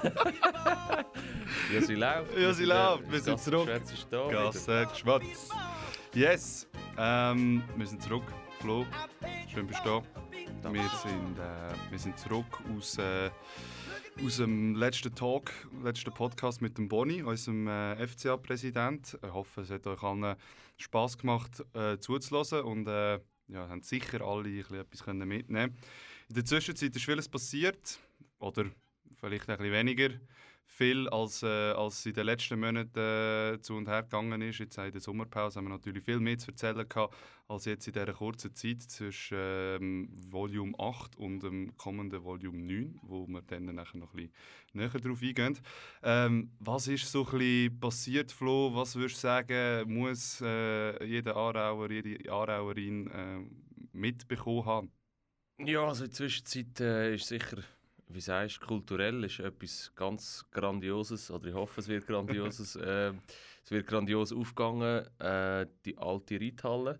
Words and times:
ja, 1.72 1.82
sie 1.82 1.94
läuft. 1.94 2.36
Ja, 2.38 2.52
sie 2.52 2.64
läuft. 2.64 3.10
Wir 3.10 3.20
sind 3.20 3.40
zurück. 3.40 3.66
Gasse 3.66 3.94
ist 3.94 4.06
da 4.10 4.28
Gasse 4.28 4.86
Geschwatz. 4.90 5.48
Yes, 6.14 6.66
ähm, 6.96 7.62
wir 7.76 7.86
sind 7.86 8.02
zurück. 8.02 8.24
Flo, 8.60 8.86
schön 9.52 9.66
bist 9.66 9.80
du 9.84 10.02
da. 10.62 10.72
Wir 10.72 10.88
sind, 11.02 11.38
äh, 11.38 11.90
wir 11.90 11.98
sind 11.98 12.18
zurück 12.18 12.46
aus, 12.76 12.98
äh, 12.98 13.30
aus 14.24 14.36
dem 14.36 14.74
letzten 14.74 15.14
Talk, 15.14 15.50
letzten 15.82 16.12
Podcast 16.12 16.60
mit 16.60 16.76
dem 16.76 16.88
Boni, 16.88 17.22
unserem 17.22 17.68
äh, 17.68 18.06
FCA-Präsident. 18.06 19.18
Ich 19.22 19.32
hoffe, 19.32 19.62
es 19.62 19.70
hat 19.70 19.86
euch 19.86 20.02
allen 20.02 20.36
Spass 20.76 21.16
gemacht 21.16 21.64
äh, 21.74 21.98
zuzulassen 21.98 22.60
und 22.62 22.86
äh, 22.86 23.20
ja, 23.48 23.68
haben 23.68 23.82
sicher 23.82 24.20
alle 24.20 24.48
ein 24.48 24.56
bisschen 24.56 24.80
etwas 24.80 25.06
mitnehmen 25.06 25.76
In 26.28 26.34
der 26.34 26.44
Zwischenzeit 26.44 26.94
ist 26.94 27.04
vieles 27.04 27.28
passiert 27.28 27.98
oder 28.38 28.66
vielleicht 29.20 29.48
ein 29.48 29.58
bisschen 29.58 29.72
weniger 29.72 30.10
viel, 30.70 31.08
als, 31.08 31.42
äh, 31.42 31.72
als 31.72 32.06
in 32.06 32.14
den 32.14 32.24
letzten 32.24 32.58
Monaten 32.58 32.98
äh, 32.98 33.60
zu 33.60 33.74
und 33.74 33.88
her 33.88 34.02
gegangen 34.02 34.40
ist. 34.40 34.60
Jetzt 34.60 34.78
in 34.78 34.92
der 34.92 35.00
Sommerpause 35.00 35.58
haben 35.58 35.66
wir 35.66 35.70
natürlich 35.70 36.04
viel 36.04 36.20
mehr 36.20 36.38
zu 36.38 36.52
erzählen 36.52 36.88
gehabt, 36.88 37.14
als 37.48 37.64
jetzt 37.64 37.86
in 37.86 37.92
dieser 37.92 38.12
kurzen 38.12 38.54
Zeit 38.54 38.82
zwischen 38.82 39.36
ähm, 39.36 40.08
Volume 40.30 40.72
8 40.78 41.16
und 41.16 41.42
dem 41.42 41.76
kommenden 41.76 42.22
Volume 42.24 42.58
9, 42.58 43.00
wo 43.02 43.26
wir 43.26 43.42
dann 43.42 43.66
nachher 43.74 43.98
noch 43.98 44.14
ein 44.14 44.28
bisschen 44.28 44.32
näher 44.72 44.88
drauf 44.88 45.20
eingehen. 45.22 45.58
Ähm, 46.02 46.50
was 46.60 46.86
ist 46.88 47.10
so 47.10 47.26
ein 47.26 47.38
bisschen 47.38 47.80
passiert, 47.80 48.32
Flo? 48.32 48.74
Was 48.74 48.94
würdest 48.94 49.16
du 49.16 49.20
sagen, 49.20 49.92
muss 49.92 50.40
äh, 50.40 51.04
jeder 51.04 51.36
Aarauer, 51.36 51.90
jede 51.90 52.30
Aarauerin 52.30 53.10
äh, 53.10 53.40
mitbekommen 53.92 54.64
haben? 54.64 54.92
Ja, 55.58 55.84
also 55.84 56.04
in 56.04 56.10
der 56.10 56.16
Zwischenzeit 56.16 56.80
äh, 56.80 57.14
ist 57.16 57.26
sicher 57.26 57.58
wie 58.12 58.20
sagst 58.20 58.60
kulturell 58.60 59.24
ist 59.24 59.40
etwas 59.40 59.92
ganz 59.94 60.44
Grandioses, 60.50 61.30
oder 61.30 61.48
ich 61.48 61.54
hoffe, 61.54 61.80
es 61.80 61.88
wird 61.88 62.06
Grandioses. 62.06 62.76
äh, 62.76 63.12
es 63.64 63.70
wird 63.70 63.86
grandios 63.86 64.32
aufgegangen. 64.32 65.06
Äh, 65.18 65.66
die 65.84 65.96
alte 65.98 66.40
Reithalle 66.40 66.98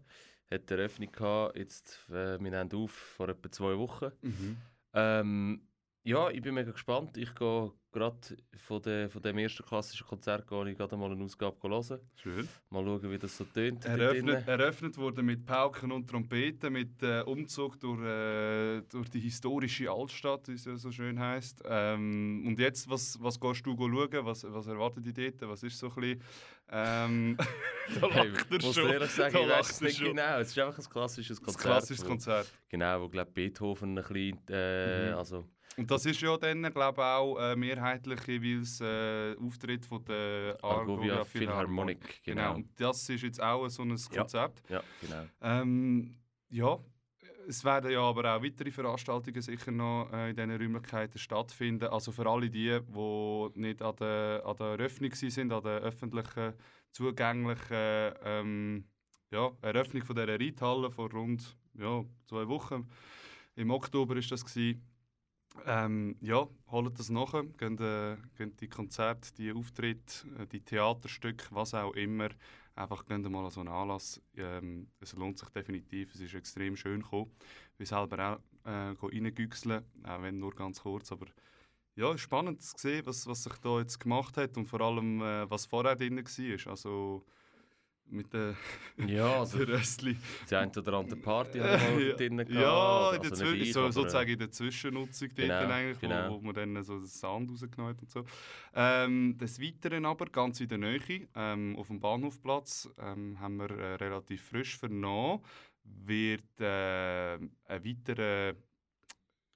hat 0.51 0.71
Eröffnung 0.71 1.11
gehabt, 1.13 1.57
jetzt, 1.57 2.07
äh, 2.11 2.39
wir 2.41 2.51
nehmen 2.51 2.73
auf, 2.73 2.93
vor 2.93 3.29
etwa 3.29 3.51
zwei 3.51 3.79
Wochen. 3.79 4.11
Mhm. 4.23 4.57
Ähm, 4.93 5.69
ja, 6.03 6.31
ich 6.31 6.41
bin 6.41 6.55
mega 6.55 6.73
gespannt. 6.73 7.17
Ich 7.17 7.35
gehe 7.35 7.73
gerade 7.93 8.19
von, 8.57 8.81
de, 8.83 9.09
von 9.09 9.21
dem 9.21 9.39
ersten 9.39 9.65
klassischen 9.65 10.07
Konzert 10.07 10.47
gehe 10.47 10.71
ich 10.71 10.79
gerade 10.79 10.97
mal 10.97 11.11
eine 11.11 11.25
Ausgabe 11.25 11.57
hören. 11.63 12.01
Schön. 12.15 12.49
Mal 12.71 12.85
schauen, 12.85 13.11
wie 13.11 13.19
das 13.19 13.37
so 13.37 13.45
tönt. 13.45 13.85
Eröffnet, 13.85 14.49
eröffnet 14.49 14.97
wurde 14.97 15.23
mit 15.23 15.45
Pauken 15.45 15.93
und 15.93 16.09
Trompeten, 16.09 16.73
mit 16.73 17.03
äh, 17.03 17.21
Umzug 17.23 17.79
durch, 17.81 18.01
äh, 18.03 18.83
durch 18.83 19.11
die 19.11 19.21
historische 19.21 19.91
Altstadt, 19.91 20.49
wie 20.49 20.55
es 20.55 20.65
ja 20.65 20.77
so 20.77 20.91
schön 20.91 21.19
heisst. 21.19 21.63
Ähm, 21.67 22.45
und 22.47 22.59
jetzt, 22.59 22.89
was, 22.89 23.19
was 23.21 23.39
gehst 23.39 23.67
du 23.67 23.77
schauen? 23.77 24.25
Was, 24.25 24.45
was 24.45 24.67
erwartet 24.69 25.05
dich 25.05 25.15
dort? 25.15 25.51
Was 25.51 25.63
ist 25.63 25.79
so 25.79 25.89
ein 25.89 25.95
bisschen... 25.97 26.23
Ähm, 26.71 27.37
da 28.01 28.07
lacht 28.07 28.15
hey, 28.15 28.33
er 28.59 28.63
muss 28.63 28.75
schon. 28.75 28.91
ehrlich 28.91 29.11
sagen, 29.11 29.37
ich 29.37 29.49
weiß 29.49 29.71
es 29.71 29.81
nicht 29.81 29.99
schon. 29.99 30.07
genau. 30.07 30.39
Es 30.39 30.49
ist 30.49 30.59
einfach 30.59 30.79
ein 30.79 30.91
klassisches 30.91 31.43
Konzert. 31.43 31.67
Ein 31.67 31.71
klassisches 31.71 32.05
Konzert. 32.07 32.47
Wo, 32.47 32.69
genau, 32.69 33.03
wo 33.03 33.09
glaube 33.09 33.31
Beethoven 33.33 33.99
ein 33.99 34.05
bisschen... 34.05 34.39
Äh, 34.49 35.11
mhm. 35.11 35.19
also, 35.19 35.45
und 35.77 35.91
das 35.91 36.05
ist 36.05 36.21
ja 36.21 36.37
dann, 36.37 36.63
glaube 36.63 37.01
ich, 37.01 37.05
auch 37.05 37.39
äh, 37.39 37.57
mehrheitlich 37.57 38.21
jeweils 38.27 38.81
äh, 38.81 39.37
Auftritt 39.37 39.87
von 39.87 40.05
der 40.05 40.59
Argovia 40.63 41.25
Philharmonic. 41.25 42.23
Genau. 42.25 42.43
genau. 42.43 42.55
Und 42.57 42.81
das 42.81 43.09
ist 43.09 43.23
jetzt 43.23 43.43
auch 43.43 43.69
so 43.69 43.83
ein 43.83 43.97
Konzept. 44.15 44.69
Ja, 44.69 44.77
ja 44.77 44.83
genau. 45.01 45.27
Ähm, 45.41 46.17
ja, 46.49 46.79
es 47.47 47.65
werden 47.65 47.91
ja 47.91 48.01
aber 48.01 48.37
auch 48.37 48.43
weitere 48.43 48.71
Veranstaltungen 48.71 49.43
sicher 49.43 49.71
noch 49.71 50.11
äh, 50.13 50.31
in 50.31 50.37
diesen 50.37 50.51
Räumlichkeiten 50.51 51.19
stattfinden. 51.19 51.89
Also 51.89 52.13
für 52.13 52.27
alle 52.27 52.51
die, 52.51 52.79
die 52.81 53.61
nicht 53.61 53.83
an 53.83 53.97
der, 53.97 54.43
an 54.45 54.57
der 54.57 54.67
Eröffnung 54.67 55.15
sind, 55.15 55.53
an 55.53 55.63
der 55.63 55.81
öffentlichen, 55.81 56.55
zugänglichen 56.93 58.13
ähm, 58.25 58.85
ja, 59.31 59.51
Eröffnung 59.63 60.03
von 60.03 60.17
dieser 60.17 60.39
Reithalle 60.41 60.91
vor 60.91 61.11
rund 61.13 61.57
ja, 61.75 62.05
zwei 62.27 62.47
Wochen. 62.49 62.89
Im 63.57 63.71
Oktober 63.71 64.17
ist 64.17 64.31
das 64.31 64.45
gewesen. 64.45 64.90
Ähm, 65.67 66.17
ja, 66.21 66.47
holt 66.71 66.99
das 66.99 67.11
nach, 67.11 67.33
geht, 67.33 67.81
äh, 67.81 68.17
geht 68.37 68.61
die 68.61 68.69
Konzerte, 68.69 69.33
die 69.35 69.53
Auftritte, 69.53 70.27
äh, 70.39 70.47
die 70.47 70.61
Theaterstücke, 70.61 71.47
was 71.51 71.75
auch 71.75 71.93
immer, 71.95 72.29
einfach 72.75 73.05
gehen 73.05 73.23
mal 73.31 73.45
an 73.45 73.51
so 73.51 73.61
einen 73.61 73.69
Anlass. 73.69 74.21
Ähm, 74.37 74.89
es 75.01 75.15
lohnt 75.15 75.39
sich 75.39 75.49
definitiv, 75.51 76.15
es 76.15 76.21
ist 76.21 76.35
extrem 76.35 76.77
schön 76.77 77.03
gekommen. 77.03 77.31
Wir 77.77 77.87
selber 77.87 78.41
auch 78.65 78.69
äh, 78.69 78.95
reingüchseln, 79.03 79.85
auch 80.05 80.23
wenn 80.23 80.39
nur 80.39 80.55
ganz 80.55 80.81
kurz, 80.81 81.13
aber 81.13 81.27
ja, 81.97 82.17
spannend 82.17 82.63
zu 82.63 82.75
sehen, 82.79 83.05
was, 83.05 83.27
was 83.27 83.43
sich 83.43 83.55
da 83.59 83.79
jetzt 83.79 84.01
gemacht 84.01 84.37
hat 84.37 84.57
und 84.57 84.67
vor 84.67 84.81
allem, 84.81 85.21
äh, 85.21 85.51
was 85.51 85.67
vorher 85.67 85.97
drin 85.97 86.17
war. 86.17 86.71
Also, 86.71 87.25
mit 88.13 88.33
den 88.33 88.57
ja, 89.07 89.41
also 89.41 89.59
Röstli. 89.59 90.17
Die 90.49 90.57
eine 90.57 90.71
oder 90.71 90.93
andere 90.95 91.19
Party 91.19 91.59
haben 91.59 91.99
wir 91.99 92.09
ja, 92.09 92.17
drin 92.17 92.37
gehabt. 92.37 92.51
Ja, 92.51 93.13
in 93.13 93.31
also 93.31 93.45
ich, 93.53 93.73
so, 93.73 93.91
sozusagen 93.91 94.31
in 94.31 94.39
der 94.39 94.51
Zwischennutzung 94.51 95.29
dort 95.29 95.49
genau, 95.49 95.73
eigentlich, 95.73 96.01
genau. 96.01 96.31
Wo, 96.31 96.35
wo 96.37 96.41
man 96.41 96.55
dann 96.55 96.83
so 96.83 96.99
den 96.99 97.07
Sound 97.07 97.51
rausgenommen 97.51 97.95
hat 97.95 98.03
und 98.03 98.11
so. 98.11 98.25
Ähm, 98.75 99.37
des 99.39 99.61
Weiteren 99.61 100.05
aber, 100.07 100.27
ganz 100.27 100.61
in 100.61 100.69
der 100.69 100.79
Nähe, 100.79 101.29
ähm, 101.35 101.77
auf 101.77 101.89
dem 101.89 102.01
Bahnhofplatz, 102.01 102.89
ähm, 102.99 103.39
haben 103.41 103.57
wir 103.57 103.71
äh, 103.71 103.95
relativ 103.97 104.43
frisch 104.43 104.77
vernommen, 104.77 105.41
wird 105.85 106.61
äh, 106.61 107.35
ein 107.35 107.85
weiterer 107.85 108.55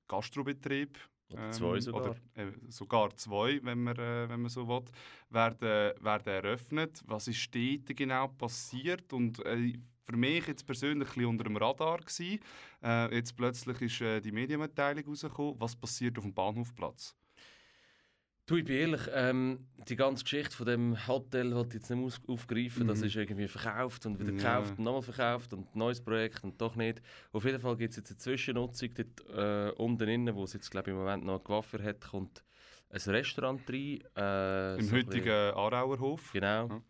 Gastrobetrieb 0.09 0.98
oder 1.34 1.50
zwei 1.53 1.75
ähm, 1.75 1.81
sogar. 1.81 2.03
Oder, 2.03 2.17
äh, 2.34 2.53
sogar 2.69 3.17
zwei, 3.17 3.61
wenn 3.62 3.83
man, 3.83 3.97
äh, 3.97 4.28
wenn 4.28 4.41
man 4.43 4.49
so 4.49 4.67
will, 4.67 4.84
werden, 5.31 5.93
werden 6.00 6.33
eröffnet. 6.33 7.03
Was 7.06 7.28
ist 7.28 7.55
dort 7.55 7.97
genau 7.97 8.28
passiert? 8.28 9.12
Und 9.12 9.44
äh, 9.44 9.75
für 10.05 10.17
mich 10.17 10.47
jetzt 10.47 10.67
persönlich 10.67 11.09
ein 11.09 11.15
bisschen 11.15 11.31
unter 11.31 11.44
dem 11.44 11.56
Radar 11.56 11.99
gewesen. 11.99 12.41
Äh, 12.83 13.15
jetzt 13.15 13.37
plötzlich 13.37 13.81
ist 13.81 14.00
äh, 14.00 14.21
die 14.21 14.33
Medienmitteilung 14.33 15.05
rausgekommen. 15.06 15.55
Was 15.59 15.77
passiert 15.77 16.19
auf 16.19 16.25
dem 16.25 16.34
Bahnhofplatz? 16.34 17.17
Du, 18.47 18.56
ich 18.56 18.65
bin 18.66 18.77
ehrlich, 18.77 19.00
ähm, 19.15 19.66
die 19.88 19.97
ganze 19.97 20.22
Geschichte 20.22 20.55
von 20.55 20.66
dem 20.66 21.06
Hotel 21.09 21.55
wollte 21.55 21.78
ich 21.78 21.82
jetzt 21.82 21.91
nicht 21.91 22.21
aufgreifen. 22.28 22.82
Mhm. 22.82 22.88
Das 22.88 23.00
ist 23.00 23.16
irgendwie 23.16 23.49
verkauft 23.49 24.05
und 24.05 24.21
wieder 24.21 24.32
gekauft 24.32 24.72
ja. 24.72 24.75
und 24.77 24.84
nochmal 24.84 25.03
verkauft 25.03 25.55
und 25.55 25.75
ein 25.75 25.78
neues 25.78 26.03
Projekt 26.03 26.44
und 26.44 26.60
doch 26.60 26.77
nicht. 26.77 27.00
Auf 27.32 27.47
jeden 27.47 27.59
Fall 27.59 27.75
gibt 27.78 27.93
es 27.93 27.97
jetzt 27.97 28.10
eine 28.10 28.19
Zwischennutzung 28.19 28.91
dort 28.94 29.31
äh, 29.31 29.72
unten 29.81 30.09
innen, 30.09 30.34
wo 30.34 30.44
es 30.44 30.53
jetzt 30.53 30.71
glaube 30.71 30.91
ich, 30.91 30.94
im 30.94 30.99
Moment 31.00 31.25
noch 31.25 31.37
eine 31.37 31.43
Gewaffer 31.43 31.82
hat, 31.82 32.03
kommt 32.03 32.44
ein 32.91 33.00
Restaurant 33.00 33.62
rein. 33.66 34.00
Äh, 34.15 34.78
Im 34.78 34.84
so 34.84 34.97
heutigen 34.97 35.55
Arauerhof. 35.55 36.32
Genau. 36.34 36.82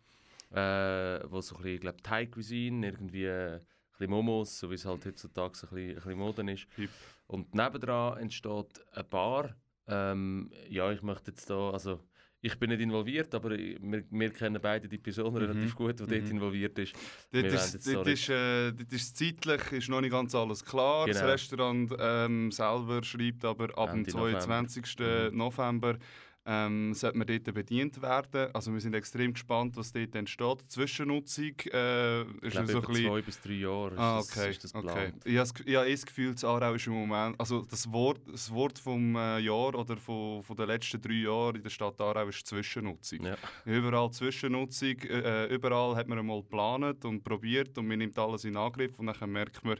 Ja. 0.53 1.17
Äh, 1.17 1.31
wo 1.31 1.39
so 1.39 1.55
ein 1.55 1.63
bisschen, 1.63 1.79
glaube 1.79 2.03
Thai 2.03 2.25
Cuisine, 2.25 2.87
irgendwie 2.87 3.25
äh, 3.25 3.53
ein 3.55 3.61
bisschen 3.91 4.09
Momos, 4.09 4.59
so 4.59 4.69
wie 4.69 4.75
es 4.75 4.83
halt 4.83 5.05
heutzutage 5.05 5.53
ein 5.53 5.69
bisschen, 5.69 5.89
ein 5.89 5.95
bisschen 5.95 6.17
Moden 6.19 6.47
ist. 6.49 6.67
Hip. 6.75 6.89
Und 7.27 7.55
nebendran 7.55 8.17
entsteht 8.17 8.83
eine 8.91 9.03
Bar 9.05 9.55
ähm, 9.87 10.51
ja, 10.69 10.91
ich 10.91 11.01
möchte 11.01 11.31
jetzt 11.31 11.49
da, 11.49 11.71
also 11.71 11.99
ich 12.45 12.59
bin 12.59 12.69
nicht 12.69 12.81
involviert, 12.81 13.33
aber 13.33 13.51
wir, 13.57 14.03
wir 14.07 14.29
kennen 14.29 14.59
beide 14.61 14.87
die 14.87 14.99
Person 14.99 15.31
mhm. 15.31 15.37
relativ 15.37 15.75
gut, 15.75 15.99
die 15.99 16.03
mhm. 16.03 16.09
dort 16.09 16.29
involviert 16.29 16.77
ist. 16.77 16.93
Dort 17.31 17.45
ist, 17.45 17.87
dort 17.87 18.07
ist, 18.07 18.29
äh, 18.29 18.71
dort 18.71 18.93
ist 18.93 19.17
zeitlich 19.17 19.71
ist 19.71 19.89
noch 19.89 20.01
nicht 20.01 20.11
ganz 20.11 20.35
alles 20.35 20.63
klar. 20.63 21.07
Genau. 21.07 21.17
Das 21.19 21.27
Restaurant 21.27 21.91
ähm, 21.97 22.51
selber 22.51 23.03
schreibt 23.03 23.43
aber 23.45 23.75
ab 23.77 23.93
dem 23.93 24.07
22. 24.07 24.99
November, 24.99 25.31
mhm. 25.31 25.37
November 25.37 25.97
ähm, 26.45 26.93
sollte 26.93 27.17
man 27.17 27.27
dort 27.27 27.53
bedient 27.53 28.01
werden. 28.01 28.49
Also 28.53 28.71
wir 28.71 28.79
sind 28.79 28.93
extrem 28.93 29.33
gespannt, 29.33 29.75
was 29.77 29.91
dort 29.91 30.13
entsteht. 30.15 30.63
Zwischennutzung 30.67 31.53
äh, 31.71 32.21
ist 32.21 32.51
glaube, 32.51 32.71
so 32.71 32.81
ein 32.81 32.85
bisschen... 32.85 33.05
zwei 33.07 33.21
bis 33.21 33.41
drei 33.41 33.53
Jahre 33.53 33.97
ah, 33.97 34.19
okay, 34.19 34.51
ist 34.51 34.63
das, 34.63 34.75
okay. 34.75 35.11
Ich 35.23 35.37
habe 35.37 35.49
ja, 35.65 35.83
das 35.83 36.05
Gefühl, 36.05 36.33
das 36.33 36.43
Aarau 36.43 36.73
ist 36.75 36.85
im 36.85 36.93
Moment... 36.93 37.39
Also 37.39 37.65
das 37.65 37.91
Wort, 37.91 38.21
das 38.31 38.51
Wort 38.51 38.77
vom 38.77 39.15
äh, 39.15 39.39
Jahr 39.39 39.73
oder 39.73 39.97
von, 39.97 40.43
von 40.43 40.55
den 40.55 40.67
letzten 40.67 41.01
drei 41.01 41.13
Jahren 41.13 41.55
in 41.55 41.63
der 41.63 41.69
Stadt 41.71 41.99
Aarau 41.99 42.27
ist 42.27 42.45
Zwischennutzung. 42.45 43.25
Ja. 43.25 43.37
Überall 43.65 44.11
Zwischennutzung. 44.11 44.99
Äh, 44.99 45.47
überall 45.47 45.95
hat 45.95 46.07
man 46.07 46.19
einmal 46.19 46.41
geplant 46.41 47.05
und 47.05 47.23
probiert 47.23 47.77
und 47.77 47.87
man 47.87 47.97
nimmt 47.97 48.17
alles 48.19 48.45
in 48.45 48.55
Angriff 48.55 48.99
und 48.99 49.07
dann 49.07 49.31
merkt 49.31 49.63
man, 49.63 49.77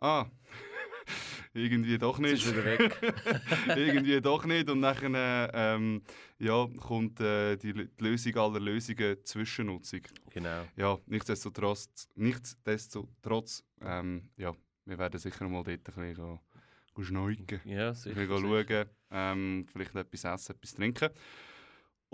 ah 0.00 0.26
irgendwie 1.54 1.98
doch 1.98 2.18
nicht. 2.18 2.46
irgendwie 3.76 4.20
doch 4.20 4.44
nicht. 4.44 4.68
Und 4.70 4.82
dann 4.82 5.14
ähm, 5.54 6.02
ja, 6.38 6.66
kommt 6.80 7.20
äh, 7.20 7.56
die, 7.56 7.72
die, 7.72 7.88
Lösung 7.98 8.36
aller 8.36 8.60
Lösungen 8.60 9.16
Zwischennutzung. 9.24 10.00
Genau. 10.30 10.66
Ja, 10.76 10.98
nichtsdestotrotz, 11.06 12.08
nichtsdestotrotz 12.14 13.64
ähm, 13.80 14.30
ja, 14.36 14.52
wir 14.86 14.98
werden 14.98 15.18
sicher 15.18 15.48
mal 15.48 15.62
dort 15.62 15.68
ein 15.68 15.82
bisschen 15.82 16.40
schneugen. 17.02 17.60
Ja, 17.64 17.94
sicher. 17.94 18.20
Ein 18.20 18.28
bisschen 18.28 18.66
schauen, 18.68 18.86
ähm, 19.10 19.66
vielleicht 19.70 19.94
etwas 19.94 20.24
essen, 20.24 20.54
etwas 20.56 20.74
trinken. 20.74 21.10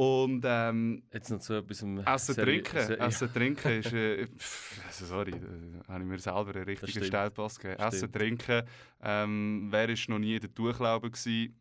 Und 0.00 0.43
ähm, 0.47 1.02
Jetzt 1.12 1.31
noch 1.31 1.41
zu 1.41 1.55
etwas 1.55 1.82
Essen, 1.82 2.35
Trinken. 2.35 2.76
Essen, 2.76 3.32
Trinken 3.32 3.73
ist... 3.81 3.93
Äh, 3.93 4.26
pff, 4.38 4.81
also 4.87 5.05
sorry, 5.05 5.32
da 5.32 5.93
habe 5.93 6.05
ich 6.05 6.08
mir 6.08 6.19
selber 6.19 6.55
einen 6.55 6.64
richtigen 6.64 7.05
Stellpass 7.05 7.58
gegeben. 7.58 7.82
Essen, 7.82 8.11
Trinken. 8.11 8.62
Ähm, 9.02 9.69
wer 9.70 9.88
war 9.88 9.97
noch 10.08 10.19
nie 10.19 10.37
in 10.37 10.41
der 10.41 10.55
Tuchlaube 10.55 11.11
gewesen? 11.11 11.61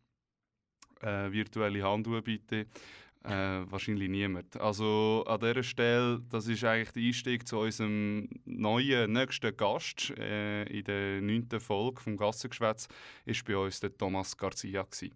äh, 1.02 1.30
virtuelle 1.30 1.82
Handschuhe 1.82 2.22
bitte. 2.22 2.66
Äh, 3.22 3.30
wahrscheinlich 3.70 4.08
niemand. 4.08 4.58
Also 4.58 5.24
an 5.26 5.40
dieser 5.40 5.62
Stelle, 5.62 6.22
das 6.30 6.46
ist 6.46 6.64
eigentlich 6.64 6.92
der 6.92 7.02
Einstieg 7.02 7.46
zu 7.46 7.58
unserem 7.58 8.30
neuen, 8.46 9.12
nächsten 9.12 9.54
Gast. 9.54 10.10
Äh, 10.18 10.62
in 10.64 10.84
der 10.84 11.20
neunten 11.20 11.60
Folge 11.60 12.00
vom 12.00 12.16
Gassengeschwätz 12.16 12.88
ist 13.26 13.44
bei 13.44 13.58
uns 13.58 13.80
der 13.80 13.94
Thomas 13.94 14.34
Garcia. 14.34 14.84
Gewesen. 14.84 15.14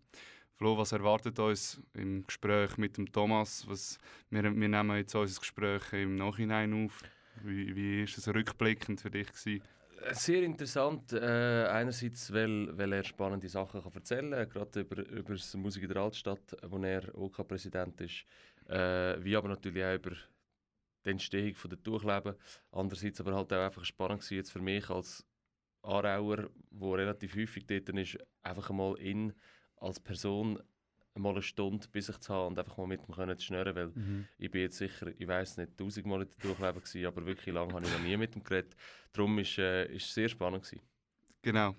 Flo, 0.56 0.78
was 0.78 0.92
erwartet 0.92 1.38
uns 1.40 1.82
im 1.94 2.24
Gespräch 2.24 2.76
mit 2.76 2.96
dem 2.96 3.10
Thomas? 3.10 3.64
Was, 3.68 3.98
wir, 4.30 4.44
wir 4.44 4.68
nehmen 4.68 4.96
jetzt 4.96 5.14
unser 5.16 5.40
Gespräch 5.40 5.92
im 5.92 6.14
Nachhinein 6.14 6.84
auf. 6.84 7.00
Wie, 7.42 8.04
ist 8.04 8.18
es 8.18 8.28
rückblickend 8.28 9.00
für 9.00 9.10
dich? 9.10 9.26
Gewesen? 9.26 9.62
Sehr 10.12 10.44
interessant. 10.44 11.12
Äh, 11.12 11.66
einerseits, 11.66 12.32
weil, 12.32 12.76
weil 12.78 12.92
er 12.92 13.02
spannende 13.02 13.48
Sachen 13.48 13.82
kann 13.82 13.92
erzählen 13.94 14.30
kann, 14.30 14.48
gerade 14.48 14.80
über, 14.80 15.08
über 15.08 15.34
die 15.34 15.56
Musik 15.56 15.82
in 15.82 15.88
der 15.88 16.02
Altstadt, 16.02 16.56
wo 16.62 16.78
er 16.78 17.12
OK-Präsident 17.18 18.00
ist. 18.00 18.24
Äh, 18.68 19.24
wie 19.24 19.34
aber 19.34 19.48
natürlich 19.48 19.84
auch 19.84 19.94
über 19.94 20.12
die 21.04 21.10
Entstehung 21.10 21.56
von 21.56 21.70
der 21.70 21.78
Durchleben. 21.78 22.36
Andererseits 22.70 23.20
aber 23.20 23.34
halt 23.34 23.52
auch 23.52 23.64
einfach 23.64 23.84
spannend 23.84 24.20
gewesen, 24.20 24.36
jetzt 24.36 24.52
für 24.52 24.62
mich 24.62 24.88
als 24.88 25.26
Aarauer, 25.82 26.48
der 26.70 26.92
relativ 26.92 27.34
häufig 27.34 27.66
dort 27.66 27.88
ist, 27.88 28.18
einfach 28.42 28.70
mal 28.70 28.96
in 28.98 29.32
als 29.84 30.00
Person 30.00 30.58
mal 31.16 31.30
eine 31.30 31.42
Stunde 31.42 31.86
bei 31.92 32.00
sich 32.00 32.18
zu 32.18 32.34
haben 32.34 32.48
und 32.48 32.58
einfach 32.58 32.76
mal 32.76 32.86
mit 32.86 33.00
ihm 33.06 33.14
können 33.14 33.38
zu 33.38 33.44
schnurren, 33.44 33.76
weil 33.76 33.86
mhm. 33.94 34.26
ich 34.38 34.50
bin 34.50 34.62
jetzt 34.62 34.78
sicher, 34.78 35.08
ich 35.16 35.28
weiß 35.28 35.58
nicht, 35.58 35.76
tausendmal 35.76 36.22
in 36.22 36.28
der 36.28 36.38
Durchleben 36.38 36.82
gewesen, 36.82 37.06
aber 37.06 37.24
wirklich 37.26 37.54
lange 37.54 37.72
habe 37.72 37.86
ich 37.86 37.92
noch 37.92 38.00
nie 38.00 38.16
mit 38.16 38.34
ihm 38.34 38.42
geredet. 38.42 38.74
Darum 39.12 39.38
ist 39.38 39.58
äh, 39.58 39.84
es 39.94 40.12
sehr 40.12 40.28
spannend 40.28 40.64
gewesen. 40.64 40.82
Genau. 41.42 41.76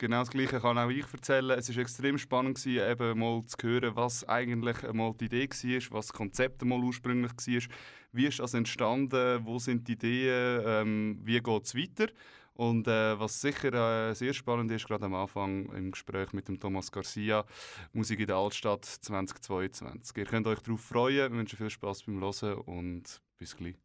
Genau 0.00 0.20
das 0.20 0.30
Gleiche 0.30 0.60
kann 0.60 0.78
auch 0.78 0.90
ich 0.90 1.12
erzählen. 1.12 1.58
Es 1.58 1.74
war 1.74 1.82
extrem 1.82 2.18
spannend, 2.18 2.56
gewesen, 2.56 2.88
eben 2.88 3.18
mal 3.18 3.44
zu 3.46 3.56
hören, 3.66 3.96
was 3.96 4.22
eigentlich 4.28 4.84
einmal 4.84 5.12
die 5.14 5.24
Idee 5.24 5.48
war, 5.48 5.98
was 5.98 6.06
das 6.06 6.12
Konzept 6.12 6.62
einmal 6.62 6.78
ursprünglich 6.78 7.32
war. 7.32 7.74
Wie 8.12 8.26
ist 8.26 8.38
das 8.38 8.54
entstanden? 8.54 9.44
Wo 9.44 9.58
sind 9.58 9.88
die 9.88 9.94
Ideen? 9.94 10.62
Ähm, 10.64 11.18
wie 11.22 11.40
geht 11.40 11.64
es 11.64 11.74
weiter? 11.74 12.12
Und 12.60 12.88
äh, 12.88 13.18
was 13.20 13.40
sicher 13.40 14.10
äh, 14.10 14.14
sehr 14.14 14.32
spannend 14.32 14.72
ist, 14.72 14.84
gerade 14.84 15.04
am 15.04 15.14
Anfang 15.14 15.70
im 15.76 15.92
Gespräch 15.92 16.32
mit 16.32 16.48
dem 16.48 16.58
Thomas 16.58 16.90
Garcia, 16.90 17.44
Musik 17.92 18.18
in 18.18 18.26
der 18.26 18.34
Altstadt 18.34 18.84
2022. 18.84 20.16
Ihr 20.16 20.24
könnt 20.24 20.44
euch 20.48 20.58
darauf 20.58 20.80
freuen, 20.80 21.30
wir 21.32 21.38
wünschen 21.38 21.56
viel 21.56 21.70
Spaß 21.70 22.02
beim 22.02 22.20
Hören 22.20 22.58
und 22.62 23.22
bis 23.38 23.56
gleich. 23.56 23.76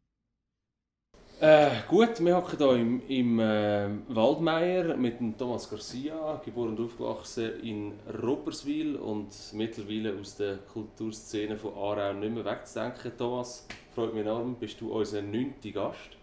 Äh, 1.40 1.70
gut, 1.86 2.18
wir 2.18 2.36
hocken 2.36 2.58
hier 2.58 2.72
im, 2.72 3.02
im 3.06 3.38
äh, 3.38 3.90
Waldmeier 4.08 4.96
mit 4.96 5.20
dem 5.20 5.38
Thomas 5.38 5.70
Garcia, 5.70 6.40
geboren 6.44 6.70
und 6.70 6.84
aufgewachsen 6.84 7.60
in 7.60 7.92
Rupperswil 8.24 8.96
und 8.96 9.28
mittlerweile 9.52 10.18
aus 10.18 10.34
der 10.34 10.56
Kulturszene 10.72 11.56
von 11.56 11.74
Aarau 11.74 12.12
nicht 12.14 12.34
mehr 12.34 12.44
wegzudenken. 12.44 13.12
Thomas, 13.16 13.68
freut 13.94 14.14
mich 14.14 14.24
enorm, 14.24 14.56
bist 14.56 14.80
du 14.80 14.92
unser 14.92 15.22
neunter 15.22 15.70
Gast. 15.70 16.16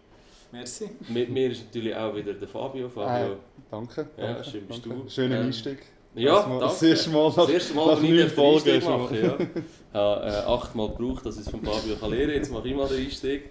Merci. 0.52 0.90
Mit 1.08 1.30
mir 1.30 1.50
ist 1.50 1.64
natürlich 1.64 1.96
auch 1.96 2.14
wieder 2.14 2.34
der 2.34 2.46
Fabio. 2.46 2.88
Fabio. 2.88 3.32
Äh, 3.32 3.36
danke. 3.70 4.08
Ja, 4.18 4.34
danke, 4.34 4.44
schön 4.44 4.66
bist 4.66 4.86
danke. 4.86 5.02
du. 5.02 5.10
Schöner 5.10 5.36
ähm, 5.36 5.46
Einstieg. 5.46 5.78
Ja, 6.14 6.34
das 6.34 6.44
danke. 6.44 6.60
Das 6.60 6.82
erste 6.82 7.10
Mal 7.10 7.28
nach, 7.28 7.36
das 7.36 7.48
erste 7.48 7.74
Mal, 7.74 7.86
nach 7.86 8.02
neun 8.02 8.28
Folgen 8.28 8.84
mache. 8.84 9.20
Ja. 9.20 9.38
Ich 9.38 9.94
habe 9.94 10.26
äh, 10.26 10.30
achtmal 10.30 10.88
gebraucht, 10.90 11.24
dass 11.24 11.36
ich 11.36 11.46
es 11.46 11.50
von 11.50 11.62
Fabio 11.62 11.96
kann 11.96 12.10
lernen. 12.10 12.34
Jetzt 12.34 12.52
mache 12.52 12.68
ich 12.68 12.74
mal 12.74 12.86
den 12.86 13.04
Einstieg. 13.04 13.50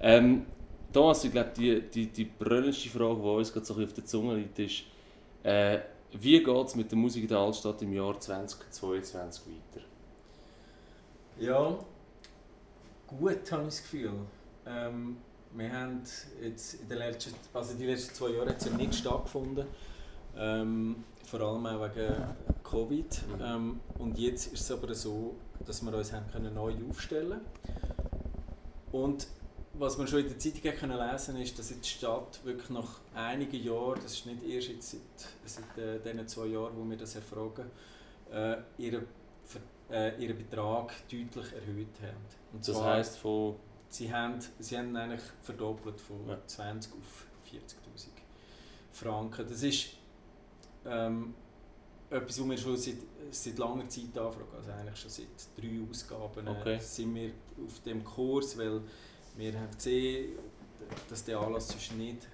Ähm, 0.00 0.44
Thomas, 0.92 1.24
ich 1.24 1.32
glaube, 1.32 1.50
die, 1.56 1.80
die, 1.80 2.06
die 2.06 2.24
brennendste 2.24 2.90
Frage, 2.90 3.20
die 3.20 3.28
uns 3.28 3.52
gerade 3.52 3.66
so 3.66 3.74
auf 3.74 3.92
der 3.92 4.04
Zunge 4.04 4.36
liegt, 4.36 4.58
ist, 4.58 4.84
äh, 5.42 5.78
wie 6.12 6.42
geht 6.42 6.66
es 6.66 6.76
mit 6.76 6.90
der 6.90 6.98
Musik 6.98 7.22
in 7.22 7.28
der 7.28 7.38
Altstadt 7.38 7.80
im 7.82 7.92
Jahr 7.92 8.20
2022 8.20 9.42
weiter? 9.46 9.84
Ja, 11.40 11.78
gut 13.06 13.50
habe 13.50 13.62
ich 13.62 13.68
das 13.68 13.82
Gefühl. 13.82 14.12
Ähm, 14.66 15.16
wir 15.56 15.72
haben 15.72 16.02
jetzt 16.42 16.74
in 16.74 16.88
den 16.88 16.98
letzten, 16.98 17.34
also 17.52 17.74
die 17.74 17.86
letzten 17.86 18.14
zwei 18.14 18.30
Jahre 18.30 18.50
hat 18.50 18.64
ja 18.64 18.72
nicht 18.72 18.94
stattgefunden. 18.94 19.66
Ähm, 20.36 21.04
vor 21.24 21.40
allem 21.40 21.66
auch 21.66 21.94
wegen 21.94 22.14
Covid. 22.62 23.22
Ähm, 23.40 23.80
und 23.98 24.18
jetzt 24.18 24.52
ist 24.52 24.62
es 24.62 24.70
aber 24.70 24.92
so, 24.94 25.36
dass 25.64 25.82
wir 25.82 25.94
uns 25.94 26.12
haben 26.12 26.26
können 26.30 26.54
neu 26.54 26.74
aufstellen 26.88 27.40
Und 28.90 29.28
was 29.74 29.96
man 29.96 30.06
schon 30.06 30.20
in 30.20 30.28
der 30.28 30.38
Zeitung 30.38 30.72
können 30.72 30.98
lesen 30.98 31.36
ist, 31.36 31.58
dass 31.58 31.68
die 31.68 31.88
Stadt 31.88 32.44
wirklich 32.44 32.70
nach 32.70 33.00
einigen 33.14 33.62
Jahren, 33.62 34.00
das 34.02 34.12
ist 34.12 34.26
nicht 34.26 34.44
erst 34.44 34.68
jetzt 34.68 34.90
seit, 34.90 35.00
seit 35.44 35.78
äh, 35.78 35.98
diesen 36.00 36.28
zwei 36.28 36.46
Jahren, 36.46 36.76
wo 36.76 36.88
wir 36.88 36.96
das 36.96 37.14
erfragen, 37.14 37.70
äh, 38.32 38.56
ihren, 38.78 39.06
äh, 39.90 40.22
ihren 40.22 40.36
Betrag 40.36 40.92
deutlich 41.10 41.52
erhöht 41.52 41.94
haben. 42.02 42.24
Und 42.52 42.66
das 42.66 42.82
heisst 42.82 43.18
von 43.18 43.56
sie 43.94 44.12
haben, 44.12 44.38
sie 44.58 44.76
haben 44.76 44.94
eigentlich 44.96 45.22
verdoppelt 45.42 46.00
von 46.00 46.28
ja. 46.28 46.38
20 46.46 46.92
auf 46.92 47.26
40'000 47.50 48.08
Franken. 48.92 49.46
Das 49.48 49.62
ist 49.62 49.90
ähm, 50.84 51.34
etwas, 52.10 52.40
was 52.40 52.48
wir 52.48 52.58
schon 52.58 52.76
seit, 52.76 52.96
seit 53.30 53.58
langer 53.58 53.88
Zeit 53.88 54.18
anfragen. 54.18 54.48
Also 54.56 54.70
eigentlich 54.72 54.96
schon 54.96 55.10
seit 55.10 55.26
drei 55.56 55.80
Ausgaben 55.88 56.46
äh, 56.46 56.50
okay. 56.50 56.78
sind 56.80 57.14
wir 57.14 57.30
auf 57.64 57.80
dem 57.82 58.02
Kurs, 58.02 58.58
weil 58.58 58.80
wir 59.36 59.58
haben 59.58 59.70
gesehen, 59.72 60.38
dass 61.08 61.24
der 61.24 61.38
Anlass 61.38 61.68
sonst 61.68 61.92
nicht, 61.96 62.26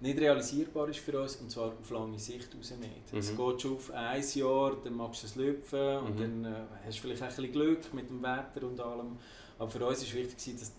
nicht 0.00 0.18
realisierbar 0.18 0.88
ist 0.88 1.00
für 1.00 1.20
uns 1.20 1.36
und 1.36 1.50
zwar 1.50 1.72
auf 1.78 1.90
lange 1.90 2.18
Sicht 2.18 2.54
raus 2.56 2.72
nicht. 2.80 3.12
Mhm. 3.12 3.18
Es 3.18 3.36
geht 3.36 3.60
schon 3.60 3.74
auf 3.74 3.90
ein 3.92 4.24
Jahr, 4.34 4.76
dann 4.82 4.94
machst 4.94 5.22
du 5.22 5.26
es 5.26 5.34
lüpfen 5.34 6.00
mhm. 6.00 6.06
und 6.06 6.20
dann 6.20 6.44
äh, 6.44 6.54
hast 6.86 6.98
du 6.98 7.02
vielleicht 7.02 7.22
ein 7.22 7.28
bisschen 7.28 7.52
Glück 7.52 7.92
mit 7.92 8.08
dem 8.08 8.22
Wetter 8.22 8.66
und 8.66 8.80
allem. 8.80 9.18
Aber 9.58 9.70
für 9.70 9.84
uns 9.86 10.06
war 10.06 10.22
wichtig, 10.22 10.58
dass 10.58 10.72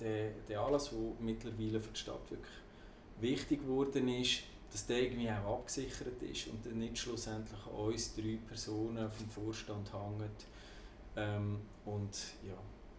der, 0.00 0.30
der 0.48 0.60
Anlass, 0.60 0.90
der 0.90 0.98
mittlerweile 1.20 1.80
für 1.80 1.92
die 1.92 2.00
Stadt 2.00 2.30
wirklich 2.30 2.52
wichtig 3.20 3.60
geworden 3.60 4.08
ist, 4.08 4.42
dass 4.70 4.86
der 4.86 5.02
irgendwie 5.02 5.30
auch 5.30 5.58
abgesichert 5.58 6.22
ist 6.22 6.46
und 6.48 6.64
dann 6.64 6.78
nicht 6.78 6.98
schlussendlich 6.98 7.60
an 7.66 7.74
uns 7.74 8.14
drei 8.14 8.38
Personen 8.48 9.10
vom 9.10 9.28
Vorstand 9.28 9.92
hängt. 9.92 10.46
Ähm, 11.14 11.60
und 11.84 12.16
ja, 12.46 12.56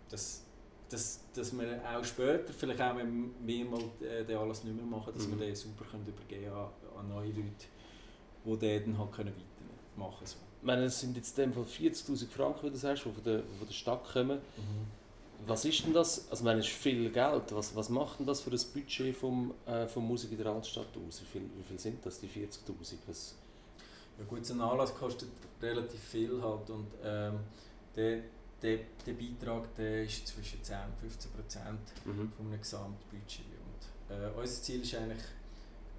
dass, 0.09 0.43
dass, 0.87 1.21
dass 1.33 1.51
wir 1.57 1.81
auch 1.83 2.03
später, 2.03 2.53
vielleicht 2.53 2.79
auch 2.79 2.95
wenn 2.95 3.31
wir 3.43 3.65
mal 3.65 3.81
äh, 4.01 4.23
den 4.23 4.37
Anlass 4.37 4.63
nicht 4.63 4.75
mehr 4.75 4.85
machen, 4.85 5.13
dass 5.15 5.27
mhm. 5.27 5.39
wir 5.39 5.47
den 5.47 5.55
super 5.55 5.83
können 5.85 6.05
übergeben 6.05 6.53
an, 6.53 6.69
an 6.99 7.09
neue 7.09 7.29
Leute, 7.29 7.65
die 8.45 8.57
den 8.57 8.91
dann 8.91 8.99
halt 8.99 9.11
können 9.11 9.33
weitermachen 9.33 10.17
können. 10.17 10.27
So. 10.27 10.37
Ich 10.61 10.67
meine, 10.67 10.83
es 10.83 10.99
sind 10.99 11.17
jetzt 11.17 11.37
in 11.39 11.51
dem 11.51 11.53
Fall 11.53 11.63
40'000 11.63 12.27
Franken, 12.29 12.67
wie 12.67 12.69
du 12.69 12.77
sagst, 12.77 13.03
die 13.03 13.11
von 13.11 13.23
der, 13.23 13.39
von 13.39 13.67
der 13.67 13.73
Stadt 13.73 14.05
kommen. 14.13 14.37
Mhm. 14.37 15.02
Was 15.45 15.65
ist 15.65 15.85
denn 15.85 15.93
das? 15.93 16.29
Also, 16.29 16.41
ich 16.41 16.45
meine, 16.45 16.59
es 16.59 16.67
ist 16.67 16.75
viel 16.75 17.09
Geld. 17.09 17.43
Was, 17.51 17.75
was 17.75 17.89
macht 17.89 18.19
denn 18.19 18.25
das 18.25 18.41
für 18.41 18.49
das 18.49 18.63
Budget 18.65 19.15
vom, 19.15 19.53
äh, 19.65 19.87
vom 19.87 20.07
Musik 20.07 20.31
in 20.31 20.37
der 20.37 20.47
Altstadt 20.47 20.87
aus? 21.07 21.21
Wie 21.21 21.25
viel, 21.25 21.49
wie 21.57 21.63
viel 21.63 21.79
sind 21.79 22.05
das, 22.05 22.19
die 22.19 22.27
40'000? 22.27 23.33
Ja 24.19 24.25
gut, 24.25 24.45
so 24.45 24.53
ein 24.53 24.61
Anlass 24.61 24.93
kostet 24.93 25.29
relativ 25.61 25.99
viel 25.99 26.41
halt 26.41 26.69
und 26.69 26.87
ähm, 27.03 27.39
der, 27.95 28.19
der, 28.61 28.79
der 29.05 29.13
Beitrag 29.13 29.75
der 29.75 30.03
ist 30.03 30.27
zwischen 30.27 30.63
10 30.63 30.77
und 30.85 30.99
15 30.99 31.31
Prozent 31.31 31.79
mhm. 32.05 32.31
vom 32.37 32.51
Gesamtbudget. 32.51 33.45
Und, 34.09 34.15
äh, 34.15 34.29
unser 34.39 34.61
Ziel 34.61 34.81
ist 34.81 34.93
eigentlich, 34.95 35.23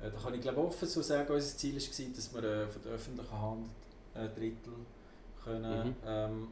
äh, 0.01 0.11
da 0.11 0.19
kann 0.19 0.35
ich 0.35 0.41
glaube 0.41 0.61
offen 0.61 0.87
so 0.87 1.03
sagen, 1.03 1.33
unser 1.33 1.57
Ziel 1.57 1.75
war, 1.75 2.15
dass 2.15 2.35
wir 2.35 2.45
äh, 2.45 2.69
von 2.69 2.83
der 2.83 2.93
öffentlichen 2.93 3.41
Hand 3.41 3.71
ein 4.15 4.35
Drittel 4.35 4.75
können, 5.43 5.89
mhm. 5.89 5.95
ähm, 6.07 6.49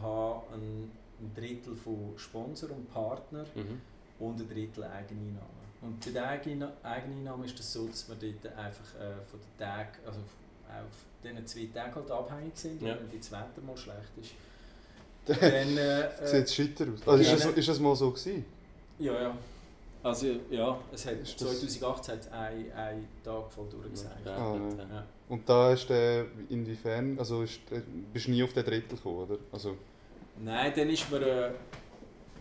haben, 0.00 0.92
ein 1.22 1.34
Drittel 1.34 1.74
von 1.74 2.12
Sponsor 2.16 2.70
und 2.70 2.92
Partner 2.92 3.44
mhm. 3.54 3.80
und 4.18 4.40
ein 4.40 4.48
Drittel 4.48 4.84
Eigeneinnahmen. 4.84 5.62
Und 5.80 6.04
bei 6.04 6.10
den 6.12 6.62
Eigeneinnahmen 6.84 7.44
ist 7.44 7.52
es 7.52 7.58
das 7.58 7.72
so, 7.72 7.86
dass 7.86 8.08
wir 8.08 8.16
dort 8.16 8.56
einfach 8.56 8.94
äh, 9.00 9.14
von 9.28 9.40
den 9.40 9.58
Tagen, 9.58 9.98
also 10.06 10.20
auf 10.20 11.04
diesen 11.22 11.46
zwei 11.46 11.68
Tagen 11.74 11.94
halt 11.94 12.10
abhängig 12.10 12.56
sind, 12.56 12.80
ja. 12.82 12.96
wenn 12.96 13.18
das 13.18 13.32
Wetter 13.32 13.60
mal 13.66 13.76
schlecht 13.76 14.12
ist. 14.20 14.32
Dann, 15.40 15.76
äh, 15.76 16.08
Sieht 16.26 16.44
es 16.44 16.54
scheiter 16.54 16.86
aus? 16.92 17.06
Also 17.06 17.22
ist, 17.22 17.44
das, 17.44 17.52
ist 17.52 17.68
das 17.68 17.78
mal 17.78 17.94
so 17.94 18.10
gewesen? 18.10 18.44
Ja, 18.98 19.22
ja. 19.22 19.36
Also 20.02 20.26
ja, 20.50 20.78
es 20.92 21.06
hat, 21.06 21.24
2018 21.24 22.14
hat 22.14 22.20
es 22.20 22.32
einen, 22.32 22.72
einen 22.72 23.08
Tag 23.22 23.52
voll 23.52 23.68
durchgesagt. 23.70 24.26
Ja. 24.26 24.36
Ah, 24.36 24.56
ja. 24.56 25.06
Und 25.28 25.48
da 25.48 25.72
ist 25.72 25.88
der, 25.88 26.26
inwiefern, 26.48 27.18
also 27.18 27.42
ist, 27.42 27.60
bist 28.12 28.26
du 28.26 28.32
nie 28.32 28.42
auf 28.42 28.52
den 28.52 28.64
Drittel 28.64 28.96
gekommen, 28.96 29.18
oder? 29.18 29.38
Also, 29.52 29.76
Nein, 30.44 30.72
dann 30.74 30.90
ist 30.90 31.10
man. 31.10 31.22
Äh, 31.22 31.50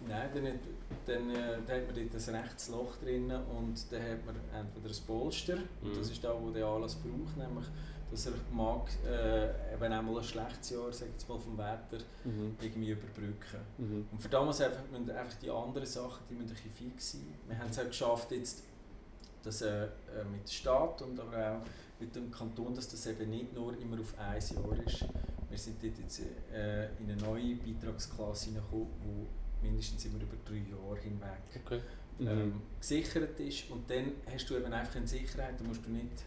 nein, 0.08 0.30
dann, 0.34 0.60
dann, 1.06 1.30
äh, 1.30 1.58
dann 1.68 1.78
hat 1.78 1.88
man 1.88 2.10
dort 2.10 2.28
ein 2.28 2.36
rechtes 2.36 2.70
Loch 2.70 2.96
drin 2.98 3.32
und 3.32 3.92
dann 3.92 4.02
hat 4.02 4.26
man 4.26 4.36
entweder 4.54 4.94
ein 4.94 5.06
Polster, 5.08 5.56
mhm. 5.56 5.90
und 5.90 5.98
das 5.98 6.10
ist 6.10 6.24
da, 6.24 6.36
wo 6.40 6.50
der 6.50 6.66
alles 6.66 6.96
braucht, 6.96 7.38
nämlich 7.38 7.66
dass 8.12 8.26
er 8.26 8.34
mag, 8.52 8.90
äh, 9.06 9.80
wenn 9.80 9.94
einmal 9.94 10.18
ein 10.18 10.24
schlechtes 10.24 10.72
Jahr, 10.72 10.92
sag 10.92 11.08
jetzt 11.08 11.28
mal 11.30 11.40
vom 11.40 11.58
Wetter, 11.58 12.04
mhm. 12.26 12.58
irgendwie 12.60 12.92
überbrücken. 12.92 13.62
Mhm. 13.78 14.08
Und 14.12 14.22
für 14.22 14.28
damals 14.28 14.60
einfach, 14.60 14.84
müssen 14.92 15.10
einfach 15.12 15.38
die 15.42 15.50
anderen 15.50 15.88
Sachen, 15.88 16.24
die 16.30 16.34
müssen 16.34 16.50
ein 16.50 16.56
bisschen 16.56 16.72
fix 16.92 17.14
sein. 17.14 17.34
Wir 17.48 17.58
haben 17.58 17.70
es 17.70 17.80
auch 17.80 17.86
geschafft, 17.86 18.32
jetzt, 18.32 18.64
dass 19.44 19.62
äh, 19.62 19.86
äh, 19.86 19.88
mit 20.30 20.42
dem 20.42 20.48
Staat 20.48 21.02
und 21.02 21.20
aber 21.20 21.38
auch 21.38 21.62
mit 22.02 22.16
dem 22.16 22.30
Kanton, 22.32 22.74
dass 22.76 22.90
das 22.90 23.06
eben 23.08 23.30
nicht 23.30 23.54
nur 23.54 23.78
immer 23.80 24.00
auf 24.00 24.14
ein 24.18 24.42
Jahr 24.42 24.86
ist, 24.86 25.06
wir 25.50 25.58
sind 25.58 25.84
dort 25.84 25.98
jetzt 26.00 26.22
äh, 26.54 26.86
in 27.00 27.10
eine 27.12 27.16
neue 27.22 27.56
Beitragsklasse 27.56 28.46
hineingekommen, 28.48 28.88
die 29.62 29.68
mindestens 29.68 30.06
immer 30.06 30.22
über 30.22 30.38
drei 30.46 30.58
Jahre 30.70 31.00
hinweg 31.00 31.62
Okay. 31.66 31.80
ähm, 32.20 32.48
Mhm. 32.50 32.62
gesichert 32.80 33.40
ist. 33.40 33.70
Und 33.70 33.90
dann 33.90 34.12
hast 34.32 34.50
du 34.50 34.56
eben 34.58 34.72
einfach 34.72 34.96
eine 34.96 35.08
Sicherheit, 35.08 35.60
da 35.60 35.64
musst 35.64 35.86
du 35.86 35.92
nicht 35.92 36.24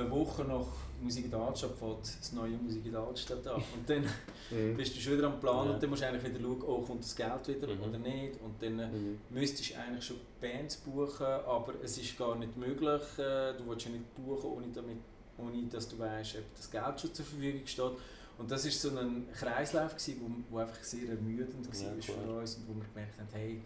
eine 0.00 0.10
Woche 0.10 0.44
nach 0.44 0.66
Musik 1.02 1.24
in 1.26 1.30
der 1.30 1.40
Altstadt 1.40 1.76
fängt 1.78 2.02
das 2.02 2.32
neue 2.32 2.50
Musik 2.58 2.84
in 2.84 2.92
der 2.92 3.00
Altstadt 3.00 3.46
an. 3.46 3.54
Und 3.74 3.88
dann 3.88 4.04
Mhm. 4.50 4.76
bist 4.76 4.94
du 4.96 5.00
schon 5.00 5.14
wieder 5.16 5.26
am 5.28 5.40
Plan 5.40 5.66
Ja. 5.68 5.74
und 5.74 5.82
dann 5.82 5.88
musst 5.90 6.02
du 6.02 6.06
eigentlich 6.08 6.24
wieder 6.34 6.40
schauen, 6.40 6.62
oh, 6.66 6.80
kommt 6.82 7.02
das 7.04 7.14
Geld 7.16 7.48
wieder 7.48 7.74
Mhm. 7.74 7.82
oder 7.82 7.98
nicht. 7.98 8.40
Und 8.42 8.62
dann 8.62 8.78
äh, 8.78 8.88
Mhm. 8.88 9.18
müsstest 9.30 9.70
du 9.70 9.78
eigentlich 9.78 10.04
schon 10.04 10.16
Bands 10.40 10.76
buchen, 10.78 11.26
aber 11.26 11.74
es 11.82 11.96
ist 11.98 12.18
gar 12.18 12.34
nicht 12.36 12.56
möglich. 12.56 13.02
Äh, 13.18 13.54
du 13.56 13.66
willst 13.66 13.86
ja 13.86 13.92
nicht 13.92 14.14
buchen, 14.14 14.50
ohne, 14.50 14.66
damit, 14.74 14.98
ohne 15.38 15.62
dass 15.70 15.88
du 15.88 15.98
weißt, 15.98 16.36
ob 16.36 16.56
das 16.56 16.70
Geld 16.70 17.00
schon 17.00 17.14
zur 17.14 17.24
Verfügung 17.24 17.66
steht. 17.66 17.92
Und 18.38 18.50
das 18.50 18.64
war 18.64 18.70
so 18.72 18.98
ein 18.98 19.26
Kreislauf, 19.34 19.92
gewesen, 19.92 20.44
wo, 20.50 20.54
wo 20.54 20.58
einfach 20.60 20.82
sehr 20.82 21.08
ermüdend 21.10 21.66
war 21.66 21.74
Ja, 21.94 22.02
für 22.02 22.12
uns 22.38 22.54
und 22.56 22.68
wo 22.68 22.74
wir 22.74 22.84
gemerkt 22.92 23.18
haben, 23.18 23.28
hey, 23.32 23.60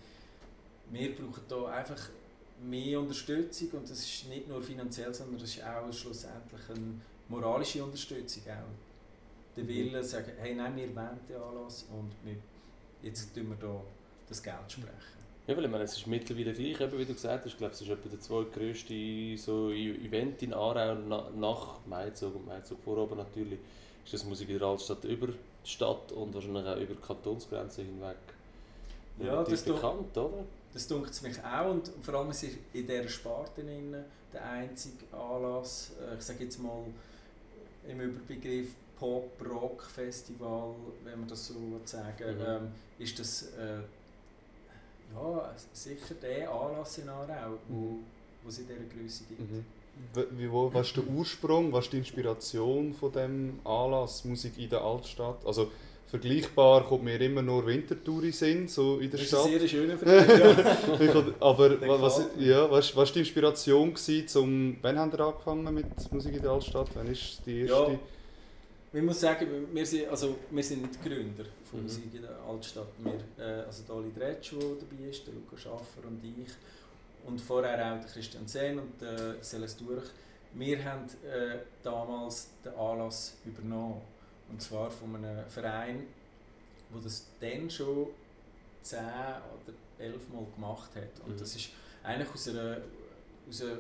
wir 0.91 1.14
brauchen 1.17 1.43
hier 1.49 1.67
einfach 1.69 2.09
mehr 2.63 3.01
Unterstützung 3.01 3.69
und 3.73 3.91
das 3.91 3.99
ist 4.01 4.29
nicht 4.29 4.49
nur 4.49 4.63
finanziell, 4.63 5.13
sondern 5.13 5.39
das 5.39 5.51
ist 5.51 5.63
auch 5.65 5.93
schlussendlich 5.93 6.61
eine 6.71 7.01
moralische 7.29 7.83
Unterstützung 7.85 8.43
auch. 8.49 9.57
Der 9.57 9.69
Wille 9.69 10.03
sagen, 10.03 10.33
hey 10.39 10.55
nein, 10.55 10.77
wir 10.77 10.95
wollen 10.95 11.19
den 11.29 11.37
Anlass 11.37 11.87
und 11.93 12.11
wir, 12.25 12.37
jetzt 13.03 13.35
tun 13.35 13.49
wir 13.51 13.57
da 13.57 13.81
das 14.29 14.43
Geld 14.43 14.57
sprechen. 14.69 15.15
Ja, 15.47 15.55
weil 15.57 15.65
ich 15.67 15.71
meine, 15.71 15.85
es 15.85 15.97
ist 15.97 16.07
mittlerweile 16.07 16.55
gleich, 16.55 16.81
eben, 16.81 16.99
wie 16.99 17.05
du 17.05 17.13
gesagt 17.13 17.45
hast, 17.45 17.53
ich 17.53 17.59
glaube, 17.59 17.75
es 17.75 17.81
ist 17.83 17.89
etwa 17.91 18.09
der 18.09 18.21
zweitgrößte 18.21 19.37
so 19.37 19.71
Event 19.71 20.43
in 20.43 20.55
Aarau 20.55 20.95
na, 21.07 21.29
nach 21.37 21.81
Maizug 21.87 22.35
und 22.37 22.47
Maizug 22.47 22.83
vor 22.83 22.97
oben 22.97 23.19
natürlich, 23.19 23.59
ist 24.05 24.15
das 24.15 24.25
Musik 24.25 24.49
in 24.49 24.59
der 24.59 24.69
Altstadt 24.69 25.05
über 25.05 25.27
die 25.29 25.35
Stadt 25.69 26.13
und 26.13 26.35
wahrscheinlich 26.35 26.65
auch 26.67 26.77
über 26.77 26.95
die 26.95 27.07
Kantonsgrenzen 27.07 27.85
hinweg. 27.85 28.17
Ja, 29.23 29.45
das 29.45 29.65
tut- 29.65 29.75
bekannt, 29.77 30.17
oder? 30.17 30.45
Das 30.75 30.87
dunkelt 30.88 31.23
mich 31.23 31.37
auch 31.43 31.71
und 31.71 31.90
vor 32.02 32.14
allem 32.14 32.31
es 32.31 32.43
ist 32.43 32.57
in 32.73 32.87
dieser 32.87 33.09
Sparte 33.09 33.62
der 34.33 34.45
einzige 34.50 35.04
Anlass, 35.12 35.93
äh, 36.00 36.16
ich 36.16 36.23
sage 36.23 36.45
jetzt 36.45 36.59
mal 36.59 36.83
im 37.88 38.00
Überbegriff 38.00 38.75
Pop-Rock-Festival, 38.99 40.75
wenn 41.04 41.21
man 41.21 41.28
das 41.28 41.47
so 41.47 41.54
sagen 41.85 42.37
Mhm. 42.38 42.45
ähm, 42.47 42.69
ist 42.99 43.19
das 43.19 43.43
äh, 43.59 43.78
ja, 45.14 45.54
sicher 45.73 46.14
der 46.21 46.50
Anlass 46.50 46.99
in 46.99 47.09
Aarau, 47.09 47.59
wo, 47.69 47.75
Mhm. 47.75 48.04
wo 48.43 48.49
es 48.49 48.59
in 48.59 48.66
dieser 48.66 48.81
Größe 48.81 49.25
gibt. 49.28 49.40
Mhm. 49.40 49.64
Wie, 50.37 50.50
wo, 50.50 50.75
was 50.75 50.88
ist 50.88 50.97
der 50.97 51.07
Ursprung, 51.07 51.73
was 51.73 51.85
ist 51.85 51.93
die 51.93 51.99
Inspiration 51.99 52.93
von 52.95 53.12
dem 53.12 53.61
Anlass 53.64 54.25
Musik 54.25 54.59
in 54.59 54.69
der 54.69 54.81
Altstadt? 54.81 55.45
Also 55.47 55.71
vergleichbar 56.07 56.85
kommt 56.85 57.05
mir 57.05 57.21
immer 57.21 57.43
nur 57.43 57.67
Winterthur 57.67 58.23
in 58.25 58.33
Sinn, 58.33 58.69
so 58.69 58.99
in 58.99 59.11
der 59.11 59.19
Das 59.19 59.23
ist 59.23 59.29
Stadt. 59.29 59.47
eine 59.47 59.59
sehr 59.59 59.69
schöne 59.69 59.99
Frage. 59.99 60.77
ja. 61.05 61.25
Aber 61.41 62.01
was, 62.01 62.27
ja, 62.39 62.71
was, 62.71 62.95
was 62.95 62.97
war 62.97 63.13
die 63.13 63.19
Inspiration 63.21 63.93
gewesen, 63.95 64.29
zum, 64.29 64.77
wann 64.83 64.99
haben 64.99 65.13
ihr 65.13 65.21
angefangen 65.21 65.75
mit 65.75 66.13
Musik 66.13 66.35
in 66.37 66.43
der 66.43 66.53
Altstadt? 66.53 66.89
Wann 66.95 67.07
ist 67.09 67.41
die 67.47 67.63
erste? 67.63 67.93
Ja. 67.93 67.99
Ich 68.93 69.03
muss 69.03 69.19
sagen, 69.21 69.49
wir 69.73 69.85
sind, 69.87 70.09
also, 70.09 70.37
wir 70.51 70.63
sind 70.63 70.83
nicht 70.83 71.03
Gründer 71.03 71.45
von 71.69 71.81
Mhm. 71.81 71.87
Musik 71.87 72.15
in 72.15 72.23
der 72.23 72.37
Altstadt. 72.49 72.87
Wir, 73.03 73.45
äh, 73.45 73.63
also 73.63 73.83
der 73.83 73.97
Oli 73.97 74.13
Dretsch, 74.17 74.53
der 74.53 74.61
dabei 74.61 75.09
ist, 75.11 75.27
der 75.27 75.35
Luca 75.35 75.57
Schaffer 75.57 76.07
und 76.07 76.23
ich. 76.23 76.53
Und 77.27 77.41
vorher 77.41 77.75
auch 77.75 77.99
der 78.01 78.09
Christian 78.09 78.47
Sen 78.47 78.79
und 78.79 79.01
der 79.01 79.43
Celeste 79.43 79.83
Durch. 79.83 80.05
Wir 80.53 80.85
haben 80.85 81.07
äh, 81.25 81.57
damals 81.83 82.51
den 82.65 82.73
Anlass 82.75 83.35
übernommen. 83.45 84.01
Und 84.51 84.61
zwar 84.63 84.91
von 84.91 85.17
einem 85.17 85.47
Verein, 85.49 86.07
der 86.95 87.03
das 87.03 87.27
dann 87.41 87.69
schon 87.71 88.09
zehn 88.83 88.99
oder 89.01 89.75
elf 89.99 90.29
Mal 90.29 90.45
gemacht 90.55 90.91
hat. 90.95 91.25
Und 91.27 91.35
Mhm. 91.35 91.39
das 91.39 91.57
ist 91.57 91.71
eigentlich 92.03 92.31
aus 92.33 92.49
einer, 92.49 92.79
aus 93.49 93.63
einer 93.63 93.79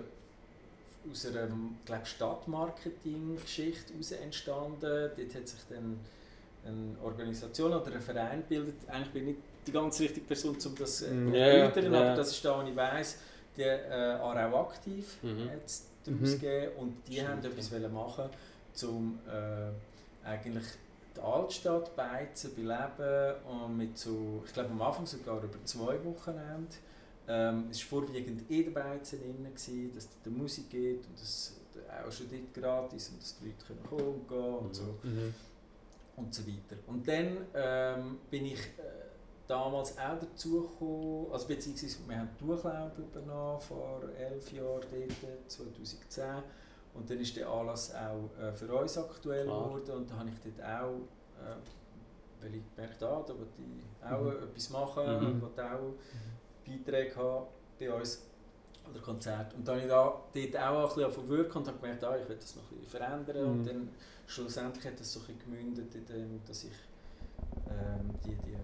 aus 1.10 1.26
einer 1.26 1.48
glaub, 1.84 2.06
Stadtmarketing-Geschichte 2.06 3.92
heraus 3.92 4.12
entstanden. 4.12 4.80
Dort 4.80 5.34
hat 5.34 5.48
sich 5.48 5.60
dann 5.68 6.00
eine 6.64 6.96
Organisation 7.02 7.74
oder 7.74 7.92
ein 7.92 8.00
Verein 8.00 8.40
gebildet. 8.40 8.76
Eigentlich 8.88 9.10
bin 9.12 9.22
ich 9.22 9.28
nicht 9.34 9.38
die 9.66 9.72
ganz 9.72 10.00
richtige 10.00 10.26
Person, 10.26 10.56
um 10.64 10.74
das 10.76 11.02
äh, 11.02 11.10
Mhm. 11.10 11.30
zu 11.32 11.36
Ja, 11.38 11.46
erläutern, 11.46 11.92
ja. 11.92 12.00
aber 12.00 12.16
das 12.16 12.30
ist 12.30 12.44
da, 12.44 12.58
was 12.58 12.68
ich 12.68 12.76
weiss. 12.76 13.18
Die 13.56 13.62
äh, 13.62 13.90
Aarau 13.90 14.68
aktiv 14.68 15.18
Mhm. 15.22 15.50
hat 15.50 15.66
es 15.66 15.84
Mhm. 16.06 16.18
daraus 16.18 16.32
gegeben 16.40 16.72
und 16.78 16.96
die 17.08 17.12
Stimmt, 17.14 17.28
haben 17.28 17.44
etwas 17.44 17.70
machen 17.92 18.24
um 18.82 19.18
äh, 19.28 19.70
eigentlich 20.24 20.64
die 21.16 21.20
Altstadt 21.20 21.94
beizen, 21.96 22.54
beleben 22.54 23.34
und 23.48 23.76
mit 23.76 23.96
so, 23.98 24.42
ich 24.44 24.52
glaube 24.52 24.70
am 24.70 24.82
Anfang 24.82 25.06
sogar 25.06 25.42
über 25.42 25.64
zwei 25.64 26.02
Wochenende. 26.04 26.74
Ähm, 27.26 27.68
es 27.70 27.80
war 27.90 28.00
vorwiegend 28.00 28.50
in 28.50 28.64
der 28.64 28.70
Beizen 28.82 29.20
drin, 29.20 29.44
gewesen, 29.44 29.92
dass 29.94 30.08
dort 30.22 30.36
Musik 30.36 30.68
geht 30.70 31.06
und 31.06 31.18
das 31.20 31.54
auch 32.06 32.12
schon 32.12 32.26
dort 32.30 32.52
gratis 32.54 33.08
und 33.10 33.22
dass 33.22 33.38
die 33.38 33.46
Leute 33.46 33.64
können 33.66 33.82
kommen 33.88 34.14
und 34.14 34.28
gehen 34.28 34.54
und 34.54 34.68
Mhm. 34.68 34.74
so 34.74 34.82
Mhm. 35.02 35.34
und 36.16 36.34
so 36.34 36.42
weiter. 36.46 36.76
Und 36.86 37.08
dann 37.08 37.36
ähm, 37.54 38.18
bin 38.30 38.46
ich 38.46 38.58
äh, 38.60 38.82
damals 39.46 39.96
auch 39.98 40.18
dazu 40.20 40.62
gekommen, 40.62 41.26
also 41.32 41.46
beziehungsweise 41.46 41.98
wir 42.06 42.18
haben 42.18 42.28
die 42.38 42.44
Durchlaub 42.44 42.98
übernommen 42.98 43.60
vor 43.60 44.02
elf 44.18 44.52
Jahren 44.52 44.82
dort, 44.90 45.50
2010 45.50 46.24
und 46.94 47.08
dann 47.10 47.18
ist 47.20 47.36
der 47.36 47.48
Anlass 47.48 47.92
auch 47.94 48.30
äh, 48.40 48.52
für 48.52 48.72
uns 48.74 48.96
aktuell 48.98 49.44
geworden 49.46 49.90
und 49.96 50.10
da 50.10 50.16
habe 50.16 50.30
ich 50.30 50.36
dort 50.40 50.66
auch, 50.68 50.94
äh, 51.40 51.56
weil 52.42 52.54
ich 52.54 52.62
gemerkt 52.74 53.02
habe, 53.02 53.24
da 53.26 53.38
wollte 53.38 53.52
ich 53.58 54.06
auch 54.06 54.20
Mhm. 54.22 54.48
etwas 54.48 54.70
machen, 54.70 55.04
Mhm. 55.20 55.26
und 55.26 55.42
wollte 55.42 55.64
auch 55.64 55.94
Beiträge 56.66 57.16
haben 57.16 57.46
bei 57.78 57.92
uns 57.92 58.22
oder 58.90 59.00
Konzerte. 59.00 59.56
Und 59.56 59.66
dann 59.66 59.76
habe 59.76 59.84
ich 59.84 59.88
da 60.52 60.52
dort 60.52 60.68
auch 60.74 60.96
ein 60.98 61.06
bisschen 61.06 61.28
wirken 61.28 61.58
und 61.58 61.66
habe 61.68 61.78
gemerkt, 61.78 62.04
ah, 62.04 62.16
ich 62.18 62.28
will 62.28 62.36
das 62.36 62.56
noch 62.56 62.62
ein 62.70 62.78
bisschen 62.80 63.00
verändern. 63.00 63.46
Und 63.46 63.60
Mhm. 63.62 63.66
dann 63.66 63.88
schlussendlich 64.26 64.84
hat 64.86 65.00
das 65.00 65.12
so 65.12 65.20
ein 65.20 65.26
bisschen 65.26 65.40
gemündet 65.40 65.94
in 65.94 66.04
dem, 66.06 66.40
dass 66.46 66.64
ich 66.64 66.72
ähm, 67.68 68.10
die, 68.24 68.36
die 68.36 68.56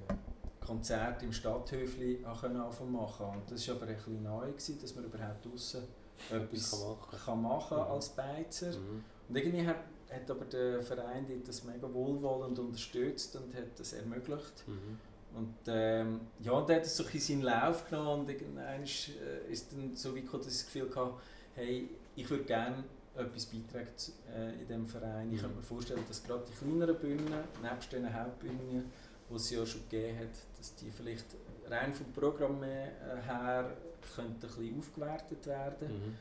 Konzerte 0.64 1.24
im 1.24 1.32
Stadthöfli 1.32 2.24
anfangen 2.24 2.92
machen 2.92 3.26
Und 3.26 3.50
das 3.50 3.66
war 3.68 3.76
aber 3.76 3.86
ein 3.86 3.94
bisschen 3.96 4.22
neu, 4.22 4.46
gewesen, 4.48 4.78
dass 4.80 4.94
man 4.94 5.04
überhaupt 5.04 5.44
draussen 5.44 5.82
etwas 6.30 6.70
kann 6.70 6.80
machen. 6.90 7.18
kann 7.24 7.42
machen 7.42 7.76
Mhm. 7.78 7.82
als 7.84 8.08
Beizer. 8.10 8.70
Mhm. 8.72 9.04
Und 9.28 9.36
irgendwie 9.36 9.66
hat, 9.66 9.76
hat 10.10 10.30
aber 10.30 10.44
der 10.44 10.82
Verein 10.82 11.26
das 11.46 11.64
mega 11.64 11.92
wohlwollend 11.92 12.58
unterstützt 12.58 13.36
und 13.36 13.54
hat 13.54 13.78
das 13.78 13.92
ermöglicht. 13.92 14.64
Mhm. 14.66 14.98
Und 15.32 15.54
ähm, 15.68 16.20
ja, 16.40 16.52
und 16.52 16.68
der 16.68 16.76
hat 16.76 16.84
es 16.86 16.96
so 16.96 17.04
ein 17.04 17.20
seinen 17.20 17.42
Lauf 17.42 17.88
genommen 17.88 18.22
und 18.22 18.30
irgendwann 18.30 18.82
ist, 18.82 19.10
äh, 19.10 19.50
ist 19.52 19.72
dann 19.72 19.94
so 19.94 20.12
wie 20.14 20.20
ich 20.20 20.30
das 20.30 20.64
Gefühl 20.64 20.90
hatte, 20.94 21.14
hey, 21.54 21.88
ich 22.16 22.28
würde 22.28 22.42
gerne 22.44 22.82
etwas 23.14 23.46
beitragen 23.46 23.86
äh, 24.34 24.52
in 24.60 24.66
diesem 24.66 24.86
Verein. 24.88 25.28
Ich 25.32 25.36
Mhm. 25.36 25.40
könnte 25.42 25.56
mir 25.58 25.62
vorstellen, 25.62 26.02
dass 26.08 26.22
gerade 26.24 26.44
die 26.48 26.52
kleineren 26.54 26.96
Bühnen, 26.98 27.32
nebst 27.62 27.92
den 27.92 28.12
Hauptbühnen, 28.12 28.90
die 29.30 29.34
es 29.36 29.50
ja 29.50 29.64
schon 29.64 29.82
gegeben 29.88 30.18
hat, 30.18 30.58
dass 30.58 30.74
die 30.74 30.90
vielleicht 30.90 31.26
rein 31.68 31.92
vom 31.92 32.12
Programm 32.12 32.60
her 32.64 33.76
her 34.02 34.14
könnten 34.16 34.34
ein 34.34 34.40
bisschen 34.40 34.78
aufgewertet 34.78 35.46
werden 35.46 35.88
Mhm. 35.88 36.16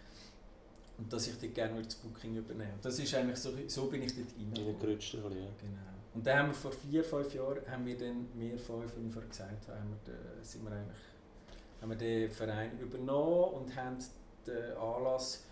und 0.99 1.13
dass 1.13 1.27
ich 1.27 1.37
dort 1.39 1.53
gerne 1.55 1.81
das 1.81 1.95
Booking 1.95 2.37
übernehmen 2.37 2.79
Das 2.81 2.97
ist 2.99 3.13
eigentlich 3.13 3.37
so, 3.39 3.51
so 3.67 3.85
bin 3.87 4.03
ich 4.03 4.13
dort 4.15 4.27
reingekommen. 4.37 4.75
Reingerutscht 4.75 5.15
ein 5.15 5.23
ja. 5.23 5.47
Genau. 5.59 5.79
Und 6.15 6.25
dann 6.25 6.39
haben 6.39 6.47
wir 6.49 6.53
vor 6.55 6.71
vier, 6.71 7.03
fünf 7.03 7.33
Jahren, 7.35 7.59
haben 7.69 7.85
wir 7.85 7.97
dann, 7.97 8.27
wir 8.35 8.57
fünf, 8.57 8.93
wie 8.97 9.07
ich 9.07 9.13
vorhin 9.13 9.29
gesagt 9.29 9.67
habe, 9.67 9.79
haben 9.79 9.89
wir, 9.91 10.13
den- 10.13 10.43
sind 10.43 10.63
wir 10.63 10.71
eigentlich, 10.71 10.97
haben 11.81 11.89
wir 11.91 11.97
den 11.97 12.31
Verein 12.31 12.79
übernommen 12.79 13.53
und 13.53 13.75
haben 13.75 13.97
den 14.47 14.73
Anlass, 14.77 15.43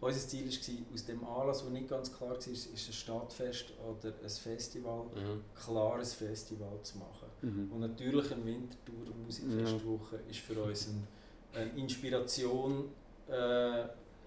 unser 0.00 0.18
Ziel 0.28 0.46
war, 0.46 0.94
aus 0.94 1.04
dem 1.04 1.24
Anlass, 1.24 1.62
der 1.62 1.70
nicht 1.70 1.88
ganz 1.88 2.12
klar 2.12 2.30
war, 2.30 2.36
ist, 2.36 2.46
ist 2.48 2.88
ein 2.88 2.92
Stadtfest 2.92 3.66
oder 3.78 4.12
ein 4.20 4.28
Festival, 4.28 5.04
Mhm. 5.14 5.44
klares 5.54 6.14
Festival 6.14 6.76
zu 6.82 6.98
machen. 6.98 7.28
Mhm. 7.42 7.72
Und 7.72 7.80
natürlich 7.80 8.32
eine 8.32 8.44
Winterthur 8.44 9.14
Musikfestwoche 9.24 10.16
ist 10.28 10.40
für 10.40 10.60
uns 10.60 10.88
ein, 10.88 11.06
eine 11.54 11.70
Inspiration 11.76 12.90
äh, 13.28 13.84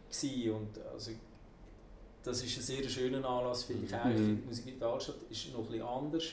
gewesen. 0.10 0.52
und 0.52 0.80
also 0.94 1.12
das 2.24 2.44
ist 2.44 2.58
ein 2.58 2.64
sehr 2.64 2.90
schöner 2.90 3.28
Anlass 3.28 3.64
finde 3.64 3.86
ich 3.86 3.94
auch. 3.96 4.06
Ich 4.06 4.20
Mhm. 4.20 4.42
die 4.42 4.48
Musik 4.48 4.68
in 4.68 4.80
der 4.80 4.88
Altstadt 4.88 5.16
ist 5.30 5.52
noch 5.52 5.60
ein 5.60 5.66
bisschen 5.68 5.82
anders, 5.88 6.24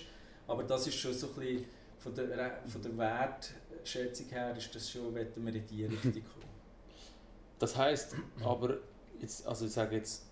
aber 0.46 0.62
das 0.64 0.86
ist 0.86 0.96
schon 0.96 1.12
so 1.12 1.28
ein 1.28 1.34
bisschen 1.34 1.64
von 1.98 2.14
der, 2.14 2.62
von 2.66 2.82
der 2.82 2.98
Wertschätzung 2.98 4.26
her 4.28 4.56
ist 4.56 4.74
das 4.74 4.90
schon, 4.90 5.14
wenn 5.14 5.28
wir 5.36 5.54
in 5.54 5.66
die 5.66 5.84
Richtung 5.86 6.12
kommen. 6.12 6.52
Das 7.58 7.76
heisst, 7.76 8.16
aber, 8.42 8.78
jetzt, 9.20 9.46
also 9.46 9.66
ich 9.66 9.72
sage 9.72 9.96
jetzt, 9.96 10.24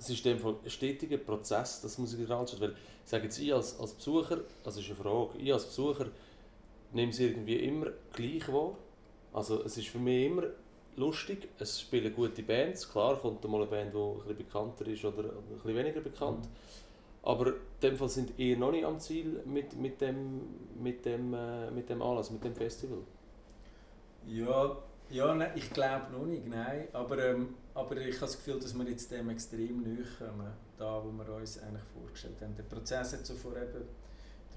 es 0.00 0.10
ist 0.10 0.24
dem 0.24 0.44
ein 0.44 0.56
stetiger 0.70 1.18
Prozess, 1.18 1.80
das 1.80 1.98
Musik 1.98 2.20
in 2.20 2.26
der 2.26 2.36
Altstadt, 2.38 2.60
weil 2.60 2.70
ich 2.70 3.10
sage 3.10 3.24
jetzt, 3.24 3.38
ich 3.38 3.52
als, 3.54 3.78
als 3.78 3.92
Besucher, 3.92 4.40
also 4.64 4.80
ist 4.80 4.86
eine 4.86 4.96
Frage, 4.96 5.38
ich 5.38 5.52
als 5.52 5.66
Besucher 5.66 6.06
nehme 6.92 7.12
es 7.12 7.20
irgendwie 7.20 7.56
immer 7.56 7.86
gleich 8.12 8.48
wahr. 8.52 8.76
Also 9.38 9.62
es 9.62 9.78
ist 9.78 9.86
für 9.86 10.00
mich 10.00 10.26
immer 10.26 10.42
lustig, 10.96 11.48
es 11.60 11.80
spielen 11.80 12.12
gute 12.12 12.42
Bands, 12.42 12.90
klar 12.90 13.16
kommt 13.16 13.44
mal 13.44 13.58
eine 13.62 13.70
Band, 13.70 13.94
die 13.94 13.98
ein 13.98 14.16
bisschen 14.16 14.36
bekannter 14.36 14.86
ist 14.88 15.04
oder 15.04 15.30
ein 15.30 15.54
bisschen 15.54 15.76
weniger 15.76 16.00
bekannt. 16.00 16.48
Aber 17.22 17.46
in 17.46 17.54
dem 17.80 17.96
Fall 17.96 18.08
sind 18.08 18.32
ihr 18.36 18.56
noch 18.56 18.72
nicht 18.72 18.84
am 18.84 18.98
Ziel 18.98 19.40
mit, 19.44 19.76
mit, 19.76 20.00
dem, 20.00 20.40
mit, 20.82 21.04
dem, 21.04 21.34
äh, 21.34 21.70
mit 21.70 21.88
dem 21.88 22.02
Anlass, 22.02 22.32
mit 22.32 22.42
dem 22.42 22.56
Festival? 22.56 22.98
Ja, 24.26 24.76
ja 25.10 25.32
ne, 25.36 25.52
ich 25.54 25.70
glaube 25.70 26.10
noch 26.10 26.26
nicht, 26.26 26.48
nein. 26.48 26.88
Aber, 26.92 27.24
ähm, 27.24 27.54
aber 27.74 27.96
ich 27.96 28.16
habe 28.16 28.26
das 28.26 28.38
Gefühl, 28.38 28.58
dass 28.58 28.76
wir 28.76 28.88
jetzt 28.88 29.12
dem 29.12 29.30
extrem 29.30 29.82
nahe 29.84 30.04
kommen, 30.18 30.52
da 30.76 31.00
wo 31.04 31.12
wir 31.12 31.32
uns 31.36 31.62
eigentlich 31.62 31.84
vorgestellt 31.94 32.40
haben. 32.40 32.56
Der 32.56 32.64
Prozess 32.64 33.12
hat 33.12 33.24
so 33.24 33.34
eben 33.34 33.86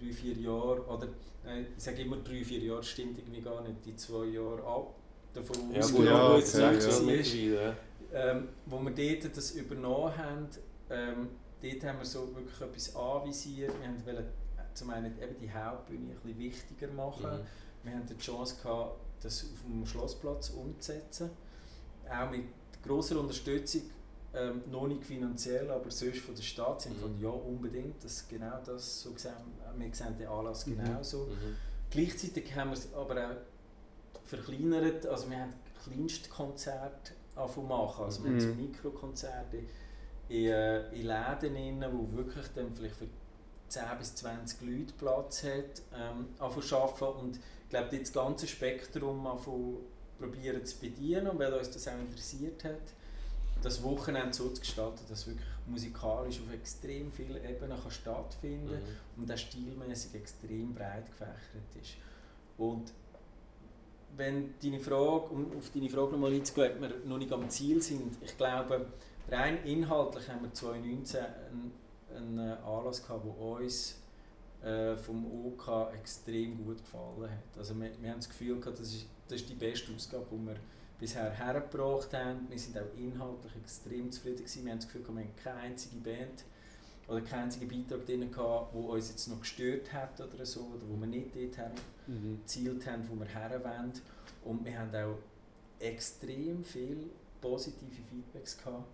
drei, 0.02 0.14
vier 0.14 0.34
Jahren, 0.36 0.80
oder 0.82 1.08
nein, 1.44 1.68
ich 1.78 1.84
sage 1.84 2.02
immer 2.02 2.18
drei, 2.18 2.44
vier 2.44 2.60
Jahre, 2.60 2.84
stimmt 2.84 3.18
irgendwie 3.18 3.42
gar 3.42 3.62
nicht, 3.62 3.86
die 3.86 3.96
zwei 3.96 4.26
Jahre 4.26 4.64
ab, 4.64 4.96
davon 5.34 5.72
Ja, 5.72 5.80
ausgenommen, 5.80 6.08
gut, 6.08 6.14
wo 6.14 6.16
ja, 6.16 6.38
es 6.38 6.56
okay, 6.56 6.80
zurück 6.80 6.82
ja, 6.82 6.88
ist. 6.88 7.34
mittlerweile, 7.34 7.78
ähm, 8.14 8.50
wo 8.66 8.80
wir 8.80 8.92
dort 9.22 9.38
das 9.38 9.52
übernommen 9.52 10.18
haben, 10.18 10.48
ähm, 10.90 11.30
dort 11.62 11.84
haben 11.86 12.00
wir 12.00 12.06
so 12.06 12.36
wirklich 12.36 12.62
etwas 12.62 12.96
anvisiert. 12.96 13.72
Wir 13.80 14.06
wollten 14.14 14.28
äh, 14.28 14.74
zum 14.74 14.90
einen 14.90 15.18
eben 15.22 15.38
die 15.40 15.52
Hauptbühne 15.52 16.12
ein 16.12 16.20
bisschen 16.20 16.40
wichtiger 16.40 16.88
machen. 16.90 17.32
Mhm. 17.32 17.88
Wir 17.88 17.96
hatten 17.96 18.08
die 18.08 18.18
Chance 18.18 18.58
gehabt, 18.62 19.00
das 19.22 19.44
auf 19.44 19.62
dem 19.66 19.86
Schlossplatz 19.86 20.50
umzusetzen. 20.50 21.30
Auch 22.10 22.30
mit 22.30 22.44
grosser 22.84 23.20
Unterstützung, 23.20 23.84
ähm, 24.34 24.62
noch 24.72 24.88
nicht 24.88 25.04
finanziell, 25.04 25.70
aber 25.70 25.92
sonst 25.92 26.20
von 26.20 26.36
der 26.36 26.42
Stadt. 26.44 26.86
Haben 26.86 26.92
Mhm. 26.92 26.96
gefunden, 26.96 27.22
ja 27.24 27.30
unbedingt, 27.30 28.04
das 28.04 28.28
genau 28.28 28.60
das, 28.66 29.02
so 29.02 29.12
gesehen, 29.12 29.34
wir 29.78 29.94
sehen 29.96 30.18
den 30.18 30.28
Anlass 30.28 30.66
Mhm. 30.68 30.78
genauso. 30.78 31.26
Mhm. 31.26 31.56
Gleichzeitig 31.90 32.56
haben 32.56 32.70
wir 32.70 32.78
es 32.78 32.94
aber 32.94 33.16
auch 33.32 33.36
verkleinert, 34.26 35.06
also 35.06 35.30
wir 35.30 35.38
haben 35.40 35.54
Kleinstkonzerte 35.84 37.14
machen. 37.68 38.06
Also 38.06 38.24
wir 38.24 38.32
haben 38.32 38.40
so 38.40 38.48
Mhm. 38.48 38.58
Mikrokonzerte 38.58 39.58
in, 40.30 40.46
äh, 40.46 40.90
in 40.94 41.08
Läden, 41.08 41.56
rein, 41.82 41.86
wo 41.92 42.16
wirklich 42.18 42.46
dann 42.56 42.74
vielleicht 42.74 42.96
für 42.96 43.08
10 43.68 43.84
bis 43.98 44.16
20 44.16 44.62
Leute 44.62 44.94
Platz 44.98 45.44
hat, 45.44 45.82
ähm, 45.94 46.28
arbeiten 46.40 47.04
und 47.20 47.38
ich 47.38 47.70
glaube, 47.70 47.98
das 47.98 48.12
ganze 48.14 48.48
Spektrum 48.48 49.26
anfangen 49.28 49.78
probieren 50.20 50.64
zu 50.66 50.78
bedienen, 50.80 51.32
weil 51.40 51.54
uns 51.54 51.72
das 51.72 51.88
auch 51.88 51.98
interessiert 52.00 52.64
hat, 52.64 52.82
das 53.62 53.82
Wochenende 53.84 54.34
so 54.34 54.50
zu 54.50 54.60
gestalten, 54.62 55.02
dass 55.10 55.28
wirklich 55.28 55.46
musikalisch 55.68 56.40
auf 56.40 56.54
extrem 56.54 57.12
vielen 57.12 57.44
Ebenen 57.44 57.80
kann 57.82 57.92
stattfinden 57.92 58.70
kann 58.70 58.80
Mhm. 58.80 59.22
und 59.22 59.30
der 59.30 59.38
stilmäßig 59.38 60.16
extrem 60.16 60.74
breit 60.74 61.06
gefächert 61.08 61.76
ist. 61.82 61.94
Und 62.58 62.92
wenn 64.18 64.54
deine 64.62 64.80
Frage, 64.80 65.26
um 65.30 65.58
auf 65.58 65.70
deine 65.74 65.90
Frage 65.90 66.12
nochmal 66.12 66.34
einzugehen, 66.34 66.74
ob 66.76 66.82
wir 66.82 66.90
noch 67.06 67.18
nicht 67.18 67.32
am 67.32 67.50
Ziel 67.50 67.82
sind, 67.82 68.18
ich 68.22 68.38
glaube, 68.38 68.88
rein 69.30 69.64
inhaltlich 69.66 70.28
haben 70.30 70.42
wir 70.44 70.54
2019 70.54 71.22
einen, 71.22 71.72
einen 72.16 72.40
Anlass 72.64 73.02
gehabt, 73.06 73.26
der 73.26 73.38
uns 73.40 73.98
äh, 74.64 74.96
vom 74.98 75.26
OK 75.46 75.94
extrem 75.94 76.58
gut 76.66 76.80
gefallen 76.80 77.32
hat. 77.32 77.58
Also 77.58 77.74
wir, 77.80 77.90
wir 78.02 78.10
haben 78.10 78.18
das 78.20 78.28
Gefühl 78.30 78.60
gehabt, 78.60 78.80
das 78.80 78.94
ist, 78.94 79.06
das 79.28 79.42
ist 79.42 79.50
die 79.50 79.56
beste 79.56 79.94
Ausgabe, 79.96 80.26
die 80.32 80.46
wir 80.48 80.56
bisher 81.02 81.32
hergebracht 81.32 82.14
haben. 82.14 82.48
Wir 82.50 82.58
sind 82.60 82.78
auch 82.78 82.96
inhaltlich 82.96 83.54
extrem 83.62 84.12
zufrieden 84.12 84.38
gewesen. 84.38 84.64
Wir 84.64 84.72
haben 84.72 84.80
das 84.80 84.88
Gefühl 84.88 85.04
wir 85.08 85.24
haben 85.24 85.36
keine 85.44 85.60
einzige 85.60 85.98
Band 85.98 86.46
oder 87.08 87.22
keinen 87.22 87.44
einzigen 87.46 87.68
Beitrag 87.68 88.06
drin 88.06 88.32
gehabt, 88.32 88.74
der 88.74 88.82
uns 88.82 89.10
jetzt 89.10 89.28
noch 89.28 89.40
gestört 89.42 89.92
hat 89.92 90.22
oder 90.22 90.46
so, 90.46 90.62
oder 90.62 90.84
wo 90.88 90.96
wir 90.98 91.08
nicht 91.08 91.36
dort 91.36 91.58
haben 91.58 91.76
Mhm. 92.08 92.40
gezielt 92.42 92.86
haben, 92.88 93.08
wo 93.10 93.16
wir 93.20 93.28
her 93.28 93.62
wollen. 93.64 93.94
Und 94.44 94.66
wir 94.66 94.78
haben 94.80 94.94
auch 94.96 95.18
extrem 95.80 96.64
viele 96.64 97.06
positive 97.42 98.02
Feedbacks 98.10 98.58
gehabt. 98.58 98.86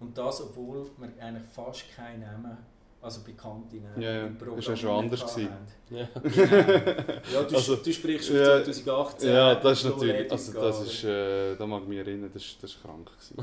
Und 0.00 0.16
das, 0.18 0.40
obwohl 0.40 0.90
wir 0.98 1.08
eigentlich 1.22 1.48
fast 1.48 1.84
keine 1.94 2.26
Namen, 2.26 2.58
also 3.04 3.20
bekannte 3.22 3.76
Namen 3.76 4.00
Ja, 4.02 4.10
ja. 4.12 4.26
im 4.26 4.36
Programm 4.38 4.58
Ist 4.58 4.68
ja 4.68 4.76
schon 4.76 4.90
anders 5.04 5.20
gewesen. 5.20 5.48
Ja. 5.90 6.08
Genau. 6.24 7.12
Ja, 7.32 7.42
du, 7.48 7.54
Also, 7.56 7.76
du 7.76 7.92
sprichst 7.92 8.30
auf 8.30 8.36
ja, 8.36 8.64
2018. 8.64 9.28
Ja, 9.30 9.54
das 9.56 9.78
ist 9.78 9.84
natürlich, 9.84 10.30
also 10.32 10.52
das 10.60 10.80
ist, 10.82 11.04
äh, 11.04 11.54
da 11.56 11.66
mag 11.66 11.82
ich 11.82 11.88
mich 11.88 11.98
erinnern, 11.98 12.30
das 12.32 12.42
ist, 12.42 12.62
das 12.62 12.70
ist 12.72 12.82
krank 12.82 13.06
gewesen. 13.06 13.36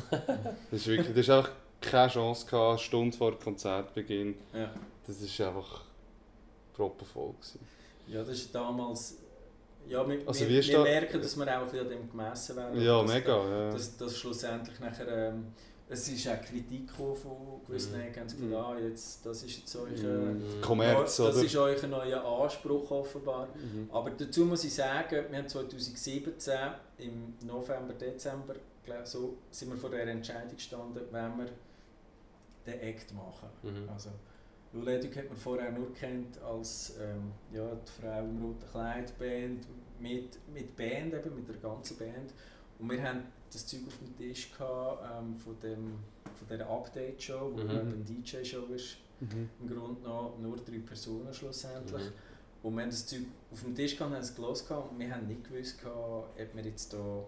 Das 0.72 0.80
ist 0.82 0.88
wirklich, 0.88 1.08
das 1.10 1.18
ist 1.18 1.30
einfach 1.30 1.52
keine 1.80 2.12
Chance 2.12 2.46
gehabt, 2.48 2.70
eine 2.72 2.80
Stunde 2.80 3.16
vor 3.18 3.40
Konzertbeginn. 3.40 4.36
Ja. 4.54 4.72
Das 5.08 5.22
ist 5.22 5.40
einfach 5.42 5.84
proppenvoll 6.74 7.34
gewesen. 7.34 7.60
ja, 8.08 8.20
das 8.24 8.30
ist 8.38 8.54
damals... 8.56 9.18
Ja, 9.88 10.08
wir, 10.08 10.20
Also 10.28 10.48
wir, 10.48 10.64
wir 10.64 10.74
da- 10.78 10.84
merken, 10.84 11.22
dass 11.22 11.36
wir 11.38 11.44
auch 11.48 11.62
ein 11.62 11.64
bisschen 11.66 11.80
an 11.82 11.90
dem 11.90 12.10
gemessen 12.10 12.56
werden. 12.56 12.82
Ja, 12.82 13.02
dass, 13.02 13.12
mega, 13.14 13.38
ja. 13.50 13.72
dass, 13.72 13.98
dass 13.98 14.18
schlussendlich 14.18 14.80
nachher, 14.80 15.08
ähm, 15.30 15.48
es 15.94 16.08
ist 16.08 16.28
auch 16.28 16.42
Kritik 16.42 16.90
von 16.92 17.16
gewissen 17.68 17.98
Mhm. 17.98 18.16
Haben 18.16 18.30
sie 18.30 18.38
Mhm. 18.38 18.50
gesagt, 18.50 18.66
ah, 18.66 18.80
jetzt, 18.80 19.26
das 19.26 19.44
ist 19.44 19.58
jetzt 19.58 19.76
euch, 19.76 20.02
äh, 20.02 20.08
Mm, 20.08 20.62
Kommerz, 20.62 21.18
das 21.18 21.36
oder? 21.36 21.46
ist 21.46 21.56
euer 21.58 21.88
neuer 21.88 22.24
Anspruch 22.44 22.90
offenbar. 22.92 23.48
Mhm. 23.56 23.90
Aber 23.92 24.10
dazu 24.12 24.46
muss 24.46 24.64
ich 24.64 24.74
sagen, 24.74 25.26
wir 25.30 25.38
haben 25.38 25.48
2017 25.50 26.54
im 27.00 27.34
November, 27.46 27.94
Dezember, 27.94 28.56
glaub, 28.86 29.06
so 29.06 29.38
sind 29.52 29.70
wir 29.70 29.78
vor 29.78 29.90
der 29.90 30.08
Entscheidung 30.08 30.56
gestanden, 30.56 31.04
wenn 31.12 31.38
wir 31.38 31.48
den 32.66 32.80
Act 32.80 33.14
machen. 33.14 33.50
Mhm. 33.64 33.90
Also, 33.90 34.10
Luledig 34.74 35.14
hat 35.18 35.28
man 35.28 35.36
vorher 35.38 35.72
nur 35.74 35.94
kennt 35.94 36.42
als 36.42 36.94
ähm, 37.02 37.34
ja, 37.54 37.68
die 37.76 38.02
Frau 38.02 38.20
im 38.20 38.42
roten 38.42 38.66
Kleid 38.72 39.20
Band 39.20 39.66
mit, 40.00 40.40
mit 40.54 40.74
Band, 40.78 41.14
eben, 41.14 41.36
mit 41.36 41.50
der 41.50 41.58
ganzen 41.58 41.98
Band. 41.98 42.32
Und 42.80 42.90
wir 42.90 43.04
haben 43.04 43.24
das 43.54 43.66
Zeug 43.68 43.82
auf 43.88 43.98
dem 43.98 44.16
Tisch 44.18 44.52
gehabt, 44.52 45.04
ähm, 45.20 45.36
von, 45.36 45.60
dem, 45.62 45.96
von 46.24 46.48
dieser 46.50 46.70
Update-Show, 46.70 47.52
wo 47.54 47.58
Mhm. 47.64 47.70
eben 47.70 47.80
eine 47.94 47.96
DJ-Show 48.04 48.66
ist. 48.74 48.98
Mhm. 49.20 49.50
Im 49.62 49.68
Grunde 49.76 50.02
noch 50.02 50.38
nur 50.40 50.58
drei 50.58 50.80
Personen 50.80 51.34
schlussendlich. 51.34 52.02
Mhm. 52.04 52.12
Und 52.64 52.76
wir 52.76 52.84
haben 52.84 52.90
das 52.92 53.06
Zeug 53.06 53.22
auf 53.52 53.62
dem 53.62 53.76
Tisch 53.76 53.98
gehabt, 53.98 54.14
haben 54.14 54.22
es 54.22 54.36
gelesen 54.36 54.68
und 54.78 55.00
wir 55.00 55.16
haben 55.16 55.28
nicht 55.28 55.44
gewusst, 55.44 55.80
gehabt, 55.82 56.40
ob 56.40 56.56
wir 56.56 56.64
jetzt 56.64 56.94
da 56.94 57.24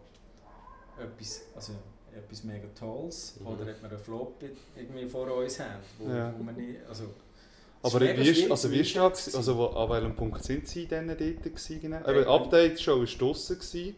etwas, 1.01 1.41
also 1.55 1.73
etwas 2.15 2.43
mega 2.43 2.67
Tolles 2.79 3.35
Mhm. 3.39 3.47
oder 3.47 3.61
ob 3.63 3.81
wir 3.81 3.89
einen 3.89 3.99
Flop 3.99 4.35
irgendwie 4.75 5.05
vor 5.07 5.31
uns 5.35 5.59
haben, 5.59 5.79
wo, 5.97 6.09
Ja. 6.09 6.33
wo 6.37 6.43
wir 6.45 6.51
nicht, 6.53 6.79
also 6.87 7.05
Aber 7.81 7.99
wie 8.01 8.09
also 8.09 8.21
wie 8.71 8.79
ist 8.79 8.95
das, 8.95 9.03
einschätzen. 9.05 9.35
also 9.37 9.57
wo, 9.57 9.65
an 9.67 9.89
welchem 9.89 10.15
Punkt 10.15 10.43
sind 10.43 10.67
Sie 10.67 10.85
denn 10.87 11.07
dort 11.07 11.19
gewesen, 11.19 11.81
genau? 11.81 11.97
Äh, 12.05 12.19
Eben, 12.21 12.27
Update-Show 12.29 12.99
war 12.99 13.05
draussen, 13.05 13.57
gewesen, 13.59 13.95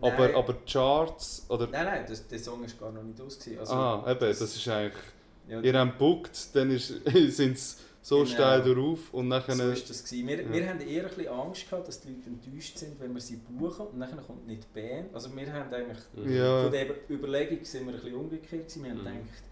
aber, 0.00 0.26
Nein. 0.26 0.34
aber 0.34 0.52
die 0.54 0.72
Charts, 0.72 1.46
oder... 1.48 1.66
Nein, 1.66 1.84
nein, 1.84 2.04
das, 2.08 2.26
der 2.26 2.38
Song 2.38 2.64
ist 2.64 2.78
gar 2.78 2.92
noch 2.92 3.02
nicht 3.02 3.20
aus. 3.20 3.38
Also, 3.58 3.72
ah, 3.72 4.04
eben, 4.08 4.20
das 4.20 4.40
ist 4.40 4.68
eigentlich... 4.68 5.02
ja, 5.48 5.60
Ihr 5.60 5.78
habt 5.78 5.92
gebucht, 5.98 6.30
dann 6.54 6.70
ist- 6.70 6.88
sind 7.36 7.58
sie 7.58 7.76
so 8.02 8.18
Genau. 8.22 8.26
steil 8.30 8.62
drauf 8.74 9.00
und 9.12 9.28
nachher... 9.28 9.54
so 9.56 9.68
ist 9.70 9.90
das 9.90 10.04
gewesen. 10.04 10.28
Wir, 10.28 10.42
Ja. 10.42 10.52
wir 10.52 10.68
haben 10.68 10.80
eher 10.80 11.02
ein 11.02 11.08
bisschen 11.08 11.28
Angst 11.32 11.68
gehabt, 11.68 11.88
dass 11.88 12.00
die 12.00 12.08
Leute 12.08 12.28
enttäuscht 12.30 12.78
sind, 12.78 12.98
wenn 13.00 13.12
wir 13.12 13.20
sie 13.20 13.36
buchen 13.36 13.86
und 13.88 13.98
nachher 13.98 14.16
kommt 14.18 14.46
nicht 14.46 14.62
die 14.74 14.80
Band. 14.80 15.14
Also 15.14 15.34
wir 15.34 15.52
haben 15.52 15.72
eigentlich, 15.74 15.98
Mhm. 16.14 16.32
Ja. 16.36 16.62
von 16.62 16.72
der 16.72 16.86
Überlegung 17.10 17.64
sind 17.64 17.86
wir 17.86 17.94
ein 17.94 18.00
bisschen 18.00 18.14
umgekehrt 18.16 18.68
gewesen. 18.68 18.84
Wir 18.84 18.90
haben 18.92 18.98
Mhm. 18.98 19.04
gedacht, 19.04 19.42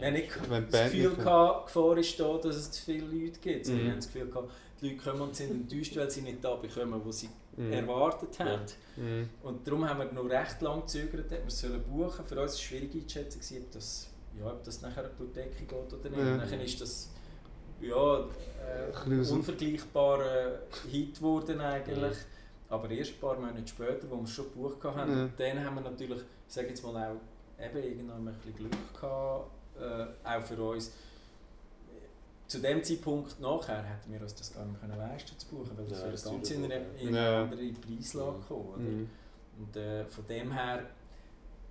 wir 0.00 0.06
haben 0.06 0.12
nicht 0.14 0.50
Wenn 0.50 0.62
das 0.64 0.72
Band 0.72 0.92
Gefühl 0.92 1.14
gehabt, 1.14 1.66
Gefahr 1.66 1.98
ist 1.98 2.20
da, 2.20 2.38
dass 2.38 2.56
es 2.56 2.70
zu 2.72 2.82
viele 2.82 3.06
Leute 3.06 3.38
gibt. 3.40 3.68
Mhm. 3.68 3.78
Wir 3.78 3.90
haben 3.90 3.96
das 3.96 4.06
Gefühl 4.12 4.26
gehabt, 4.28 4.52
die 4.80 4.90
Leute 4.90 4.98
kommen 5.02 5.20
und 5.22 5.36
sind 5.36 5.50
enttäuscht, 5.50 5.96
weil 5.96 6.10
sie 6.10 6.22
nicht 6.22 6.42
da 6.44 6.54
bekommen, 6.56 7.00
wo 7.04 7.10
sie 7.12 7.28
Mhm. 7.56 7.72
erwartet 7.72 8.36
haben. 8.40 8.62
Mhm. 8.96 9.28
Und 9.44 9.64
darum 9.66 9.88
haben 9.88 9.98
wir 10.00 10.12
noch 10.12 10.28
recht 10.28 10.60
lange 10.60 10.82
gezögert, 10.82 11.26
ob 11.32 11.44
wir 11.44 11.50
sollen 11.50 11.82
buchen 11.84 12.24
Für 12.24 12.34
uns 12.34 12.36
war 12.36 12.44
es 12.46 12.60
schwierig 12.60 12.92
einzuschätzen, 12.94 13.58
ob 13.62 13.70
das, 13.70 14.08
ja, 14.38 14.46
ob 14.46 14.64
das 14.64 14.82
nachher 14.82 15.04
durch 15.16 15.30
die 15.30 15.34
Decke 15.34 15.64
geht 15.64 15.92
oder 15.92 16.10
nicht. 16.10 16.18
Ja. 16.18 16.36
Nachher 16.36 16.64
ist 16.64 16.80
das 16.80 17.10
ja, 17.80 18.18
äh, 18.20 19.30
unvergleichbarer 19.30 20.60
Hit 20.90 21.14
geworden 21.16 21.60
eigentlich. 21.60 22.16
Aber 22.68 22.90
erst 22.90 23.12
ein 23.12 23.20
paar 23.20 23.36
Monate 23.36 23.68
später, 23.68 24.10
wo 24.10 24.16
wir 24.16 24.26
schon 24.26 24.46
gebucht 24.46 24.82
haben, 24.82 25.10
Ja. 25.16 25.28
dann 25.36 25.64
haben 25.64 25.74
wir 25.76 25.82
natürlich, 25.82 26.18
ich 26.48 26.52
sage 26.54 26.68
jetzt 26.68 26.82
mal 26.82 26.96
auch, 26.96 27.62
eben 27.64 27.76
irgendwann 27.84 28.26
ein 28.28 28.34
bisschen 28.34 28.56
Glück 28.56 28.72
gehabt, 28.94 29.50
äh, 29.78 30.06
auch 30.28 30.42
für 30.42 30.60
uns. 30.62 30.92
Zu 32.54 32.60
dem 32.60 32.84
Zeitpunkt 32.84 33.40
nachher 33.40 33.82
hätten 33.82 34.12
wir 34.12 34.20
uns 34.22 34.34
das 34.34 34.52
gar 34.54 34.64
nicht 34.64 34.80
können 34.80 34.96
leisten 34.96 35.36
zu 35.38 35.46
buchen, 35.48 35.76
weil 35.76 35.86
das 35.86 35.98
Ja, 35.98 36.04
wäre 36.04 36.12
das 36.12 36.24
ganz 36.24 36.50
in 36.52 36.64
eine, 36.64 36.76
in 37.00 37.08
eine 37.08 37.16
Ja. 37.18 37.42
andere 37.42 37.72
Preislage 37.72 38.30
Mhm. 38.36 38.40
gekommen. 38.40 38.68
Oder? 38.68 38.78
Mhm. 38.78 39.08
Und 39.58 39.76
äh, 39.76 40.04
von 40.04 40.26
dem 40.28 40.52
her, 40.52 40.82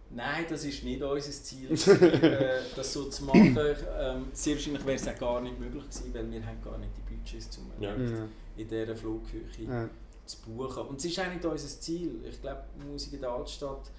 nein, 0.10 0.46
das 0.50 0.66
ist 0.66 0.84
nicht 0.84 1.02
unser 1.02 1.32
Ziel, 1.32 1.72
äh, 2.22 2.60
das 2.76 2.92
so 2.94 3.06
zu 3.06 3.24
machen. 3.24 3.58
Ähm, 3.58 4.26
sehr 4.34 4.56
wahrscheinlich 4.56 4.86
wäre 4.86 4.96
es 4.98 5.08
auch 5.08 5.18
gar 5.18 5.40
nicht 5.42 5.58
möglich 5.60 5.84
gewesen, 5.84 6.14
weil 6.14 6.32
wir 6.32 6.46
haben 6.46 6.62
gar 6.62 6.78
nicht 6.78 6.92
die 6.98 7.16
Budgets, 7.16 7.58
um 7.58 7.72
Ja. 7.82 7.94
In 7.96 8.68
dieser 8.68 8.96
Flughöhe 8.96 9.42
Ja. 9.66 9.90
zu 10.26 10.38
buchen. 10.42 10.86
Und 10.88 10.98
es 11.00 11.06
ist 11.06 11.20
auch 11.20 11.28
nicht 11.34 11.44
unser 11.46 11.68
Ziel. 11.80 12.16
Ich 12.30 12.42
glaube, 12.42 12.64
Musik 12.86 13.14
in 13.14 13.22
der 13.22 13.30
Altstadt 13.32 13.90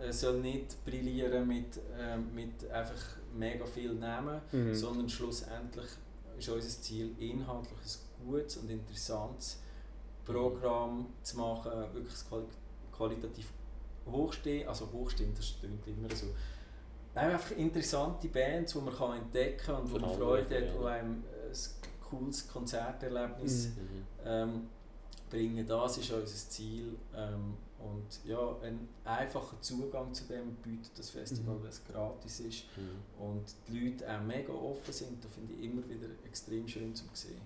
äh, 0.00 0.12
soll 0.12 0.38
nicht 0.40 0.82
brillieren 0.84 1.46
mit, 1.46 1.76
äh, 1.98 2.16
mit 2.34 2.70
einfach 2.70 3.16
mega 3.36 3.66
viel 3.66 3.92
Namen, 3.94 4.40
Mhm. 4.52 4.74
sondern 4.74 5.08
schlussendlich 5.08 5.88
ist 6.40 6.48
unser 6.48 6.82
Ziel, 6.82 7.14
inhaltlich 7.18 7.78
ein 8.20 8.26
gutes 8.26 8.56
und 8.58 8.70
interessantes 8.70 9.58
Programm 10.24 11.06
zu 11.22 11.38
machen, 11.38 11.70
wirklich 11.92 12.18
qualitativ 12.92 13.52
hochstehen, 14.10 14.68
also 14.68 14.88
hochstehend, 14.92 15.36
das 15.38 15.48
stimmt 15.48 15.86
immer 15.86 16.14
so. 16.14 16.26
Nein, 17.14 17.30
einfach 17.32 17.50
interessante 17.52 18.28
Bands, 18.28 18.72
die 18.72 18.78
man 18.78 18.94
kann 18.94 19.18
entdecken 19.18 19.58
kann 19.66 19.82
und 19.82 19.92
wo 19.92 19.98
man 19.98 20.16
Freude 20.16 20.56
hat, 20.56 20.74
die 20.80 20.86
einem 20.86 21.24
ein 21.24 21.52
cooles 22.08 22.48
Konzerterlebnis 22.48 23.68
Mhm. 23.68 24.04
ähm, 24.24 24.68
bringen. 25.28 25.66
Das 25.66 25.98
ist 25.98 26.10
unser 26.12 26.26
Ziel. 26.50 26.96
Ähm, 27.14 27.56
und 27.82 28.28
ja, 28.28 28.56
einen 28.62 28.88
einfachen 29.04 29.56
Zugang 29.60 30.12
zu 30.12 30.24
dem 30.24 30.54
bietet 30.56 30.90
das 30.98 31.10
Festival, 31.10 31.56
Mhm. 31.56 31.62
weil 31.62 31.70
es 31.70 31.82
gratis 31.84 32.40
ist. 32.40 32.64
Mhm. 32.76 33.24
Und 33.24 33.44
die 33.68 33.78
Leute 33.78 34.04
auch 34.12 34.22
mega 34.22 34.52
offen 34.52 34.92
sind. 34.92 35.24
Das 35.24 35.32
finde 35.32 35.54
ich 35.54 35.64
immer 35.64 35.82
wieder 35.88 36.08
extrem 36.26 36.66
schön 36.68 36.94
zu 36.94 37.04
sehen. 37.12 37.40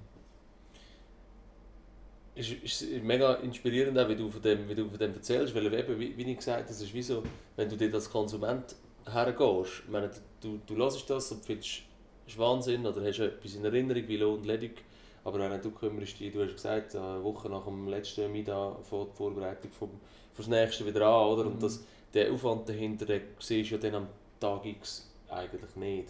ist, 2.35 2.51
ist 2.51 2.83
mega 3.05 3.35
inspirierend, 3.35 3.99
auch, 3.99 4.09
wie, 4.09 4.16
du 4.16 4.29
von 4.29 4.42
dem, 4.42 4.68
wie 4.68 4.75
du 4.75 4.88
von 4.88 4.99
dem 4.99 5.14
erzählst, 5.14 5.55
weil 5.55 5.73
eben, 5.73 5.99
wie, 6.01 6.16
wie 6.16 6.31
ich 6.31 6.37
gesagt 6.38 6.59
habe, 6.62 6.68
das 6.68 6.81
ist 6.81 6.92
wie 6.92 7.03
so, 7.03 7.23
wenn 7.57 7.68
du 7.68 7.77
dir 7.77 7.92
als 7.94 8.11
Konsument 8.11 8.75
hergehst, 9.07 9.83
ich 9.85 9.90
meine, 9.90 10.11
du, 10.40 10.59
du 10.66 10.77
hörst 10.77 11.09
das 11.09 11.31
und 11.31 11.44
findest, 11.44 11.83
es 12.27 12.33
ist 12.33 12.38
Wahnsinn 12.38 12.85
oder 12.87 13.05
hast 13.05 13.20
etwas 13.20 13.55
in 13.55 13.64
Erinnerung, 13.64 14.09
wie 14.09 14.16
Lohn 14.16 14.38
und 14.38 14.47
ledig, 14.47 14.83
aber 15.23 15.38
wenn 15.38 15.62
du 15.62 15.70
kümmerst 15.70 16.18
dich, 16.18 16.33
du 16.33 16.42
hast 16.42 16.55
gesagt, 16.55 16.97
eine 16.97 17.23
Woche 17.23 17.49
nach 17.49 17.64
dem 17.66 17.87
letzten 17.87 18.31
Mida 18.33 18.77
fängt 18.83 19.12
die 19.12 19.16
Vorbereitung 19.16 19.70
vom, 19.70 19.90
fürs 20.35 20.49
nächste 20.49 20.85
wieder 20.87 21.07
an, 21.07 21.27
oder? 21.33 21.47
Und 21.47 21.57
Mhm. 21.57 21.61
das, 21.61 21.81
der 22.12 22.33
Aufwand 22.33 22.68
dahinter, 22.68 23.07
den 23.07 23.23
siehst 23.38 23.70
du 23.70 23.75
ja 23.77 23.81
dann 23.81 23.94
am 23.94 24.09
Tag 24.40 24.64
X 24.66 25.11
eigentlich 25.31 25.75
nicht. 25.77 26.09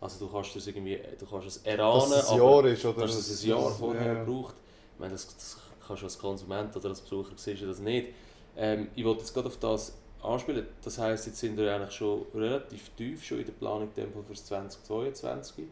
Also 0.00 0.26
du 0.26 0.32
kannst 0.32 0.54
das 0.56 0.66
irgendwie, 0.66 1.00
du 1.18 1.26
kannst 1.26 1.46
es 1.46 1.56
erahnen, 1.58 2.10
Dass 2.10 2.24
es 2.24 2.28
ein 2.30 2.40
aber 2.40 2.50
Jahr 2.62 2.64
ist, 2.66 2.84
oder? 2.84 3.00
dass 3.02 3.14
es 3.16 3.42
ein 3.44 3.48
Jahr 3.48 3.70
vorher 3.70 4.14
ja. 4.14 4.24
braucht. 4.24 4.54
Ich 4.94 5.00
meine, 5.00 5.12
das, 5.12 5.26
das 5.34 5.56
kannst 5.86 6.02
du 6.02 6.06
als 6.06 6.18
Konsument 6.18 6.76
oder 6.76 6.88
als 6.90 7.00
Besucher 7.00 7.32
siehst 7.36 7.62
du 7.62 7.66
das 7.66 7.78
nicht. 7.78 8.08
Ähm, 8.56 8.88
ich 8.94 9.04
wollte 9.04 9.20
jetzt 9.20 9.32
gerade 9.32 9.48
auf 9.48 9.56
das 9.58 9.94
anspielen. 10.22 10.66
Das 10.82 10.98
heisst, 10.98 11.26
jetzt 11.26 11.38
sind 11.38 11.56
wir 11.56 11.74
eigentlich 11.74 11.92
schon 11.94 12.26
relativ 12.34 12.90
tief 12.90 13.24
schon 13.24 13.38
in 13.40 13.46
der 13.46 13.52
Planung 13.52 13.88
für 13.94 14.06
das 14.28 14.44
2022. 14.46 15.64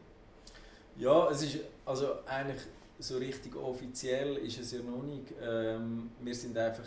Ja, 0.97 1.29
es 1.31 1.43
ist 1.43 1.59
also 1.85 2.07
eigentlich 2.27 2.61
so 2.99 3.19
richtig 3.19 3.57
offiziell 3.57 4.37
ist 4.38 4.61
es 4.61 4.73
ja 4.73 4.79
noch 4.81 5.03
nicht. 5.03 5.35
Ähm, 5.43 6.11
wir 6.21 6.35
sind 6.35 6.57
einfach, 6.57 6.85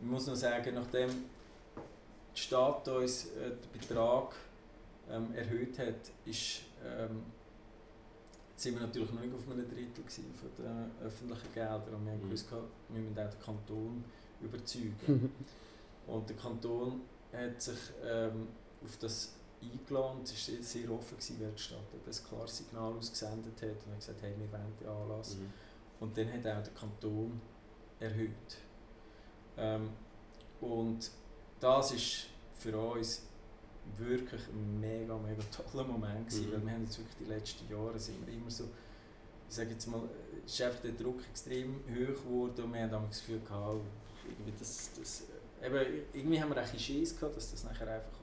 ich 0.00 0.06
muss 0.06 0.26
noch 0.26 0.36
sagen, 0.36 0.74
nachdem 0.74 1.10
die 2.36 2.40
Stadt 2.40 2.86
uns 2.88 3.26
äh, 3.26 3.50
den 3.50 3.80
Betrag 3.80 4.34
ähm, 5.10 5.34
erhöht 5.34 5.78
hat, 5.78 6.10
ist, 6.24 6.62
ähm, 6.84 7.22
sind 8.56 8.74
wir 8.74 8.86
natürlich 8.86 9.12
noch 9.12 9.20
nicht 9.20 9.34
auf 9.34 9.50
einem 9.50 9.68
Drittel 9.68 10.04
von 10.06 10.64
den 10.64 10.90
öffentlichen 11.04 11.52
Geldern 11.52 11.94
und 11.94 12.04
wir 12.06 12.12
haben 12.12 12.20
Mhm. 12.20 12.26
gewusst, 12.26 12.50
wir 12.50 13.00
müssen 13.00 13.18
auch 13.18 13.30
den 13.30 13.40
Kanton 13.40 14.04
überzeugen. 14.40 15.32
Und 16.06 16.28
der 16.28 16.36
Kanton 16.36 17.00
hat 17.32 17.62
sich 17.62 17.78
ähm, 18.04 18.48
auf 18.84 18.96
das 18.98 19.32
eingeladen 19.62 20.20
es 20.22 20.52
war 20.52 20.62
sehr, 20.62 20.90
offen, 20.90 21.16
gewesen, 21.16 21.40
weil 21.40 21.52
die 21.52 21.62
Stadt 21.62 21.78
ein 21.94 22.28
klares 22.28 22.58
Signal 22.58 22.92
ausgesendet 22.92 23.62
hat 23.62 23.86
und 23.86 23.92
hat 23.92 24.00
gesagt, 24.00 24.22
hey, 24.22 24.34
wir 24.38 24.52
wollen 24.52 24.72
den 24.78 24.88
Anlass. 24.88 25.36
Mhm. 25.36 25.52
Und 26.00 26.18
dann 26.18 26.30
hat 26.30 26.40
auch 26.40 26.62
der 26.62 26.74
Kanton 26.74 27.40
erhöht. 27.98 28.58
Ähm, 29.58 29.90
und 30.60 31.10
das 31.60 31.92
ist 31.92 32.26
für 32.58 32.76
uns 32.76 33.22
wirklich 33.96 34.40
ein 34.48 34.80
mega, 34.80 35.16
mega 35.18 35.42
toller 35.72 35.84
Moment 35.86 36.28
gewesen, 36.28 36.48
Mhm. 36.48 36.52
weil 36.52 36.66
wir 36.66 36.72
haben 36.72 36.84
jetzt 36.84 36.98
wirklich 36.98 37.16
die 37.20 37.24
letzten 37.24 37.70
Jahre 37.70 37.98
sind 37.98 38.26
wir 38.26 38.34
immer 38.34 38.50
so, 38.50 38.64
ich 39.48 39.54
sage 39.54 39.70
jetzt 39.70 39.86
mal, 39.86 40.00
ist 40.44 40.60
einfach 40.62 40.80
der 40.80 40.92
Druck 40.92 41.20
extrem 41.30 41.76
hoch 41.90 42.22
geworden 42.24 42.64
und 42.64 42.72
wir 42.74 42.82
haben 42.82 42.90
damals 42.90 43.18
das 43.18 43.26
Gefühl 43.26 43.40
gehabt, 43.40 43.80
irgendwie 44.26 44.52
das, 44.58 44.90
das, 44.98 45.22
eben, 45.62 45.76
irgendwie 46.14 46.40
haben 46.40 46.48
wir 46.50 46.56
ein 46.56 46.78
Schiss 46.78 47.14
gehabt, 47.18 47.36
dass 47.36 47.50
das 47.50 47.64
nachher 47.64 47.88
einfach 47.88 48.18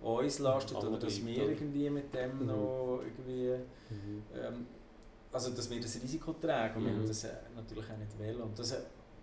uns 0.00 0.38
lastet 0.38 0.76
oder 0.78 0.98
dass 0.98 1.24
wir 1.26 1.48
irgendwie 1.50 1.90
mit 1.90 2.14
dem 2.14 2.38
Mhm. 2.40 2.46
noch 2.46 3.00
irgendwie 3.04 3.56
Mhm. 3.90 4.22
ähm, 4.34 4.66
also 5.32 5.50
dass 5.50 5.68
wir 5.68 5.80
das 5.80 5.96
Risiko 6.02 6.32
tragen 6.34 6.78
und 6.78 6.84
wir 6.86 6.92
Mhm. 6.92 7.00
haben 7.00 7.08
das 7.08 7.26
natürlich 7.54 7.84
auch 7.90 7.96
nicht 7.98 8.18
wollen. 8.18 8.40
Und 8.42 8.58
das, 8.58 8.74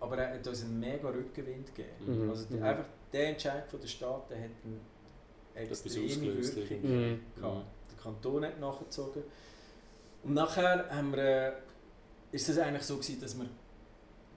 aber 0.06 0.18
er 0.18 0.34
hat 0.34 0.46
uns 0.46 0.62
einen 0.64 0.80
mega 0.80 1.08
Rückenwind 1.08 1.74
gegeben. 1.74 2.22
Mhm. 2.24 2.30
Also 2.30 2.44
die, 2.46 2.54
Mhm. 2.54 2.62
einfach 2.62 2.84
der 3.12 3.28
Entscheid 3.28 3.68
von 3.68 3.80
der 3.80 3.88
Stadt 3.88 4.30
der 4.30 4.38
hat 4.44 4.50
eine 4.64 5.64
Etwas 5.64 5.84
extreme 5.86 6.36
Wirkung. 6.36 6.82
Mhm. 6.82 7.20
gehabt. 7.36 7.66
Der 7.90 7.98
Kanton 8.02 8.44
hat 8.44 8.60
nachgezogen. 8.60 9.22
Und 10.22 10.34
nachher 10.34 10.88
haben 10.90 11.12
wir, 11.12 11.18
äh, 11.18 11.52
ist 12.32 12.48
es 12.48 12.58
eigentlich 12.58 12.82
so 12.82 12.96
gewesen, 12.96 13.20
dass 13.20 13.38
wir 13.38 13.46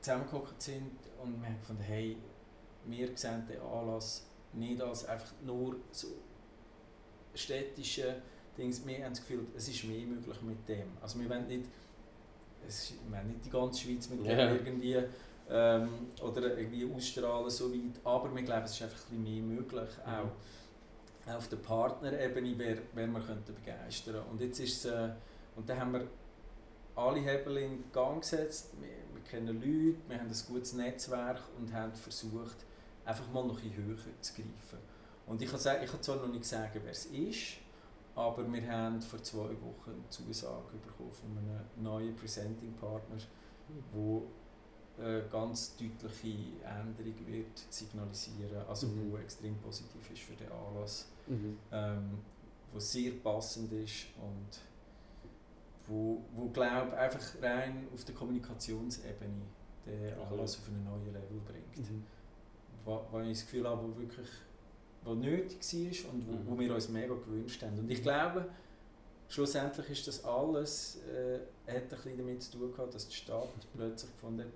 zusammengehockt 0.01 0.61
sind 0.61 0.91
und 1.21 1.41
wir 1.41 1.47
haben 1.47 1.59
gefunden, 1.59 1.81
hey, 1.83 2.15
wir 2.85 3.09
sehen 3.15 3.45
den 3.49 3.59
Anlass 3.61 4.25
nicht 4.53 4.81
als 4.81 5.05
einfach 5.05 5.31
nur 5.45 5.75
so 5.91 6.07
städtische 7.35 8.21
Dings. 8.57 8.85
Wir 8.85 9.03
haben 9.03 9.11
das 9.13 9.19
Gefühl, 9.21 9.45
es 9.55 9.67
ist 9.67 9.83
mehr 9.85 10.05
möglich 10.05 10.41
mit 10.41 10.67
dem. 10.67 10.87
Also 11.01 11.19
wir 11.19 11.29
wollen 11.29 11.47
nicht, 11.47 11.65
es 12.67 12.83
ist, 12.83 12.93
wir 13.05 13.17
wollen 13.17 13.27
nicht 13.27 13.45
die 13.45 13.49
ganze 13.49 13.79
Schweiz 13.81 14.09
mit 14.09 14.19
dem 14.19 14.25
Ja. 14.25 14.51
irgendwie 14.53 14.97
ähm, 15.49 15.89
oder 16.21 16.57
irgendwie 16.57 16.89
ausstrahlen 16.93 17.49
so 17.49 17.71
weit, 17.73 17.99
aber 18.03 18.33
wir 18.35 18.43
glauben, 18.43 18.65
es 18.65 18.71
ist 18.73 18.83
einfach 18.83 18.99
ein 19.11 19.23
bisschen 19.23 19.47
mehr 19.47 19.57
möglich, 19.57 19.89
auch 20.05 21.35
auf 21.35 21.47
der 21.47 21.57
Partnerebene, 21.57 22.53
wer, 22.57 22.77
wer 22.93 23.07
wir 23.07 23.19
könnten 23.19 23.53
begeistern 23.53 24.23
Und 24.31 24.41
jetzt 24.41 24.59
ist 24.59 24.85
es, 24.85 24.91
äh, 24.91 25.09
und 25.55 25.69
dann 25.69 25.79
haben 25.79 25.93
wir 25.93 26.07
alle 26.95 27.19
Hebel 27.19 27.57
in 27.57 27.83
Gang 27.91 28.21
gesetzt, 28.21 28.73
wir, 28.79 28.89
wir 29.13 29.23
kennen 29.23 29.55
Leute, 29.55 29.97
wir 30.07 30.19
haben 30.19 30.27
ein 30.27 30.35
gutes 30.47 30.73
Netzwerk 30.73 31.41
und 31.57 31.73
haben 31.73 31.93
versucht, 31.93 32.57
einfach 33.05 33.29
mal 33.31 33.45
noch 33.45 33.61
ein 33.61 33.73
höher 33.75 33.97
zu 34.21 34.33
greifen. 34.33 34.79
Und 35.27 35.41
ich 35.41 35.49
kann, 35.49 35.59
sagen, 35.59 35.83
ich 35.83 35.91
kann 35.91 36.01
zwar 36.01 36.15
noch 36.17 36.27
nicht 36.27 36.45
sagen, 36.45 36.79
wer 36.83 36.91
es 36.91 37.05
ist, 37.05 37.57
aber 38.15 38.51
wir 38.51 38.71
haben 38.71 39.01
vor 39.01 39.21
zwei 39.21 39.49
Wochen 39.49 39.91
eine 39.91 40.09
Zusage 40.09 40.77
bekommen 40.83 41.11
von 41.11 41.37
einem 41.37 41.83
neuen 41.83 42.15
Presenting-Partner, 42.15 43.17
wo 43.93 44.27
äh, 45.01 45.21
ganz 45.31 45.75
deutliche 45.77 46.37
Änderung 46.63 47.27
wird 47.27 47.57
signalisieren, 47.69 48.65
also 48.67 48.87
Mhm. 48.87 49.11
wo 49.11 49.17
extrem 49.17 49.55
positiv 49.57 50.11
ist 50.11 50.21
für 50.21 50.35
den 50.35 50.51
Anlass, 50.51 51.07
Mhm. 51.27 51.57
ähm, 51.71 52.19
wo 52.73 52.79
sehr 52.79 53.11
passend 53.23 53.71
ist 53.73 54.07
und 54.21 54.59
wo, 55.87 56.21
wo 56.35 56.49
glaube 56.49 56.95
einfach 56.97 57.21
rein 57.41 57.87
auf 57.93 58.03
der 58.05 58.13
Kommunikationsebene 58.15 59.41
den 59.85 60.15
Mhm. 60.15 60.21
Anlass 60.31 60.57
auf 60.57 60.67
einen 60.67 60.83
neuen 60.83 61.05
Level 61.13 61.39
bringt. 61.47 61.77
Mhm. 61.89 62.03
Wo, 62.85 63.01
wo 63.11 63.19
ich 63.21 63.29
das 63.29 63.41
Gefühl 63.41 63.67
habe, 63.67 63.81
wo 63.83 63.97
wirklich 63.99 64.27
wo 65.05 65.13
nötig 65.15 65.59
war 65.61 66.13
und 66.13 66.27
wo, 66.27 66.31
Mhm. 66.33 66.47
wo 66.47 66.59
wir 66.59 66.75
uns 66.75 66.89
mega 66.89 67.13
gewünscht 67.13 67.63
haben. 67.63 67.79
Und 67.79 67.89
ich 67.89 68.03
glaube, 68.03 68.45
schlussendlich 69.29 69.89
ist 69.91 70.07
das 70.07 70.25
alles, 70.25 70.97
äh, 71.07 71.39
hat 71.67 71.83
ein 71.83 71.89
bisschen 71.89 72.17
damit 72.17 72.43
zu 72.43 72.57
tun 72.57 72.71
gehabt, 72.73 72.93
dass 72.93 73.07
die 73.07 73.15
Stadt 73.15 73.47
plötzlich 73.73 74.11
gefunden 74.11 74.41
hat, 74.41 74.47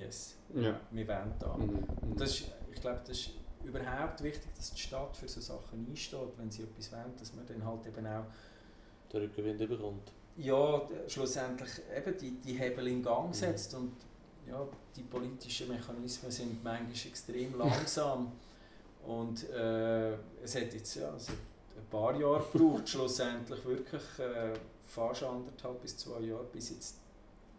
yes, 0.00 0.36
Ja. 0.54 0.78
wir 0.90 1.06
wollen 1.08 1.34
da. 1.38 1.56
Mhm. 1.56 1.84
Und 2.02 2.20
das 2.20 2.30
ist, 2.40 2.44
ich 2.72 2.80
glaube, 2.80 3.00
das 3.06 3.16
ist 3.18 3.30
überhaupt 3.64 4.22
wichtig, 4.22 4.50
dass 4.56 4.72
die 4.72 4.80
Stadt 4.80 5.16
für 5.16 5.28
so 5.28 5.40
Sachen 5.40 5.86
einsteht, 5.88 6.32
wenn 6.38 6.50
sie 6.50 6.62
etwas 6.62 6.90
wollen, 6.92 7.14
dass 7.18 7.34
man 7.34 7.46
dann 7.46 7.64
halt 7.64 7.86
eben 7.86 8.06
auch 8.06 8.24
Der 9.12 9.20
Rückenwind 9.22 9.58
bekommt. 9.68 10.12
ja, 10.36 10.82
schlussendlich 11.06 11.70
eben 11.96 12.16
die, 12.18 12.30
die 12.40 12.54
Hebel 12.54 12.86
in 12.88 13.02
Gang 13.02 13.28
Mhm. 13.28 13.32
setzt 13.34 13.74
und 13.74 13.92
ja, 14.48 14.66
die 14.96 15.02
politischen 15.02 15.68
Mechanismen 15.68 16.30
sind 16.30 16.64
manchmal 16.64 16.92
extrem 16.92 17.56
langsam 17.58 18.32
und 19.06 19.48
äh, 19.50 20.14
es 20.42 20.54
hat 20.54 20.72
jetzt 20.72 20.94
ja, 20.94 21.14
es 21.14 21.28
hat 21.28 21.36
ein 21.76 21.86
paar 21.90 22.18
Jahre 22.18 22.44
gebraucht, 22.52 22.88
schlussendlich 22.88 23.62
wirklich 23.64 24.02
äh, 24.18 24.54
fast 24.86 25.22
anderthalb 25.22 25.80
bis 25.82 25.96
zwei 25.98 26.20
Jahre, 26.20 26.44
bis 26.44 26.70
jetzt 26.70 26.96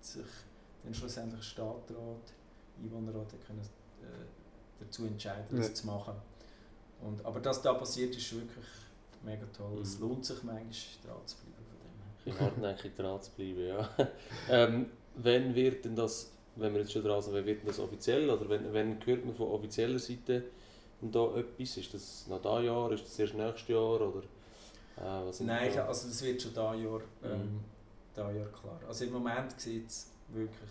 sich 0.01 0.25
dann 0.83 0.93
schlussendlich 0.93 1.43
Stadtrat, 1.43 2.33
Einwohnerrat 2.81 3.29
können, 3.45 3.61
äh, 4.01 4.05
dazu 4.79 5.05
entscheiden, 5.05 5.45
das 5.57 5.67
Ja. 5.69 5.73
zu 5.73 5.87
machen. 5.87 6.13
Und, 7.01 7.23
aber 7.25 7.39
dass 7.39 7.61
da 7.61 7.73
passiert, 7.73 8.15
ist 8.15 8.33
wirklich 8.33 8.65
mega 9.23 9.45
toll. 9.55 9.79
Es 9.81 9.97
Mhm. 9.99 10.07
lohnt 10.07 10.25
sich 10.25 10.41
manchmal 10.43 10.65
dran 11.15 11.27
zu 11.27 11.35
bleiben. 11.37 11.65
Von 11.67 11.77
dem 11.79 11.97
her. 11.97 12.33
Ich 12.33 12.39
hartnäckig 12.39 12.95
dran 12.95 13.21
zu 13.21 13.31
bleiben, 13.31 13.67
ja. 13.67 13.89
ähm, 14.49 14.85
wenn 15.15 15.53
wird 15.55 15.85
denn 15.85 15.95
das, 15.95 16.31
wenn 16.55 16.73
wir 16.73 16.81
jetzt 16.81 16.91
schon 16.93 17.03
dran 17.03 17.21
sind, 17.21 17.33
wenn 17.33 17.45
wird 17.45 17.59
denn 17.61 17.67
das 17.67 17.79
offiziell 17.79 18.29
oder 18.29 18.47
wenn, 18.49 18.71
wenn 18.73 19.05
hört 19.05 19.25
man 19.25 19.35
von 19.35 19.47
offizieller 19.47 19.99
Seite 19.99 20.43
da 21.01 21.35
etwas? 21.35 21.77
Ist 21.77 21.93
das 21.93 22.27
noch 22.27 22.41
dieses 22.41 22.63
Jahr, 22.65 22.91
ist 22.91 23.03
das 23.05 23.19
erst 23.19 23.33
nächstes 23.33 23.67
Jahr 23.67 24.01
oder 24.01 24.21
äh, 24.97 25.43
Nein, 25.43 25.71
da? 25.73 25.87
also 25.87 26.07
das 26.07 26.21
wird 26.23 26.41
schon 26.41 26.51
dieses 26.51 26.83
Jahr, 26.83 27.01
ähm, 27.23 27.41
Mhm. 27.41 27.59
Jahr 28.15 28.47
klar. 28.49 28.79
Also 28.87 29.05
im 29.05 29.13
Moment 29.13 29.59
sieht 29.59 29.87
es 29.87 30.11
wirklich 30.33 30.69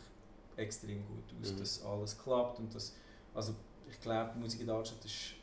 extrem 0.56 0.98
gut 1.06 1.24
aus, 1.40 1.52
Mhm. 1.52 1.58
dass 1.58 1.82
alles 1.84 2.18
klappt 2.18 2.58
und 2.58 2.74
dass, 2.74 2.94
also 3.34 3.54
ich 3.88 4.00
glaube, 4.00 4.32
die 4.34 4.40
Musik 4.40 4.60
in 4.60 4.66
Deutschland 4.66 5.04
ist 5.04 5.34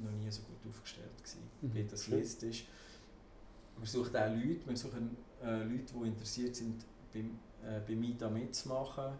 noch 0.00 0.10
nie 0.10 0.30
so 0.30 0.42
gut 0.42 0.58
aufgestellt 0.70 1.16
gewesen, 1.18 1.42
Mhm. 1.60 1.74
wie 1.74 1.84
das 1.84 2.06
jetzt 2.08 2.42
ist. 2.42 2.64
Wir 3.78 3.86
suchen 3.86 4.16
auch 4.16 4.28
Leute, 4.28 4.60
wir 4.66 4.76
suchen 4.76 5.16
äh, 5.42 5.62
Leute, 5.64 5.92
die 5.94 6.06
interessiert 6.08 6.54
sind, 6.54 6.84
beim, 7.12 7.38
äh, 7.64 7.80
bei 7.86 7.94
MITA 7.94 8.28
mitzumachen, 8.30 9.14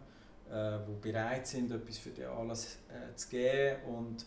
äh, 0.51 0.79
die 0.87 1.01
bereit 1.01 1.47
sind, 1.47 1.71
etwas 1.73 1.99
für 1.99 2.11
den 2.11 2.27
Anlass 2.29 2.79
äh, 2.89 3.15
zu 3.17 3.29
geben 3.29 3.83
und 3.85 4.27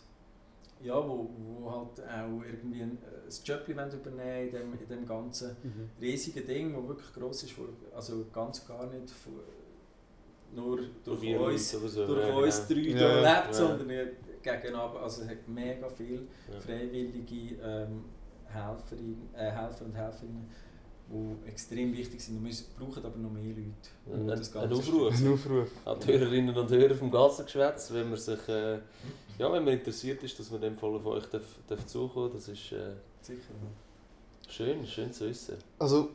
ja, 0.82 0.94
wo, 0.96 1.30
wo 1.38 1.70
halt 1.70 2.00
auch 2.06 2.42
irgendwie 2.42 2.82
ein, 2.82 2.98
ein 3.02 3.44
Job 3.44 3.66
übernehmen 3.66 4.46
in 4.48 4.50
dem, 4.50 4.72
in 4.78 4.88
dem 4.88 5.06
ganzen 5.06 5.56
mhm. 5.62 5.90
riesigen 6.00 6.46
Ding, 6.46 6.74
wo 6.74 6.86
wirklich 6.86 7.12
gross 7.14 7.44
ist, 7.44 7.54
also 7.94 8.26
ganz 8.30 8.66
gar 8.66 8.86
nicht 8.86 9.10
von, 9.10 9.32
nur 10.54 10.80
durch 11.04 11.36
uns, 11.38 11.70
so, 11.70 11.78
durch 11.80 12.28
ja, 12.28 12.34
uns 12.34 12.68
genau. 12.68 12.80
drei 12.80 13.00
ja, 13.00 13.16
lebt, 13.16 13.46
ja. 13.46 13.52
sondern 13.52 13.88
gegenüber, 14.42 15.00
also 15.02 15.22
es 15.22 15.28
hat 15.28 15.48
mega 15.48 15.88
viele 15.88 16.22
freiwillige 16.64 17.56
ähm, 17.62 18.04
Helferinnen, 18.46 19.28
äh, 19.34 19.50
Helfer 19.50 19.84
und 19.84 19.94
Helferinnen, 19.94 20.48
die 21.08 21.48
extrem 21.48 21.92
wichtig 21.92 22.20
sind. 22.20 22.44
Wir 22.44 22.52
brauchen 22.78 23.04
aber 23.04 23.18
noch 23.18 23.30
mehr 23.30 23.42
Leute. 23.42 24.26
Ja, 24.26 24.36
das 24.36 24.56
ein, 24.56 24.72
Aufruf. 24.72 25.14
Ein 25.14 25.32
Aufruf. 25.32 25.68
An 25.84 26.00
die 26.00 26.12
Hörerinnen 26.12 26.56
und 26.56 26.70
Hörer 26.70 26.94
vom 26.94 27.10
Gassengeschwätz, 27.10 27.92
wenn 27.92 28.08
man 28.08 28.18
sich 28.18 28.48
äh, 28.48 28.78
ja, 29.38 29.52
wenn 29.52 29.64
man 29.64 29.74
interessiert 29.74 30.22
ist, 30.22 30.38
dass 30.38 30.50
man 30.50 30.60
dem 30.60 30.76
Fall 30.76 30.94
auf 30.94 31.06
euch 31.06 31.26
darf, 31.26 31.44
darf 31.68 31.84
zukommen 31.86 32.30
das 32.32 32.48
ist 32.48 32.72
äh, 32.72 32.92
Sicher, 33.20 33.40
ja. 33.50 34.50
schön, 34.50 34.86
schön 34.86 35.12
zu 35.12 35.28
wissen. 35.28 35.56
Also 35.78 36.10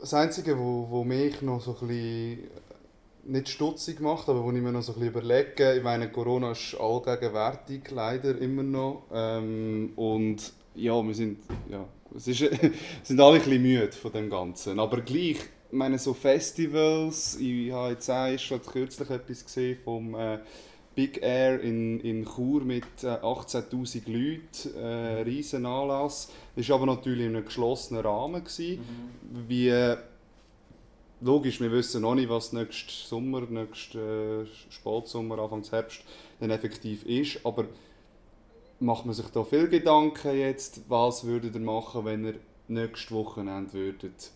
das 0.00 0.14
Einzige, 0.14 0.58
wo, 0.58 0.88
wo 0.88 1.04
mich 1.04 1.42
noch 1.42 1.60
so 1.60 1.76
ein 1.80 1.88
bisschen 1.88 2.50
nicht 3.24 3.48
stutzig 3.48 4.00
macht, 4.00 4.28
aber 4.28 4.42
wo 4.44 4.50
ich 4.50 4.60
mir 4.60 4.72
noch 4.72 4.82
so 4.82 4.92
ein 4.92 5.00
bisschen 5.00 5.14
überlege, 5.14 5.76
ich 5.76 5.82
meine, 5.82 6.10
Corona 6.10 6.52
ist 6.52 6.74
allgegenwärtig, 6.78 7.90
leider 7.90 8.36
immer 8.38 8.62
noch. 8.62 9.04
Ähm, 9.12 9.92
und 9.96 10.52
ja, 10.74 11.00
wir 11.02 11.14
sind, 11.14 11.38
ja, 11.70 11.84
es 12.16 12.28
ist, 12.28 12.38
sind 13.02 13.20
alle 13.20 13.36
ein 13.36 13.42
bisschen 13.42 13.62
müde 13.62 13.92
von 13.92 14.12
dem 14.12 14.30
Ganzen. 14.30 14.80
Aber 14.80 15.00
gleich, 15.00 15.36
ich 15.36 15.78
meine, 15.78 15.98
so 15.98 16.14
Festivals, 16.14 17.36
ich 17.40 17.70
habe 17.72 17.92
jetzt 17.92 18.08
erst 18.08 18.66
kürzlich 18.66 19.10
etwas 19.10 19.44
gesehen 19.44 19.78
vom 19.84 20.14
äh, 20.14 20.38
Big 20.94 21.22
Air 21.22 21.60
in, 21.60 22.00
in 22.00 22.26
Chur 22.26 22.62
mit 22.64 22.84
äh, 23.02 23.06
18'000 23.06 24.02
Leuten, 24.10 24.74
äh, 24.76 25.22
riesen 25.22 25.64
Anlass. 25.64 26.30
Das 26.54 26.68
war 26.68 26.76
aber 26.76 26.86
natürlich 26.86 27.26
in 27.26 27.36
einem 27.36 27.44
geschlossenen 27.44 28.04
Rahmen. 28.04 28.44
Gewesen. 28.44 28.80
Mhm. 28.80 29.48
Wie, 29.48 29.68
äh, 29.68 29.96
logisch, 31.22 31.60
wir 31.60 31.70
wissen 31.72 32.02
noch 32.02 32.14
nicht, 32.14 32.28
was 32.28 32.52
nächsten 32.52 32.90
Sommer, 32.90 33.42
nächsten 33.42 34.44
äh, 34.44 34.46
Spätsommer, 34.70 35.38
Anfang 35.38 35.62
Herbst 35.64 36.02
dann 36.40 36.50
effektiv 36.50 37.04
ist, 37.06 37.44
aber 37.44 37.66
macht 38.80 39.06
man 39.06 39.14
sich 39.14 39.26
da 39.26 39.44
viel 39.44 39.68
Gedanken 39.68 40.36
jetzt, 40.36 40.82
was 40.88 41.24
würdet 41.24 41.54
ihr 41.54 41.60
machen, 41.60 42.04
wenn 42.04 42.24
ihr 42.24 42.34
nächstes 42.68 43.12
Wochenende 43.12 43.72
würdet, 43.72 44.30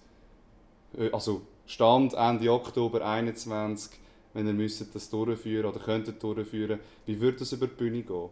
äh, 0.97 1.11
also 1.11 1.43
Stand 1.67 2.15
Ende 2.15 2.53
Oktober 2.53 3.05
21, 3.05 3.99
wenn 4.35 4.47
ihr 4.47 4.53
müsstet 4.53 4.95
das 4.95 5.11
durchführen 5.11 5.67
oder 5.67 5.81
könntet 5.81 6.23
durchführen, 6.23 6.79
wie 7.07 7.21
würde 7.21 7.39
das 7.39 7.53
über 7.53 7.67
die 7.67 7.75
Bühne 7.75 8.03
gehen? 8.03 8.29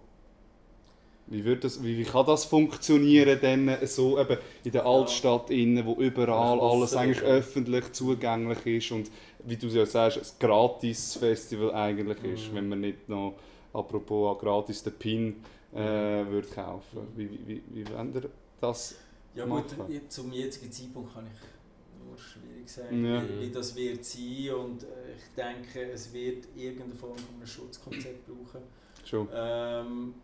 Wie, 1.26 1.44
wird 1.44 1.64
das, 1.64 1.82
wie, 1.82 1.96
wie 1.96 2.04
kann 2.04 2.26
das 2.26 2.44
funktionieren 2.44 3.38
denn 3.40 3.70
so 3.86 4.18
eben 4.20 4.36
in 4.62 4.72
der 4.72 4.84
Altstadt 4.84 5.50
innen, 5.50 5.86
wo 5.86 5.94
überall 5.94 6.60
alles 6.60 6.94
eigentlich 6.94 7.22
öffentlich 7.22 7.92
zugänglich 7.92 8.66
ist 8.66 8.92
und 8.92 9.10
wie 9.42 9.56
du 9.56 9.68
ja 9.68 9.86
sagst, 9.86 10.18
ein 10.18 10.24
gratis 10.38 11.16
Festival 11.16 11.72
eigentlich 11.74 12.22
ist, 12.24 12.50
mhm. 12.50 12.56
wenn 12.56 12.68
man 12.68 12.80
nicht 12.80 13.08
noch 13.08 13.34
apropos 13.72 14.38
gratis 14.38 14.82
den 14.82 14.92
Pin 14.92 15.36
äh, 15.74 16.22
mhm. 16.22 16.30
würde 16.30 16.48
kaufen. 16.48 17.00
Mhm. 17.00 17.16
Wie, 17.16 17.30
wie, 17.30 17.46
wie, 17.46 17.62
wie 17.70 17.88
wollt 17.88 18.14
ihr 18.16 18.30
das 18.60 18.96
Ja 19.34 19.46
gut, 19.46 19.64
zum 20.08 20.30
jetzigen 20.30 20.70
Zeitpunkt 20.70 21.14
kann 21.14 21.26
ich 21.26 22.06
nur 22.06 22.18
schwierig 22.18 22.68
sagen, 22.68 23.04
ja. 23.04 23.22
wie, 23.22 23.46
wie, 23.46 23.50
das 23.50 23.74
wird 23.74 24.04
sein 24.04 24.50
und 24.54 24.82
äh, 24.82 25.14
ich 25.16 25.34
denke, 25.34 25.90
es 25.90 26.12
wird 26.12 26.48
irgendeine 26.54 26.94
Form 26.94 27.16
von 27.16 27.34
einem 27.36 27.46
Schutzkonzept 27.46 28.26
brauchen. 28.26 28.62
Schon. 29.04 29.28
Ähm, 29.34 30.14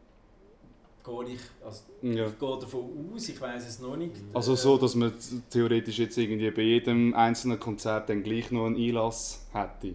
gehe 1.05 1.35
ich, 1.35 1.41
also 1.65 1.83
ja. 2.03 2.27
ich 2.27 2.39
gehe 2.39 2.59
davon 2.59 3.13
aus, 3.15 3.29
ich 3.29 3.41
weiß 3.41 3.69
es 3.69 3.81
noch 3.81 3.97
nicht. 3.97 4.17
Also 4.33 4.55
so, 4.55 4.77
dass 4.79 4.95
man 4.95 5.13
theoretisch 5.51 5.99
jetzt 5.99 6.17
irgendwie 6.19 6.51
bei 6.51 6.63
jedem 6.63 7.15
einzelnen 7.15 7.59
Konzert 7.59 8.09
dann 8.09 8.23
gleich 8.23 8.51
noch 8.51 8.67
einen 8.67 8.77
Einlass 8.77 9.47
hätte? 9.53 9.95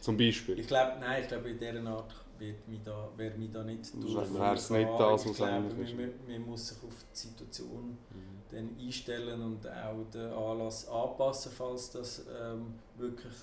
Zum 0.00 0.16
Beispiel? 0.16 0.58
Ich 0.60 0.66
glaube, 0.66 0.92
nein, 1.00 1.22
ich 1.22 1.28
glaube 1.28 1.50
in 1.50 1.58
dieser 1.58 1.86
Art 1.86 2.14
wird 2.38 2.68
mich 2.68 2.80
da, 2.84 3.08
wäre 3.16 3.36
mich 3.36 3.50
da 3.50 3.62
nicht 3.62 3.92
durch. 3.94 4.14
Wäre 4.14 4.54
es 4.54 4.70
nicht 4.70 4.90
das, 4.98 5.28
was 5.28 5.42
eigentlich 5.42 5.90
ist? 5.90 5.96
Man, 5.96 6.12
man 6.28 6.46
muss 6.46 6.68
sich 6.68 6.78
auf 6.78 6.94
die 7.12 7.18
Situation 7.18 7.98
mhm. 8.10 8.40
dann 8.50 8.70
einstellen 8.78 9.42
und 9.42 9.66
auch 9.66 10.10
den 10.12 10.30
Anlass 10.32 10.88
anpassen, 10.88 11.52
falls 11.56 11.90
das 11.90 12.26
ähm, 12.40 12.74
wirklich 12.96 13.34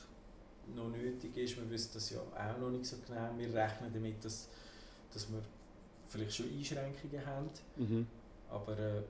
noch 0.75 0.89
nötig 0.89 1.35
ist. 1.37 1.57
Wir 1.57 1.69
wissen 1.69 1.91
das 1.93 2.09
ja 2.09 2.19
auch 2.19 2.57
noch 2.59 2.69
nicht 2.69 2.85
so 2.85 2.97
genau. 3.05 3.29
Wir 3.37 3.53
rechnen 3.53 3.91
damit, 3.93 4.23
dass, 4.23 4.47
dass 5.13 5.31
wir 5.31 5.41
vielleicht 6.13 6.35
schon 6.35 6.45
Einschränkungen 6.57 7.25
haben. 7.25 7.49
Mhm. 7.75 8.07
Aber 8.49 8.77
äh, 8.77 9.01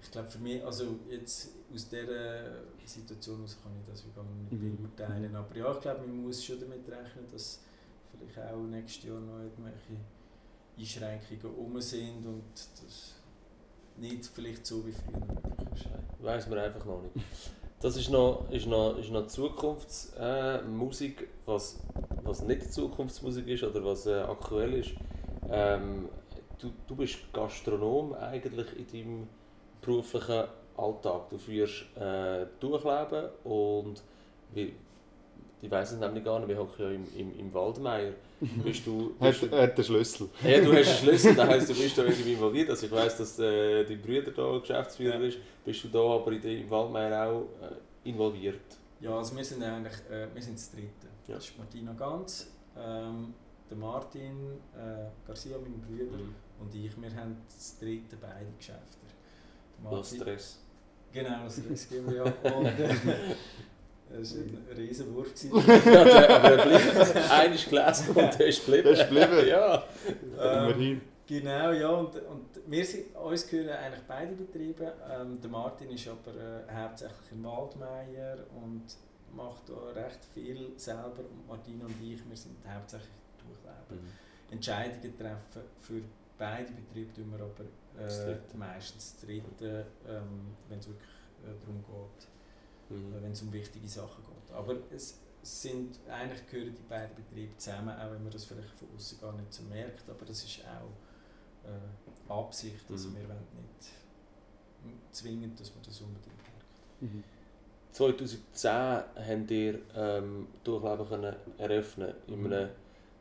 ich 0.00 0.10
glaube 0.10 0.28
für 0.28 0.38
mich, 0.38 0.64
also 0.64 0.84
jetzt 1.10 1.50
aus 1.72 1.88
dieser 1.88 2.62
Situation 2.84 3.36
heraus 3.36 3.58
kann 3.62 3.72
ich 3.80 3.90
das 3.90 4.04
nicht 4.04 4.52
mhm. 4.52 4.76
beurteilen. 4.76 5.30
Mhm. 5.30 5.36
Aber 5.36 5.56
ja, 5.56 5.72
ich 5.72 5.80
glaube, 5.80 6.06
man 6.06 6.22
muss 6.22 6.44
schon 6.44 6.60
damit 6.60 6.88
rechnen, 6.88 7.26
dass 7.32 7.60
vielleicht 8.10 8.38
auch 8.38 8.62
nächstes 8.62 9.04
Jahr 9.04 9.20
noch 9.20 9.38
irgendwelche 9.38 9.96
Einschränkungen 10.78 11.56
um 11.56 11.80
sind 11.80 12.24
und 12.26 12.44
das 12.54 13.14
nicht 13.96 14.26
vielleicht 14.26 14.66
so 14.66 14.86
wie 14.86 14.92
früher 14.92 15.20
möglich 15.20 15.68
ist. 15.74 16.22
Weiß 16.22 16.48
man 16.48 16.58
einfach 16.58 16.84
noch 16.84 17.02
nicht. 17.02 17.26
Das 17.80 17.96
ist 17.96 18.10
noch, 18.10 18.50
ist 18.50 18.66
noch, 18.66 18.96
ist 18.98 19.10
noch 19.10 19.26
Zukunftsmusik, 19.26 21.22
äh, 21.22 21.26
was, 21.44 21.80
was 22.22 22.42
nicht 22.42 22.72
Zukunftsmusik 22.72 23.46
ist 23.48 23.62
oder 23.62 23.84
was 23.84 24.06
äh, 24.06 24.20
aktuell 24.20 24.74
ist. 24.74 24.92
Ähm, 25.50 26.08
du, 26.58 26.72
du 26.86 26.96
bist 26.96 27.18
Gastronom 27.32 28.14
eigentlich 28.14 28.66
in 28.76 28.86
deinem 28.86 29.28
beruflichen 29.80 30.44
Alltag. 30.76 31.28
Du 31.30 31.38
führst 31.38 31.84
äh, 31.96 32.46
Durchleben 32.60 33.28
und 33.44 34.02
wie, 34.52 34.74
ich 35.60 35.70
weiß 35.70 35.92
es 35.92 35.98
nämlich 35.98 36.24
gar 36.24 36.38
nicht, 36.38 36.48
wir 36.48 36.58
hocken 36.58 36.82
ja 36.84 36.90
im, 36.90 37.06
im, 37.16 37.38
im 37.38 37.54
Waldmeier. 37.54 38.12
Bist 38.62 38.86
du, 38.86 39.14
bist 39.18 39.42
hat, 39.42 39.52
hat 39.52 39.78
den 39.78 39.84
Schlüssel. 39.84 40.28
Ja, 40.44 40.60
du 40.60 40.72
hast 40.74 40.86
den 40.86 41.08
Schlüssel, 41.08 41.34
das 41.36 41.48
heisst, 41.48 41.70
du 41.70 41.74
bist 41.74 41.96
da 41.96 42.02
irgendwie 42.02 42.32
involviert. 42.34 42.68
Also 42.68 42.86
ich 42.86 42.92
weiß, 42.92 43.16
dass 43.16 43.38
äh, 43.38 43.84
dein 43.84 44.02
Bruder 44.02 44.32
da 44.32 44.58
Geschäftsführer 44.58 45.20
ja. 45.20 45.28
ist. 45.28 45.38
Bist 45.64 45.84
du 45.84 45.88
da 45.88 46.00
aber 46.00 46.32
in 46.32 46.42
im 46.42 46.70
Waldmeier 46.70 47.30
auch 47.30 47.42
äh, 47.62 48.08
involviert? 48.08 48.60
Ja, 49.00 49.16
also 49.16 49.34
wir 49.34 49.44
sind 49.44 49.62
eigentlich 49.62 49.94
äh, 50.10 50.26
wir 50.34 50.42
sind 50.42 50.58
das 50.58 50.70
Dritte. 50.70 51.08
Ja. 51.26 51.36
Das 51.36 51.44
ist 51.44 51.56
Martina 51.56 51.92
Ganz, 51.94 52.52
ähm, 52.76 53.32
der 53.70 53.76
Martin 53.78 54.60
äh, 54.74 55.26
Garcia, 55.26 55.56
mein 55.58 55.80
Bruder, 55.80 56.18
mhm. 56.18 56.34
Und 56.60 56.74
ich. 56.74 57.00
Wir 57.00 57.14
haben 57.14 57.36
das 57.46 57.78
Dritte 57.78 58.16
beide 58.20 58.50
Geschäfte. 58.56 58.98
Martin, 59.82 60.20
Stress. 60.20 60.58
Genau, 61.12 61.48
Stress 61.48 61.88
GmbH. 61.88 62.24
Und, 62.56 62.72
Das 64.10 64.36
war 64.36 64.42
ein 64.42 64.76
riesen 64.76 65.14
Wurf. 65.14 65.28
ja, 65.42 66.36
aber 66.36 66.50
er 66.50 66.66
bleibt. 66.66 67.16
Einer 67.30 67.54
ist 67.54 67.68
gelesen 67.68 68.08
und 68.10 68.38
der 68.38 68.46
ist 68.46 68.64
geblieben. 68.64 68.84
Der 68.84 68.92
ist 68.92 69.08
geblieben? 69.08 69.48
ja. 69.48 69.84
Ähm, 70.40 71.00
genau, 71.26 71.72
ja. 71.72 71.88
Und, 71.88 72.14
und 72.16 72.46
wir 72.66 72.84
sind, 72.84 73.14
uns 73.16 73.46
gehören 73.46 73.70
eigentlich 73.70 74.04
beide 74.06 74.34
Betriebe. 74.34 74.92
Ähm, 75.10 75.40
der 75.40 75.50
Martin 75.50 75.90
ist 75.90 76.06
aber 76.06 76.32
äh, 76.32 76.72
hauptsächlich 76.72 77.32
im 77.32 77.44
Waldmeier 77.44 78.38
und 78.62 78.84
macht 79.34 79.68
da 79.68 80.00
recht 80.00 80.20
viel 80.32 80.72
selber. 80.76 81.20
Und 81.30 81.48
Martina 81.48 81.84
und 81.86 81.96
ich, 82.02 82.28
wir 82.28 82.36
sind 82.36 82.56
hauptsächlich 82.68 83.08
Durchleben. 83.38 84.04
Mhm. 84.04 84.52
Entscheidungen 84.52 85.18
treffen 85.18 85.62
für 85.80 86.02
beide 86.38 86.72
Betriebe 86.72 87.12
tun 87.12 87.30
wir 87.30 87.40
aber 87.44 87.64
äh, 87.98 88.56
meistens 88.56 89.14
das 89.14 89.20
dritte, 89.20 89.86
ähm, 90.06 90.56
wenn 90.68 90.78
es 90.78 90.88
wirklich 90.88 91.08
äh, 91.44 91.60
darum 91.60 91.84
geht 91.84 92.28
mhm. 92.90 93.14
wenn 93.22 93.32
es 93.32 93.42
um 93.42 93.52
wichtige 93.52 93.88
Sachen 93.88 94.24
geht. 94.24 94.54
Aber 94.54 94.76
es 94.90 95.20
sind, 95.42 95.98
eigentlich 96.08 96.46
gehören 96.48 96.74
die 96.74 96.88
beiden 96.88 97.14
Betriebe 97.14 97.56
zusammen, 97.56 97.90
auch 97.90 98.10
wenn 98.12 98.22
man 98.22 98.32
das 98.32 98.44
vielleicht 98.44 98.74
von 98.74 98.88
außen 98.96 99.20
gar 99.20 99.32
nicht 99.32 99.52
so 99.52 99.62
merkt, 99.64 100.08
aber 100.08 100.24
das 100.24 100.44
ist 100.44 100.60
auch 100.60 101.68
äh, 101.68 102.32
Absicht, 102.32 102.90
also 102.90 103.08
mhm. 103.10 103.16
wir 103.16 103.28
wollen 103.28 103.46
nicht 103.56 103.90
zwingend, 105.12 105.60
dass 105.60 105.74
man 105.74 105.82
das 105.84 106.00
unbedingt 106.00 106.36
merkt. 106.36 107.00
Mhm. 107.00 107.24
2010 107.92 108.70
habt 108.72 109.50
ihr 109.50 109.80
ähm, 109.94 110.48
Durchleben 110.64 111.08
können 111.08 111.36
eröffnen 111.58 112.14
in 112.26 112.40
mhm. 112.40 112.52
einem 112.52 112.68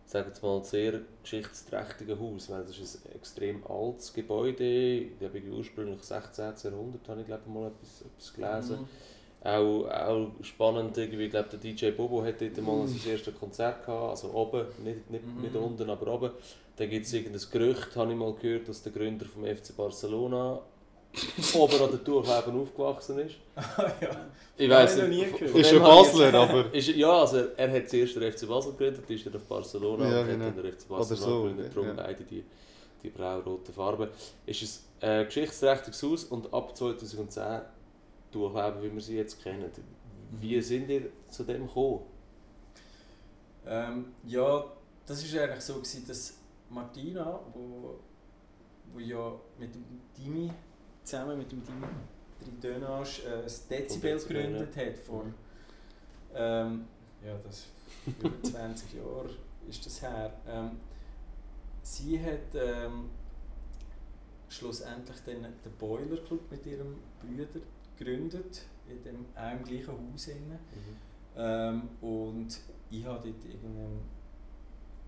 sagen 0.05 0.31
wir 0.39 0.49
mal, 0.49 0.63
sehr 0.63 1.01
geschichtsträchtigen 1.21 2.19
Haus. 2.19 2.49
Meine, 2.49 2.65
das 2.65 2.77
ist 2.77 3.05
ein 3.05 3.15
extrem 3.15 3.65
altes 3.67 4.13
Gebäude, 4.13 4.63
ich 4.63 5.21
habe 5.21 5.41
ursprünglich 5.51 6.03
16. 6.03 6.53
Jahrhundert, 6.63 7.07
habe 7.07 7.21
ich 7.21 7.27
glaube 7.27 7.49
mal 7.49 7.67
etwas, 7.67 8.01
etwas 8.01 8.33
gelesen. 8.33 8.81
Mhm 8.81 8.87
auch, 9.43 9.85
auch 9.89 10.31
spannend, 10.41 10.97
irgendwie, 10.97 11.25
ich 11.25 11.31
glaube, 11.31 11.49
der 11.49 11.59
DJ 11.59 11.91
Bobo 11.91 12.23
hat 12.23 12.39
dort 12.39 12.61
mal 12.61 12.87
sein 12.87 13.11
erstes 13.11 13.35
Konzert 13.37 13.85
gehabt, 13.85 14.11
also 14.11 14.33
oben, 14.33 14.65
nicht, 14.83 15.09
nicht, 15.09 15.25
mhm. 15.25 15.41
nicht 15.41 15.55
unten, 15.55 15.89
aber 15.89 16.13
oben. 16.13 16.31
Da 16.75 16.85
gibt 16.85 17.05
es 17.05 17.13
irgendein 17.13 17.41
Gerücht, 17.51 17.95
habe 17.95 18.11
ich 18.11 18.17
mal 18.17 18.33
gehört, 18.33 18.69
dass 18.69 18.81
der 18.81 18.93
Gründer 18.93 19.25
vom 19.25 19.45
FC 19.45 19.75
Barcelona 19.75 20.61
oben 21.53 21.81
an 21.81 21.91
der 21.91 21.99
Durchleben 21.99 22.61
aufgewachsen 22.61 23.19
ist. 23.19 23.35
ja. 24.01 24.09
Ich 24.57 24.69
weiß 24.69 24.97
nicht. 25.07 25.41
Ist 25.41 25.73
ein 25.73 25.79
Basler, 25.79 26.33
aber. 26.33 26.73
Ist, 26.73 26.89
ja, 26.89 27.11
also 27.11 27.37
er 27.55 27.71
hat 27.71 27.89
zuerst 27.89 28.15
den 28.15 28.31
FC 28.31 28.47
Basel 28.47 28.71
gegründet, 28.71 29.09
ist 29.09 29.25
dann 29.25 29.35
auf 29.35 29.43
Barcelona 29.43 30.09
ja, 30.09 30.21
und 30.21 30.27
genau. 30.27 30.45
hat 30.45 30.57
dann 30.57 30.63
den 30.63 30.73
FC 30.73 30.87
Barcelona 30.87 31.25
so, 31.25 31.41
gegründet, 31.43 31.71
darum 31.75 31.87
ja. 31.87 31.93
beide 31.93 32.23
die 32.23 32.43
die 33.03 33.09
blau-rote 33.09 33.71
Farbe. 33.71 34.09
Ist 34.45 34.63
es 34.63 34.83
ein 35.01 35.25
geschichtsträchtiges 35.25 36.01
Haus 36.03 36.23
und 36.25 36.51
ab 36.53 36.75
2010 36.75 37.61
durchleben, 38.31 38.81
wie 38.81 38.93
wir 38.93 39.01
sie 39.01 39.17
jetzt 39.17 39.43
kennen. 39.43 39.69
Wie 40.31 40.59
sind 40.61 40.89
ihr 40.89 41.09
zu 41.29 41.43
dem 41.43 41.67
gekommen? 41.67 42.01
Ähm, 43.65 44.13
ja, 44.25 44.65
das 45.05 45.33
war 45.35 45.43
eigentlich 45.43 45.63
so, 45.63 45.75
gewesen, 45.75 46.05
dass 46.07 46.37
Martina, 46.69 47.39
wo, 47.53 47.99
wo 48.93 48.99
ja 48.99 49.33
mit 49.59 49.75
dem 49.75 49.83
Dimi 50.17 50.49
zusammen 51.03 51.37
mit 51.37 51.51
dem 51.51 51.63
Dimi 51.63 51.87
Tridönage 52.43 53.23
äh, 53.23 53.43
das 53.43 53.67
Dezibel 53.67 54.17
gegründet 54.19 54.75
hat 54.75 54.97
vor 54.97 55.25
ähm, 56.35 56.85
ja, 57.25 57.37
das 57.43 57.67
über 58.05 58.31
20 58.41 58.93
Jahre 58.95 59.29
ist 59.67 59.85
das 59.85 60.01
her. 60.01 60.33
Ähm, 60.47 60.71
sie 61.81 62.19
hat 62.19 62.55
ähm, 62.55 63.09
schlussendlich 64.49 65.17
dann 65.25 65.43
den 65.43 65.71
Boiler 65.77 66.17
Club 66.17 66.51
mit 66.51 66.65
ihrem 66.65 66.97
Bruder 67.19 67.47
gegründet, 67.97 68.63
in 68.89 69.03
dem, 69.03 69.25
im 69.35 69.63
gleichen 69.63 69.87
Haus. 69.87 70.27
Mhm. 70.27 70.57
Ähm, 71.35 71.89
und 72.01 72.59
ich 72.89 73.05
habe 73.05 73.29
dort 73.29 73.45
irgendwann 73.45 74.01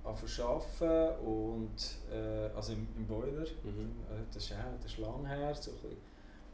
arbeiten 0.06 1.26
und 1.26 1.98
äh, 2.12 2.50
also 2.56 2.74
im, 2.74 2.88
im 2.96 3.08
Boiler, 3.08 3.46
mhm. 3.64 3.92
Äh, 4.10 4.24
das, 4.32 4.44
ist 4.44 4.54
auch, 4.54 4.82
das 4.82 4.92
ist 4.92 4.98
lang 5.00 5.26
her, 5.26 5.54
so 5.56 5.72
ein 5.72 5.78
bisschen 5.78 5.98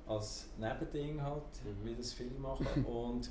als 0.08 0.48
Nebending 0.58 1.22
halt, 1.22 1.44
mhm. 1.64 1.86
wie 1.86 1.96
das 1.96 2.14
viele 2.14 2.40
machen 2.40 2.86
und 2.86 3.30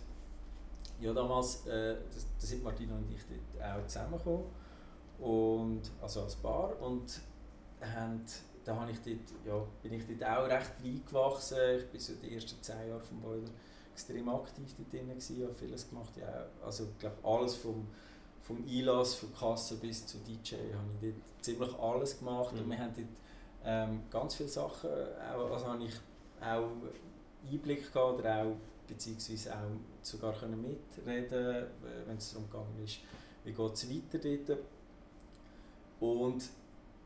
ja 1.01 1.13
damals, 1.13 1.67
äh, 1.67 1.97
das, 2.13 2.27
da 2.39 2.47
sind 2.47 2.63
Martina 2.63 2.95
und 2.95 3.11
ich 3.13 3.23
dort 3.27 3.79
auch 3.79 3.87
zusammengekommen 3.87 4.45
und, 5.19 5.83
also 6.01 6.23
als 6.23 6.37
Paar 6.37 6.81
und 6.81 7.21
haben, 7.81 8.23
da 8.65 8.77
habe 8.77 8.91
ich 8.91 8.99
dort, 8.99 9.47
ja, 9.47 9.67
bin 9.83 9.95
ich 9.95 10.05
dort 10.07 10.31
auch 10.31 10.49
recht 10.49 10.73
reingewachsen, 10.83 11.59
ich 11.79 11.93
war 11.93 12.01
so 12.01 12.13
die 12.23 12.35
ersten 12.35 12.63
zehn 12.63 12.89
Jahre 12.89 13.01
vom 13.01 13.21
Boiler 13.21 13.49
extrem 13.93 14.29
aktiv 14.29 14.75
dort 14.77 14.93
drin, 14.93 15.11
habe 15.11 15.55
vieles 15.55 15.89
gemacht, 15.89 16.17
ja, 16.17 16.47
also 16.65 16.85
ich 16.85 16.99
glaube 16.99 17.17
alles 17.23 17.55
vom 17.57 17.87
vom 18.51 18.65
Einlass, 18.69 19.15
von 19.15 19.33
Kasse 19.33 19.77
bis 19.77 20.07
zu 20.07 20.19
DJ, 20.19 20.57
habe 20.57 20.91
ich 21.01 21.13
dort 21.13 21.45
ziemlich 21.45 21.79
alles 21.79 22.19
gemacht 22.19 22.53
mhm. 22.55 22.61
und 22.61 22.71
wir 22.71 22.79
haben 22.79 22.95
dort 22.97 23.09
ähm, 23.65 24.03
ganz 24.11 24.35
viele 24.35 24.49
Sachen, 24.49 24.91
auch, 24.91 25.51
also 25.53 25.67
habe 25.67 25.85
ich 25.85 25.95
auch 26.41 26.69
Einblick 27.49 27.93
gehabt 27.93 28.19
oder 28.19 28.43
auch 28.43 28.57
beziehungsweise 28.89 29.53
auch 29.55 29.71
sogar 30.03 30.33
können 30.33 30.61
mitreden, 30.61 31.67
wenn 32.07 32.17
es 32.17 32.33
darum 32.33 32.51
gegangen 32.51 32.85
ist, 32.85 32.99
wie 33.45 33.53
geht 33.53 33.73
es 33.73 33.89
weiter 33.89 34.19
dort. 34.47 34.59
Und 36.01 36.43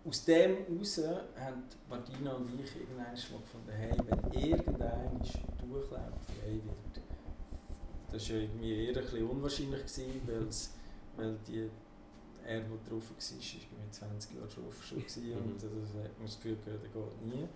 aus 0.07 0.25
dem 0.25 0.57
heraus 0.67 1.01
haben 1.39 1.65
Martina 1.91 2.33
und 2.33 2.49
ich 2.61 2.77
irgendwann 2.77 3.05
mal 3.05 3.13
gefunden, 3.13 3.71
hey, 3.71 3.97
wenn 4.07 4.43
irgendein 4.43 5.19
durchläuft, 5.19 6.25
frei 6.25 6.53
wird, 6.53 7.05
das 8.13 8.31
war 8.31 8.37
irgendwie 8.37 8.87
eher 8.87 8.97
ein 8.97 9.03
bisschen 9.03 9.29
unwahrscheinlich, 9.29 9.81
gewesen, 9.81 10.23
weil 10.27 10.49
es 10.49 10.73
weil 11.17 11.37
die, 11.47 11.71
er, 12.45 12.61
der 12.61 12.69
drauf 12.89 13.11
war, 13.11 13.17
war 13.17 13.85
mit 13.85 13.95
20 13.95 14.35
Jahren 14.35 14.49
drauf 14.49 14.85
schon 14.85 14.99
gewesen, 14.99 15.27
mhm. 15.27 15.37
und 15.37 15.55
also 15.55 15.99
hat 15.99 16.19
man 16.19 16.27
das 16.27 16.37
Gefühl 16.37 16.57
gehabt, 16.65 16.85
er 16.85 16.89
geht 16.89 17.27
nie 17.27 17.49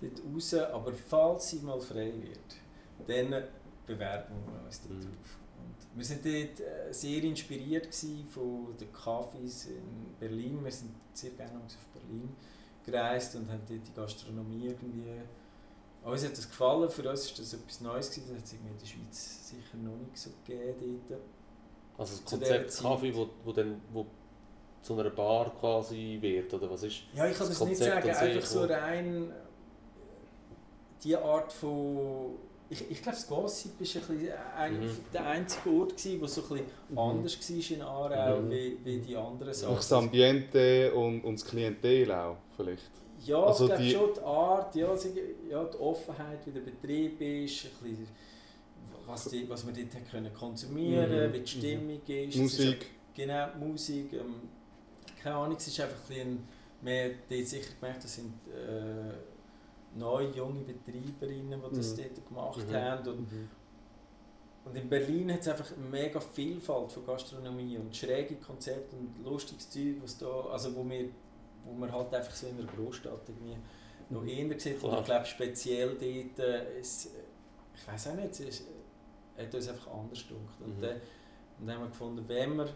dort 0.00 0.34
raus. 0.34 0.54
Aber 0.54 0.92
falls 0.92 1.50
sie 1.50 1.58
mal 1.60 1.80
frei 1.80 2.12
wird, 2.20 2.56
dann 3.06 3.44
bewerben 3.86 4.34
wir 4.46 4.64
uns 4.64 4.80
dort 4.82 4.94
mhm. 4.94 5.02
drauf. 5.02 5.38
Und 5.58 6.00
wir 6.00 6.08
waren 6.08 6.22
dort 6.22 6.60
äh, 6.60 6.92
sehr 6.92 7.22
inspiriert 7.22 7.88
von 8.30 8.76
den 8.78 8.92
Cafés 8.92 9.68
in 9.68 10.14
Berlin. 10.18 10.62
Wir 10.64 10.72
sind 10.72 10.90
sehr 11.12 11.30
gerne 11.30 11.58
auf 11.58 11.76
Berlin 11.92 12.34
gereist 12.84 13.34
und 13.36 13.48
haben 13.48 13.62
dort 13.66 13.86
die 13.86 13.94
Gastronomie 13.94 14.66
irgendwie 14.66 15.22
uns 16.04 16.24
hat 16.24 16.36
das 16.36 16.48
gefallen, 16.48 16.90
für 16.90 17.08
uns 17.08 17.30
war 17.30 17.36
das 17.38 17.54
etwas 17.54 17.80
Neues, 17.80 18.10
das 18.10 18.18
hat 18.18 18.44
es 18.44 18.52
in 18.52 18.58
der 18.78 18.86
Schweiz 18.86 19.48
sicher 19.48 19.76
noch 19.78 19.96
nicht 19.96 20.18
so 20.18 20.30
gegeben 20.44 21.00
dort. 21.08 21.22
Also 21.96 22.16
das 22.16 22.24
Konzept 22.24 22.78
Kaffee, 22.80 23.14
wo, 23.14 23.28
wo, 23.44 23.52
dann, 23.52 23.80
wo 23.92 24.06
zu 24.82 24.98
einer 24.98 25.10
Bar 25.10 25.52
quasi 25.58 26.18
wird, 26.20 26.52
oder 26.52 26.70
was 26.70 26.82
ist 26.82 27.02
Ja, 27.14 27.26
ich 27.26 27.36
kann 27.36 27.48
das, 27.48 27.58
das 27.58 27.68
nicht 27.68 27.78
sagen, 27.78 28.10
einfach 28.10 28.46
so 28.46 28.64
rein 28.64 29.32
die 31.02 31.16
Art 31.16 31.52
von... 31.52 32.36
Ich, 32.70 32.90
ich 32.90 33.02
glaube, 33.02 33.16
das 33.16 33.28
Gossip 33.28 33.72
war 33.78 34.56
ein 34.58 34.80
mhm. 34.80 34.96
der 35.12 35.26
einzige 35.26 35.70
Ort, 35.70 35.96
gewesen, 35.96 36.20
wo 36.20 36.26
so 36.26 36.40
ein 36.42 36.48
bisschen 36.48 36.66
mhm. 36.88 36.98
anders 36.98 37.50
war 37.50 37.76
in 37.76 37.82
Aarau 37.82 38.40
mhm. 38.40 38.50
wie, 38.50 38.78
wie 38.82 38.98
die 38.98 39.16
anderen 39.16 39.52
Sachen. 39.52 39.74
Auch 39.74 39.76
das 39.76 39.92
Ambiente 39.92 40.92
und, 40.94 41.22
und 41.22 41.38
das 41.38 41.46
Klientel 41.46 42.10
auch 42.10 42.36
vielleicht. 42.56 42.90
Ja, 43.24 43.42
also 43.42 43.64
ich 43.64 43.70
glaube 43.70 43.90
schon 43.90 44.14
die 44.14 44.20
Art, 44.20 44.74
ja, 44.74 44.94
ja, 45.50 45.64
die 45.64 45.78
Offenheit, 45.78 46.46
wie 46.46 46.50
der 46.50 46.60
Betrieb 46.60 47.20
ist, 47.20 47.66
ein 47.66 47.90
bisschen 47.90 48.08
was, 49.06 49.24
die, 49.26 49.48
was 49.48 49.66
wir 49.66 49.72
dort 49.72 50.10
können 50.10 50.32
konsumieren 50.32 51.08
können, 51.08 51.28
mhm. 51.28 51.32
wie 51.34 51.40
die 51.40 51.46
Stimmung 51.46 52.00
mhm. 52.06 52.28
ist. 52.28 52.36
Musik. 52.36 52.80
Ist, 52.80 52.90
genau, 53.14 53.48
Musik. 53.58 54.12
Ähm, 54.12 54.34
keine 55.22 55.36
Ahnung, 55.36 55.56
es 55.56 55.66
ist 55.66 55.80
einfach 55.80 55.96
ein 55.96 56.08
bisschen, 56.08 56.48
wir 56.82 57.04
haben 57.04 57.46
sicher 57.46 57.74
gemerkt, 57.80 58.04
das 58.04 58.14
sind 58.14 58.32
äh, 58.48 59.14
neue, 59.96 60.30
junge 60.30 60.60
Betreiberinnen, 60.60 61.60
die 61.70 61.76
das 61.76 61.96
mhm. 61.96 62.02
dort 62.02 62.28
gemacht 62.28 62.68
mhm. 62.68 62.74
haben. 62.74 63.08
Und, 63.08 63.32
mhm. 63.32 63.48
und 64.64 64.76
in 64.76 64.88
Berlin 64.88 65.32
hat 65.32 65.40
es 65.40 65.48
einfach 65.48 65.72
eine 65.76 65.86
mega 65.86 66.20
Vielfalt 66.20 66.92
von 66.92 67.06
Gastronomie 67.06 67.78
und 67.78 67.94
schräge 67.96 68.36
Konzepte 68.36 68.96
und 68.96 69.24
lustiges 69.24 69.70
Zeug, 69.70 69.96
was 70.02 70.18
da, 70.18 70.46
also 70.52 70.74
wo 70.74 70.88
wir, 70.88 71.08
wo 71.64 71.72
man 71.72 71.90
halt 71.90 72.12
einfach 72.14 72.34
so 72.34 72.46
in 72.46 72.58
einer 72.58 72.70
Großstadt 72.70 73.28
irgendwie 73.28 73.56
noch 74.10 74.22
mhm. 74.22 74.28
eher 74.28 74.60
sieht. 74.60 74.82
Und 74.82 74.98
ich 74.98 75.04
glaube 75.04 75.26
speziell 75.26 75.88
dort, 75.90 76.38
äh, 76.38 76.78
es, 76.78 77.10
ich 77.74 77.88
weiß 77.88 78.08
auch 78.08 78.14
nicht, 78.14 78.32
es 78.32 78.40
ist, 78.40 78.64
hat 79.36 79.54
uns 79.54 79.68
einfach 79.68 79.92
anders 79.92 80.26
gedacht. 80.26 80.60
Und, 80.60 80.76
mhm. 80.76 80.82
dann, 80.82 80.96
und 81.60 81.66
dann 81.66 81.76
haben 81.76 81.82
wir 81.82 81.88
gefunden, 81.88 82.24
wenn 82.26 82.56
man 82.56 82.68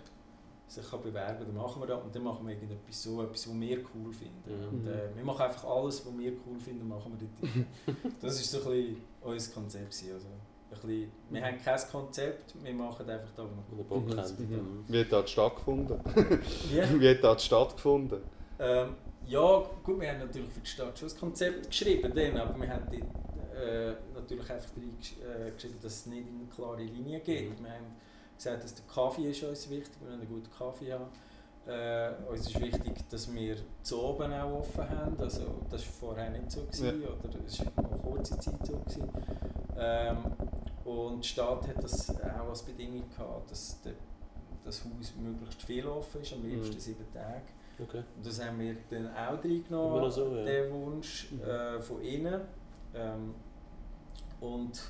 sich 0.66 0.90
kann 0.90 1.02
bewerben 1.02 1.38
kann, 1.38 1.46
dann 1.46 1.56
machen 1.56 1.80
wir 1.80 1.86
das 1.86 2.02
und 2.02 2.14
dann 2.14 2.22
machen 2.22 2.46
wir 2.46 2.54
irgendetwas 2.54 3.02
so, 3.02 3.22
etwas, 3.22 3.48
was 3.48 3.60
wir 3.60 3.78
cool 3.94 4.12
finden. 4.12 4.60
Mhm. 4.60 4.68
Und, 4.68 4.86
äh, 4.86 5.16
wir 5.16 5.24
machen 5.24 5.42
einfach 5.42 5.64
alles, 5.64 6.04
was 6.04 6.18
wir 6.18 6.32
cool 6.46 6.58
finden, 6.58 6.86
machen 6.86 7.16
wir 7.18 7.28
dort. 7.28 8.14
das 8.20 8.40
ist 8.40 8.50
so 8.50 8.58
ein 8.58 8.64
bisschen 8.64 8.96
unser 9.22 9.52
Konzept. 9.52 10.04
Also, 10.12 10.28
ein 10.70 10.80
bisschen, 10.80 11.12
wir 11.30 11.42
haben 11.42 11.58
kein 11.62 11.80
Konzept, 11.90 12.54
wir 12.62 12.74
machen 12.74 13.08
einfach 13.08 13.30
da, 13.34 13.44
wo 13.44 13.76
wir 13.76 13.84
Bock 13.84 14.16
haben. 14.16 14.34
Mhm. 14.38 14.84
Wie 14.86 15.00
hat 15.00 15.12
das 15.12 15.30
stattgefunden? 15.30 15.98
Wie? 16.04 17.00
Wie 17.00 17.08
hat 17.08 17.24
das 17.24 17.44
stattgefunden? 17.44 18.20
Ähm, 18.58 18.94
ja, 19.26 19.62
gut, 19.82 20.00
wir 20.00 20.10
haben 20.10 20.18
natürlich 20.20 20.50
für 20.50 20.60
die 20.60 20.66
Stadt 20.66 20.98
schon 20.98 21.08
ein 21.08 21.16
Konzept 21.16 21.68
geschrieben, 21.68 22.12
dann, 22.14 22.36
aber 22.36 22.60
wir 22.60 22.68
haben 22.68 22.86
dort 22.90 23.27
äh, 23.58 23.94
natürlich 24.14 24.50
einfach 24.50 24.70
reingeschrieben, 24.76 25.78
äh, 25.78 25.82
dass 25.82 25.92
es 25.92 26.06
nicht 26.06 26.28
in 26.28 26.40
eine 26.40 26.48
klare 26.54 26.82
Linie 26.82 27.20
geht. 27.20 27.58
Mhm. 27.58 27.64
Wir 27.64 27.72
haben 27.72 27.96
gesagt, 28.36 28.64
dass 28.64 28.74
der 28.74 28.84
Kaffee 28.86 29.30
ist 29.30 29.42
uns 29.42 29.68
wichtig, 29.70 29.92
wir 30.00 30.08
wollen 30.08 30.20
einen 30.20 30.28
guten 30.28 30.50
Kaffee 30.50 30.92
haben. 30.92 31.06
Äh, 31.66 32.30
uns 32.30 32.46
ist 32.46 32.60
wichtig, 32.60 33.08
dass 33.10 33.32
wir 33.34 33.56
zu 33.82 34.02
oben 34.02 34.32
auch 34.32 34.60
offen 34.60 34.88
haben. 34.88 35.20
Also, 35.20 35.42
das 35.70 35.84
war 35.86 35.92
vorher 35.92 36.30
nicht 36.30 36.50
so, 36.50 36.62
gewesen, 36.62 37.02
ja. 37.02 37.08
oder 37.08 37.38
es 37.46 37.60
war 37.60 37.72
eine 37.76 37.98
kurze 37.98 38.38
Zeit 38.38 38.66
so. 38.66 38.78
Gewesen. 38.78 39.08
Ähm, 39.78 40.16
und 40.84 41.22
die 41.22 41.28
Stadt 41.28 41.68
hat 41.68 41.82
das 41.82 42.10
auch 42.10 42.48
als 42.48 42.62
Bedingung 42.62 43.04
gehabt, 43.10 43.50
dass 43.50 43.82
der, 43.82 43.92
das 44.64 44.82
Haus 44.82 45.12
möglichst 45.20 45.62
viel 45.62 45.86
offen 45.86 46.22
ist, 46.22 46.32
am 46.32 46.42
liebsten 46.42 46.74
mhm. 46.74 46.80
sieben 46.80 47.12
Tage. 47.12 47.42
Okay. 47.80 48.02
Und 48.16 48.26
das 48.26 48.42
haben 48.44 48.58
wir 48.58 48.76
dann 48.90 49.08
auch 49.08 49.44
reingenommen, 49.44 50.10
so, 50.10 50.34
ja. 50.34 50.44
den 50.44 50.72
Wunsch 50.72 51.30
mhm. 51.30 51.42
äh, 51.42 51.80
von 51.80 52.00
innen. 52.00 52.40
Ähm, 52.94 53.34
und 54.40 54.80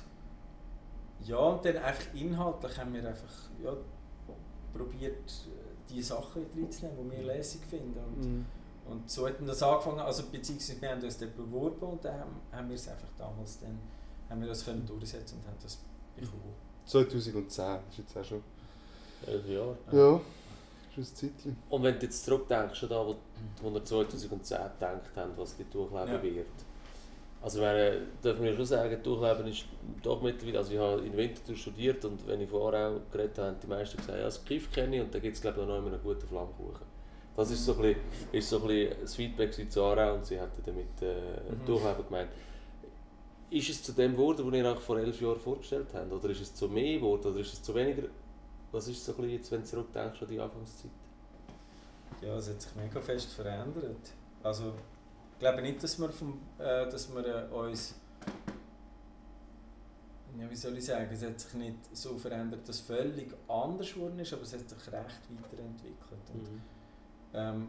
ja, 1.25 1.37
und 1.37 1.65
dann 1.65 1.77
einfach 1.77 2.13
inhaltlich 2.13 2.77
haben 2.77 2.93
wir 2.93 3.07
einfach 3.07 3.49
ja, 3.63 3.73
probiert, 4.73 5.31
die 5.89 6.01
Sachen 6.01 6.45
reinzunehmen, 6.55 7.09
die 7.09 7.17
wir 7.17 7.23
lässig 7.23 7.61
finden. 7.69 7.99
Und, 7.99 8.21
mhm. 8.21 8.45
und 8.89 9.09
so 9.09 9.27
hat 9.27 9.35
das 9.45 9.61
angefangen, 9.61 9.99
also 9.99 10.23
beziehungsweise 10.31 10.81
wir 10.81 10.89
haben 10.89 11.03
uns 11.03 11.17
dann 11.17 11.35
beworben 11.35 11.87
und 11.87 12.05
dann 12.05 12.19
haben, 12.19 12.35
haben 12.51 12.69
wir 12.69 12.75
es 12.75 12.87
einfach 12.87 13.09
damals 13.17 13.59
dann, 13.59 13.77
haben 14.29 14.41
wir 14.41 14.47
das 14.47 14.63
können 14.63 14.85
durchsetzen 14.85 15.39
und 15.39 15.47
haben 15.47 15.57
das 15.61 15.79
bekommen. 16.15 16.53
2010, 16.85 17.79
ist 17.89 17.97
jetzt 17.97 18.17
auch 18.17 18.23
schon... 18.23 18.43
Elf 19.27 19.47
Jahre. 19.47 19.77
Ja. 19.91 19.97
ja. 19.97 20.21
Schon 20.95 21.03
ein 21.03 21.15
Zeitchen. 21.15 21.57
Und 21.69 21.83
wenn 21.83 21.99
du 21.99 22.05
jetzt 22.05 22.25
zurückdenkst, 22.25 22.85
da, 22.89 23.05
wo, 23.05 23.15
wo 23.61 23.73
wir 23.73 23.83
2010 23.83 24.57
gedacht 24.57 25.01
haben, 25.15 25.33
was 25.35 25.57
die 25.57 25.65
durchleben 25.65 26.13
ja. 26.13 26.23
wird, 26.23 26.47
also 27.41 27.61
meine, 27.61 28.01
dürfen 28.23 28.43
wir 28.43 28.55
schon 28.55 28.65
sagen, 28.65 29.01
Durchleben 29.01 29.47
ist 29.47 29.65
doch 30.03 30.21
mittlerweile, 30.21 30.57
also 30.57 30.73
ich 30.73 30.79
habe 30.79 31.01
in 31.05 31.15
Winterthur 31.15 31.55
studiert 31.55 32.03
und 32.03 32.27
wenn 32.27 32.41
ich 32.41 32.49
vorher 32.49 32.89
auch 32.89 33.11
geredet 33.11 33.37
habe, 33.37 33.47
haben 33.49 33.57
die 33.61 33.67
meisten 33.67 33.97
gesagt, 33.97 34.17
ja, 34.17 34.25
das 34.25 34.43
Kiff 34.43 34.71
kenne 34.71 34.97
ich 34.97 35.01
und 35.01 35.13
da 35.13 35.19
gibt 35.19 35.35
es 35.35 35.41
glaube 35.41 35.61
ich 35.61 35.67
noch 35.67 35.77
immer 35.77 35.87
einen 35.87 36.03
guten 36.03 36.27
Flammkuchen. 36.27 36.85
Das 37.37 37.51
ist 37.51 37.63
so 37.63 37.75
ein 37.75 37.81
bisschen, 37.81 38.01
ist 38.33 38.49
so 38.49 38.61
ein 38.61 38.67
bisschen 38.67 39.01
das 39.01 39.15
Feedback 39.15 39.71
zu 39.71 39.83
Aarau 39.83 40.15
und 40.15 40.25
sie 40.25 40.39
hatten 40.39 40.61
damit 40.65 41.01
äh, 41.01 41.53
mhm. 41.53 41.65
Durchleben 41.65 42.05
gemeint. 42.05 42.29
Ist 43.51 43.69
es 43.69 43.81
zu 43.81 43.93
dem 43.93 44.11
geworden, 44.11 44.45
was 44.45 44.53
ihr 44.53 44.65
euch 44.65 44.79
vor 44.79 44.99
elf 44.99 45.21
Jahren 45.21 45.39
vorgestellt 45.39 45.87
habt? 45.93 46.11
Oder 46.11 46.29
ist 46.29 46.41
es 46.41 46.53
zu 46.53 46.67
mehr 46.67 46.97
geworden 46.97 47.27
oder 47.31 47.39
ist 47.39 47.53
es 47.53 47.63
zu 47.63 47.73
weniger? 47.73 48.03
Was 48.71 48.87
ist 48.89 49.03
so 49.03 49.13
ein 49.13 49.15
bisschen 49.15 49.31
jetzt, 49.31 49.51
wenn 49.51 49.61
du 49.61 49.65
zurückdenkst 49.67 50.21
an 50.21 50.27
die 50.27 50.39
Anfangszeit? 50.39 50.91
Ja, 52.21 52.35
es 52.35 52.49
hat 52.49 52.61
sich 52.61 52.75
mega 52.75 52.99
fest 52.99 53.31
verändert. 53.31 54.11
Also 54.43 54.73
glaube 55.39 55.61
nicht, 55.61 55.81
dass 55.83 55.99
wir, 55.99 56.09
vom, 56.09 56.39
äh, 56.57 56.89
dass 56.89 57.13
wir 57.13 57.25
äh, 57.25 57.53
uns 57.53 57.95
ja, 60.39 60.49
wie 60.49 60.55
soll 60.55 60.77
ich 60.77 60.85
sagen, 60.85 61.09
es 61.11 61.23
hat 61.23 61.39
sich 61.39 61.53
nicht 61.55 61.77
so 61.95 62.17
verändert, 62.17 62.67
dass 62.67 62.77
es 62.77 62.81
völlig 62.81 63.33
anders 63.47 63.93
geworden 63.93 64.19
ist, 64.19 64.31
aber 64.31 64.43
es 64.43 64.53
hat 64.53 64.69
sich 64.69 64.77
recht 64.91 65.19
weiterentwickelt. 65.41 66.29
Und, 66.33 66.43
Mhm. 66.53 66.61
ähm, 67.33 67.67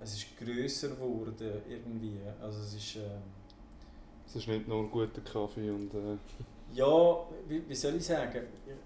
es 0.00 0.14
ist 0.14 0.36
grösser 0.36 0.88
geworden 0.88 1.62
irgendwie. 1.68 2.18
Also 2.40 2.60
es 2.60 2.74
ist, 2.74 2.96
ähm, 2.96 3.22
Es 4.26 4.34
ist 4.36 4.48
nicht 4.48 4.66
nur 4.66 4.88
guter 4.90 5.20
Kaffee 5.20 5.70
und... 5.70 5.92
Äh, 5.94 6.16
ja, 6.74 7.16
wie, 7.46 7.68
wie 7.68 7.74
soll 7.74 7.96
ich 7.96 8.06
sagen, 8.06 8.40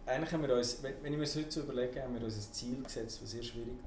eigentlich 0.05 0.33
haben 0.33 0.43
wir 0.43 0.55
uns, 0.57 0.83
wenn, 0.83 0.95
wenn 1.03 1.12
ich 1.12 1.19
mir 1.19 1.25
das 1.25 1.37
heute 1.37 1.51
so 1.53 1.61
überlege, 1.61 2.03
haben 2.03 2.14
wir 2.14 2.23
uns 2.25 2.37
ein 2.37 2.53
Ziel 2.53 2.83
gesetzt, 2.83 3.21
das 3.23 3.31
sehr 3.31 3.43
schwierig 3.45 3.79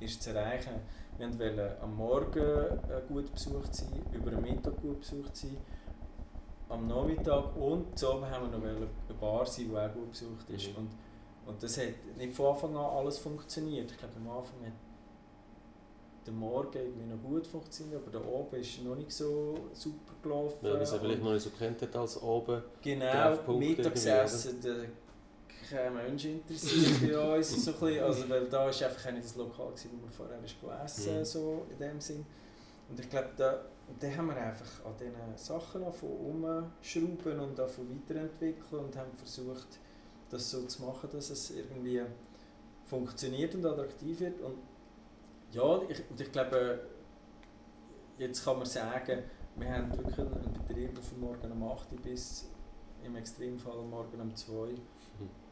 ist 0.00 0.22
zu 0.22 0.30
erreichen. 0.30 0.74
Wir 1.18 1.38
wollten 1.38 1.82
am 1.82 1.96
Morgen 1.96 2.38
äh, 2.38 3.00
gut 3.08 3.32
besucht 3.32 3.74
sein, 3.74 3.88
über 4.12 4.30
den 4.30 4.42
Mittag 4.42 4.80
gut 4.82 5.00
besucht 5.00 5.34
sein, 5.34 5.56
am 6.68 6.86
Nachmittag 6.86 7.56
und 7.56 8.04
Abend 8.04 8.30
haben 8.30 8.50
wir 8.50 8.58
noch 8.58 8.64
eine 8.64 9.18
Bar 9.18 9.46
sein, 9.46 9.68
die 9.70 9.76
auch 9.76 9.92
gut 9.92 10.10
besucht 10.10 10.50
ist. 10.50 10.68
Mhm. 10.70 10.76
Und, 10.76 10.90
und 11.46 11.62
das 11.62 11.78
hat 11.78 12.16
nicht 12.16 12.34
von 12.34 12.46
Anfang 12.46 12.76
an 12.76 12.96
alles 12.96 13.18
funktioniert. 13.18 13.90
Ich 13.90 13.98
glaube, 13.98 14.14
am 14.16 14.28
Anfang 14.28 14.66
hat 14.66 14.72
der 16.26 16.34
Morgen 16.34 16.76
irgendwie 16.76 17.06
noch 17.06 17.22
gut 17.22 17.46
funktioniert, 17.46 18.02
aber 18.02 18.10
der 18.10 18.20
Abend 18.20 18.52
ist 18.54 18.82
noch 18.82 18.96
nicht 18.96 19.12
so 19.12 19.54
super 19.72 20.14
gelaufen. 20.22 20.58
Weil 20.60 20.72
man 20.72 20.82
es 20.82 20.92
ja 20.92 20.98
vielleicht 20.98 21.22
noch 21.22 21.32
nicht 21.32 21.42
so 21.42 21.50
kennt 21.50 21.96
als 21.96 22.22
oben. 22.22 22.62
Genau, 22.82 23.52
Mittagessen, 23.52 24.60
kein 25.68 25.94
Mensch 25.94 26.24
interessiert 26.24 27.00
bei 27.02 27.36
uns. 27.36 27.64
So 27.64 27.72
ein 27.72 27.78
bisschen, 27.80 28.04
also, 28.04 28.28
weil 28.28 28.46
da 28.48 28.58
war 28.58 28.66
einfach 28.66 29.12
nicht 29.12 29.24
das 29.24 29.36
Lokal, 29.36 29.68
gewesen, 29.68 29.90
wo 29.92 30.06
wir 30.06 30.12
vorher 30.12 30.38
gegessen 30.38 31.18
Mhm. 31.18 31.24
so 31.24 31.66
in 31.70 31.78
dem 31.78 32.00
Sinn. 32.00 32.24
Und 32.88 33.00
ich 33.00 33.10
glaube, 33.10 33.30
da, 33.36 33.64
dann 34.00 34.16
haben 34.16 34.26
wir 34.28 34.36
einfach 34.36 34.84
an 34.84 34.94
diesen 34.98 35.36
Sachen 35.36 35.82
umschrauben 35.82 37.40
und 37.40 37.58
davon 37.58 37.88
weiterentwickeln 37.90 38.84
und 38.84 38.96
haben 38.96 39.12
versucht, 39.16 39.66
das 40.30 40.50
so 40.50 40.62
zu 40.62 40.82
machen, 40.82 41.08
dass 41.12 41.30
es 41.30 41.50
irgendwie 41.50 42.02
funktioniert 42.84 43.54
und 43.54 43.66
attraktiv 43.66 44.20
wird. 44.20 44.40
Und 44.40 44.58
ja, 45.52 45.80
ich, 45.88 46.02
und 46.10 46.20
ich 46.20 46.30
glaube, 46.32 46.80
jetzt 48.18 48.44
kann 48.44 48.58
man 48.58 48.66
sagen, 48.66 49.22
wir 49.56 49.72
haben 49.72 49.90
wirklich 49.96 50.18
einen 50.18 50.52
Betrieb, 50.66 50.94
der 50.94 51.02
von 51.02 51.20
morgen 51.20 51.52
um 51.52 51.70
8 51.70 51.92
Uhr 51.92 51.98
bis 52.00 52.46
im 53.04 53.16
Extremfall 53.16 53.82
morgen 53.82 54.20
um 54.20 54.34
2 54.34 54.52
Uhr 54.52 54.68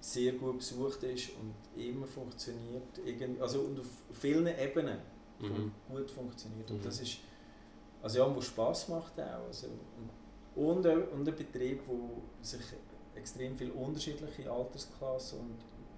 sehr 0.01 0.33
gut 0.33 0.59
besucht 0.59 1.03
ist 1.05 1.31
und 1.31 1.55
immer 1.83 2.07
funktioniert. 2.07 2.99
Irgend, 3.05 3.41
also 3.41 3.61
und 3.61 3.81
auf 3.81 3.87
vielen 4.13 4.47
Ebenen 4.47 4.99
Mhm. 5.41 5.73
gut 5.89 6.11
funktioniert. 6.11 6.69
Mhm. 6.71 6.77
Und 6.77 6.85
das 6.87 7.01
ist 7.01 7.19
also 8.03 8.19
ja, 8.19 8.37
wo 8.37 8.41
Spass 8.41 8.89
macht 8.89 9.19
auch. 9.19 9.47
Also, 9.47 9.67
und, 10.57 10.63
und, 10.63 10.87
ein- 10.87 11.09
und 11.09 11.27
ein 11.29 11.35
Betrieb, 11.35 11.81
wo 11.87 12.21
sich 12.43 12.61
extrem 13.15 13.57
viele 13.57 13.73
unterschiedliche 13.73 14.51
Altersklassen 14.51 15.39
und 15.41 15.57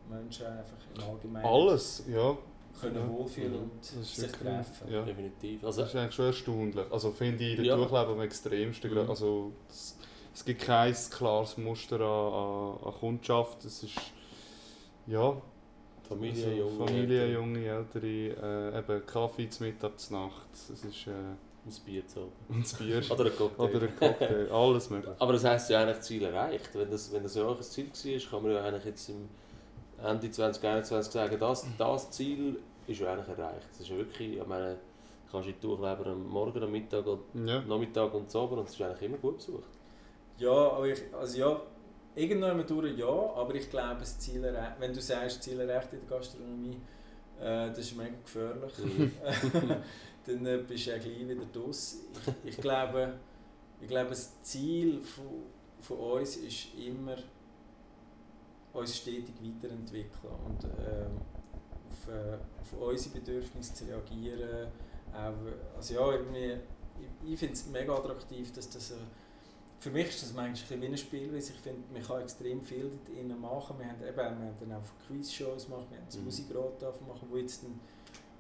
Menschen 0.09 0.47
einfach 0.47 0.77
im 0.95 1.03
Allgemeinen 1.03 1.45
alles, 1.45 2.05
ja. 2.09 2.39
können 2.81 2.95
Ja. 2.97 3.09
wohlfühlen 3.09 3.53
Mhm. 3.55 3.59
und 3.71 3.81
Das 3.81 3.91
sich 4.15 4.19
wirklich- 4.23 4.41
treffen. 4.41 4.93
Ja. 4.93 5.03
Definitiv. 5.05 5.65
Also, 5.65 5.81
Das 5.81 5.91
ist 5.91 5.97
eigentlich 5.97 6.15
schon 6.15 6.27
erstaunlich. 6.27 6.93
Also 6.93 7.11
finde 7.11 7.45
ich, 7.45 7.57
der 7.57 7.65
Ja. 7.65 7.77
Durchleben 7.77 8.13
am 8.13 8.21
extremsten. 8.21 8.91
Mhm. 8.93 9.11
Also, 9.11 9.53
es, 9.69 9.99
es 10.37 10.45
gibt 10.45 10.61
kein 10.61 10.95
klares 11.11 11.57
Muster 11.57 11.99
an, 11.99 12.33
an, 12.83 12.87
an 12.89 13.01
Kundschaft. 13.01 13.65
Es 13.65 13.83
ist 13.83 13.95
ja, 15.07 15.35
Familie, 16.07 16.45
also, 16.45 16.57
junge 16.59 16.87
Familie, 16.87 17.21
Eltern, 17.23 17.35
junge, 17.35 17.67
ältere, 17.67 18.07
äh, 18.75 18.79
eben 18.79 19.07
Kaffee 19.07 19.49
zum 19.49 19.67
Mittag, 19.67 19.99
zur 19.99 20.19
Nacht. 20.21 20.47
Es 20.53 20.69
ist 20.85 21.07
äh, 21.07 21.11
ein 21.11 21.85
Bier 21.87 22.07
zu 22.07 22.31
und 22.51 22.63
das 22.65 22.75
Bier 22.75 23.03
Oder 23.11 23.25
ein 23.25 23.37
Cocktail. 23.37 23.63
oder 23.65 23.81
ein 23.83 23.97
Cocktail, 23.97 24.49
alles 24.53 24.91
möglich. 24.91 25.15
Aber 25.19 25.33
das 25.33 25.45
heisst 25.45 25.71
ja 25.71 25.81
eigentlich 25.81 25.97
das 25.97 26.07
Ziel 26.07 26.23
erreicht. 26.23 26.69
Wenn 26.75 26.91
das, 26.91 27.11
wenn 27.15 27.23
das 27.23 27.35
ja 27.35 27.45
auch 27.47 27.57
ein 27.57 27.63
Ziel 27.63 27.89
war, 27.91 28.31
kann 28.31 28.43
man 28.43 28.53
ja 28.53 28.63
eigentlich 28.63 28.85
jetzt 28.85 29.09
im 29.09 29.29
Ende 30.05 30.31
2021 30.31 31.13
sagen, 31.13 31.37
das, 31.41 31.67
das 31.79 32.11
Ziel 32.11 32.61
ist 32.87 33.01
ja 33.01 33.11
eigentlich 33.15 33.39
erreicht. 33.39 33.69
Das 33.71 33.81
ist 33.81 33.89
ja 33.89 33.97
wirklich, 33.97 34.37
ich 34.37 34.47
meine, 34.47 34.75
du 34.75 35.33
kannst 35.33 35.49
in 35.49 35.55
die 35.55 35.61
Durchleber 35.67 36.07
am 36.11 36.29
Morgen, 36.29 36.63
am 36.63 36.71
Mittag, 36.71 37.07
am 37.07 37.47
Ja. 37.49 37.63
Nachmittag 37.63 38.13
und 38.13 38.31
so 38.31 38.43
und 38.43 38.67
es 38.69 38.75
ist 38.75 38.83
eigentlich 38.83 39.03
immer 39.03 39.17
gut 39.17 39.39
besucht. 39.39 39.71
Ja, 40.39 40.51
aber 40.51 40.87
ich, 40.89 41.03
also 41.15 41.39
ja, 41.39 41.61
irgendwann 42.15 42.67
durch 42.67 42.97
ja, 42.99 43.07
aber 43.07 43.55
ich 43.55 43.71
glaube, 43.71 44.01
das 44.01 44.19
Ziel 44.19 44.45
erreicht, 44.45 44.77
wenn 44.79 44.93
du 44.93 45.01
sagst, 45.01 45.43
Ziel 45.43 45.61
erreicht 45.61 45.93
in 45.93 46.01
der 46.01 46.19
Gastronomie, 46.19 46.81
äh, 47.41 47.69
das 47.69 47.79
ist 47.79 47.97
mega 47.97 48.17
gefährlich. 48.23 48.79
Mhm. 48.79 49.13
Dann 50.27 50.47
äh, 50.47 50.59
bist 50.59 50.87
du 50.87 50.91
ja 50.91 50.99
gleich 50.99 51.29
wieder 51.29 51.45
draus. 51.53 51.99
Ich, 52.43 52.51
ich, 52.51 52.57
glaube, 52.61 53.15
ich 53.81 53.89
glaube, 53.89 54.11
das 54.11 54.43
Ziel 54.43 55.01
von, 55.03 55.45
von 55.81 55.99
uns 55.99 56.37
ist 56.37 56.75
immer, 56.75 57.17
uns 58.73 58.97
stetig 58.97 59.35
weiterentwickeln 59.41 60.33
und 60.47 60.65
ähm, 60.65 61.21
auf, 61.89 62.09
äh, 62.09 62.37
auf 62.61 62.89
unsere 62.89 63.15
Bedürfnisse 63.21 63.75
zu 63.75 63.85
reagieren. 63.85 64.69
Auch, 65.13 65.77
also 65.77 65.95
ja, 65.95 66.13
irgendwie, 66.13 66.57
ich, 66.99 67.33
ich 67.33 67.39
finde 67.39 67.55
es 67.55 67.67
mega 67.69 67.95
attraktiv, 67.95 68.53
dass 68.53 68.69
das 68.69 68.91
äh, 68.91 68.95
für 69.79 69.91
mich 69.91 70.09
ist 70.09 70.23
das 70.23 70.33
manchmal 70.33 70.81
wie 70.81 70.87
ein 70.87 70.97
Spielweise. 70.97 71.53
Ich 71.53 71.61
finde, 71.61 71.83
man 71.93 72.03
kann 72.03 72.23
extrem 72.23 72.63
viel 72.63 72.91
dort 72.91 73.17
innen 73.17 73.41
machen. 73.41 73.79
Wir 73.79 73.87
haben, 73.87 74.01
eben, 74.03 74.17
wir 74.17 74.25
haben 74.47 74.57
dann 74.61 74.73
auch 74.73 74.83
Quiz-Shows 75.07 75.67
gemacht, 75.67 75.87
wir 75.91 75.99
haben 75.99 76.07
das 76.07 76.17
Mhm. 76.17 76.25
Musikrad 76.25 76.83
machen, 77.07 77.29
wo 77.31 77.37
jetzt 77.37 77.63
dann, 77.65 77.79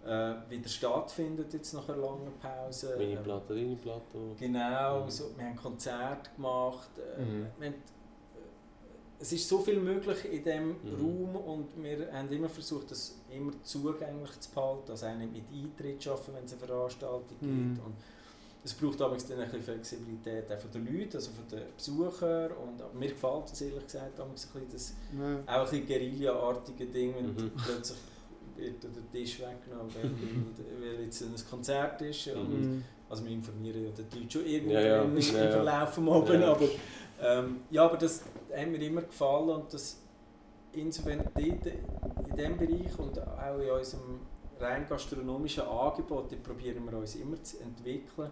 äh, 0.04 0.50
wieder 0.50 0.68
stattfindet, 0.68 1.52
jetzt 1.52 1.72
nach 1.74 1.88
einer 1.88 1.98
langen 1.98 2.32
Pause. 2.40 2.94
Meine 2.96 3.12
Ähm, 3.12 3.22
Platte, 3.22 3.54
deine 3.54 3.76
Platte. 3.76 4.18
Genau, 4.38 5.04
Mhm. 5.04 5.10
so, 5.10 5.36
wir 5.36 5.44
haben 5.44 5.56
Konzerte 5.56 6.30
gemacht. 6.34 6.90
Äh, 6.98 7.20
Mhm. 7.22 7.46
haben, 7.46 7.62
äh, 7.62 7.72
es 9.18 9.32
ist 9.32 9.48
so 9.48 9.58
viel 9.58 9.80
möglich 9.80 10.24
in 10.26 10.42
diesem 10.44 10.68
Mhm. 10.68 10.94
Raum 11.00 11.36
und 11.36 11.82
wir 11.82 12.12
haben 12.12 12.30
immer 12.30 12.48
versucht, 12.48 12.90
das 12.90 13.18
immer 13.30 13.52
zugänglich 13.62 14.38
zu 14.40 14.50
behalten. 14.52 14.90
Also 14.90 15.06
auch 15.06 15.14
nicht 15.16 15.32
mit 15.32 15.44
Eintritt 15.52 16.06
arbeiten, 16.08 16.34
wenn 16.34 16.44
es 16.44 16.52
eine 16.52 16.60
Veranstaltung 16.66 17.36
Mhm. 17.40 17.74
gibt. 17.74 17.86
Und 17.86 17.94
es 18.66 18.74
braucht 18.74 19.00
aber 19.00 19.16
dann 19.16 19.38
ein 19.38 19.44
bisschen 19.44 19.62
Flexibilität 19.62 20.52
auch 20.52 20.58
von 20.58 20.70
den 20.72 20.84
Leuten, 20.86 21.16
also 21.16 21.30
von 21.30 21.46
den 21.48 21.62
Besuchern. 21.76 22.50
Und, 22.52 22.82
aber 22.82 22.94
mir 22.94 23.08
gefällt 23.08 23.44
es 23.52 23.60
ehrlich 23.60 23.84
gesagt 23.84 24.20
auch 24.20 24.24
ein 24.26 24.32
bisschen 24.32 24.68
das 24.72 24.94
Ja. 25.18 25.38
auch 25.46 25.64
ein 25.64 25.70
bisschen 25.70 25.86
Guerilla-artige 25.86 26.86
Ding, 26.86 27.14
wenn 27.16 27.26
Mhm. 27.26 27.52
plötzlich 27.64 27.98
wird 28.56 28.82
der 28.84 29.10
Tisch 29.12 29.40
weggenommen, 29.40 29.92
weil, 29.94 30.10
weil 30.98 31.04
jetzt 31.04 31.22
ein 31.22 31.34
Konzert 31.50 32.00
ist. 32.02 32.26
Und, 32.28 32.60
Mhm. 32.60 32.84
also 33.08 33.24
wir 33.24 33.32
informieren 33.32 33.84
ja 33.84 33.90
den 33.90 34.06
Leute 34.20 34.30
schon 34.32 34.46
irgendwie 34.46 34.74
Ja, 34.74 34.80
ja. 34.80 35.02
im 35.02 35.16
Ja. 35.16 35.50
Verlauf 35.50 35.94
vom 35.94 36.08
Abend, 36.08 36.40
Ja. 36.40 36.52
aber 36.52 36.68
ähm, 37.20 37.60
ja, 37.70 37.84
aber 37.84 37.96
das 37.96 38.22
hat 38.54 38.68
mir 38.68 38.78
immer 38.82 39.02
gefallen 39.02 39.48
und 39.50 39.72
das 39.72 39.98
insofern 40.72 41.20
dort 41.34 41.36
in 41.38 42.36
diesem 42.36 42.58
Bereich 42.58 42.98
und 42.98 43.18
auch 43.18 43.58
in 43.58 43.70
unserem 43.70 44.20
rein 44.58 44.86
gastronomischen 44.88 45.64
Angebot, 45.64 46.42
probieren 46.42 46.84
wir 46.90 46.98
uns 46.98 47.14
immer 47.16 47.42
zu 47.42 47.60
entwickeln 47.60 48.30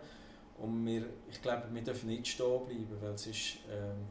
und 0.58 0.86
wir, 0.86 1.06
ich 1.28 1.40
glaube, 1.42 1.64
wir 1.72 1.82
dürfen 1.82 2.08
nicht 2.08 2.26
stehen 2.28 2.64
bleiben, 2.66 2.96
weil 3.00 3.18
sonst 3.18 3.58
ähm, 3.70 4.06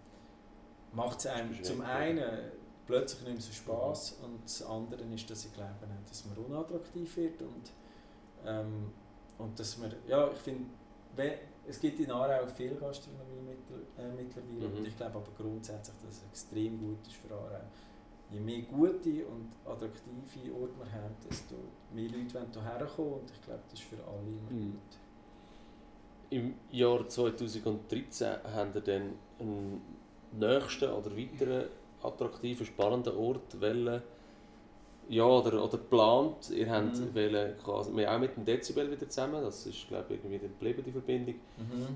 macht 0.93 1.19
es 1.19 1.27
einem 1.27 1.63
zum 1.63 1.81
einen 1.81 2.51
plötzlich 2.85 3.21
nicht 3.23 3.33
mehr 3.33 3.41
so 3.41 3.51
Spass 3.53 4.17
und 4.23 4.43
das 4.43 4.61
andere 4.63 5.01
ist, 5.13 5.29
dass 5.29 5.45
ich 5.45 5.53
glaube, 5.53 5.73
dass 6.07 6.25
man 6.25 6.37
unattraktiv 6.37 7.15
wird 7.17 7.41
und 7.41 7.71
ähm, 8.45 8.91
und 9.39 9.57
dass 9.57 9.81
wir, 9.81 9.89
ja, 10.07 10.29
ich 10.31 10.37
finde, 10.39 10.65
es 11.65 11.79
gibt 11.79 11.99
in 11.99 12.11
Aarau 12.11 12.45
viel 12.45 12.75
Gastronomie 12.75 13.39
mittel, 13.41 13.85
äh, 13.97 14.11
mittlerweile 14.11 14.67
Mhm. 14.69 14.77
und 14.77 14.87
ich 14.87 14.97
glaube 14.97 15.15
aber 15.15 15.31
grundsätzlich, 15.37 15.95
dass 16.05 16.17
es 16.17 16.23
extrem 16.29 16.77
gut 16.77 17.07
ist 17.07 17.15
für 17.15 17.33
Aarau. 17.33 17.61
Je 18.29 18.39
mehr 18.39 18.61
gute 18.63 19.25
und 19.27 19.49
attraktive 19.65 20.53
Orte 20.53 20.73
wir 20.79 20.91
haben, 20.91 21.15
desto 21.29 21.55
mehr 21.93 22.09
Leute 22.09 22.33
wollen 22.35 22.51
hierher 22.51 22.85
kommen 22.85 23.13
und 23.13 23.31
ich 23.31 23.41
glaube, 23.41 23.61
das 23.69 23.79
ist 23.79 23.87
für 23.87 23.95
alle 24.05 24.27
immer 24.27 24.51
Mhm. 24.51 24.71
gut. 24.73 24.97
Im 26.34 26.55
Jahr 26.71 27.07
2013 27.07 28.27
haben 28.55 28.73
wir 28.73 28.81
dann 28.81 29.13
einen 29.39 29.81
nächsten 30.31 30.89
oder 30.89 31.15
weiteren 31.15 31.65
attraktiven, 32.01 32.65
spannenden 32.65 33.15
Ort 33.15 33.61
wollen, 33.61 34.01
ja, 35.09 35.25
oder, 35.25 35.63
oder 35.63 35.77
geplant. 35.77 36.49
Ihr 36.49 36.71
habt 36.71 36.97
Mhm. 36.97 37.13
wollen, 37.13 37.57
quasi, 37.63 37.95
wir 37.95 38.11
auch 38.11 38.17
mit 38.17 38.36
dem 38.36 38.45
Dezibel 38.45 38.89
wieder 38.89 39.07
zusammen, 39.07 39.43
das 39.43 39.65
ist 39.67 39.88
glaube 39.88 40.15
ich 40.15 40.23
irgendwie 40.23 40.39
geblieben, 40.39 40.81
die 40.84 40.91
Verbindung, 40.91 41.36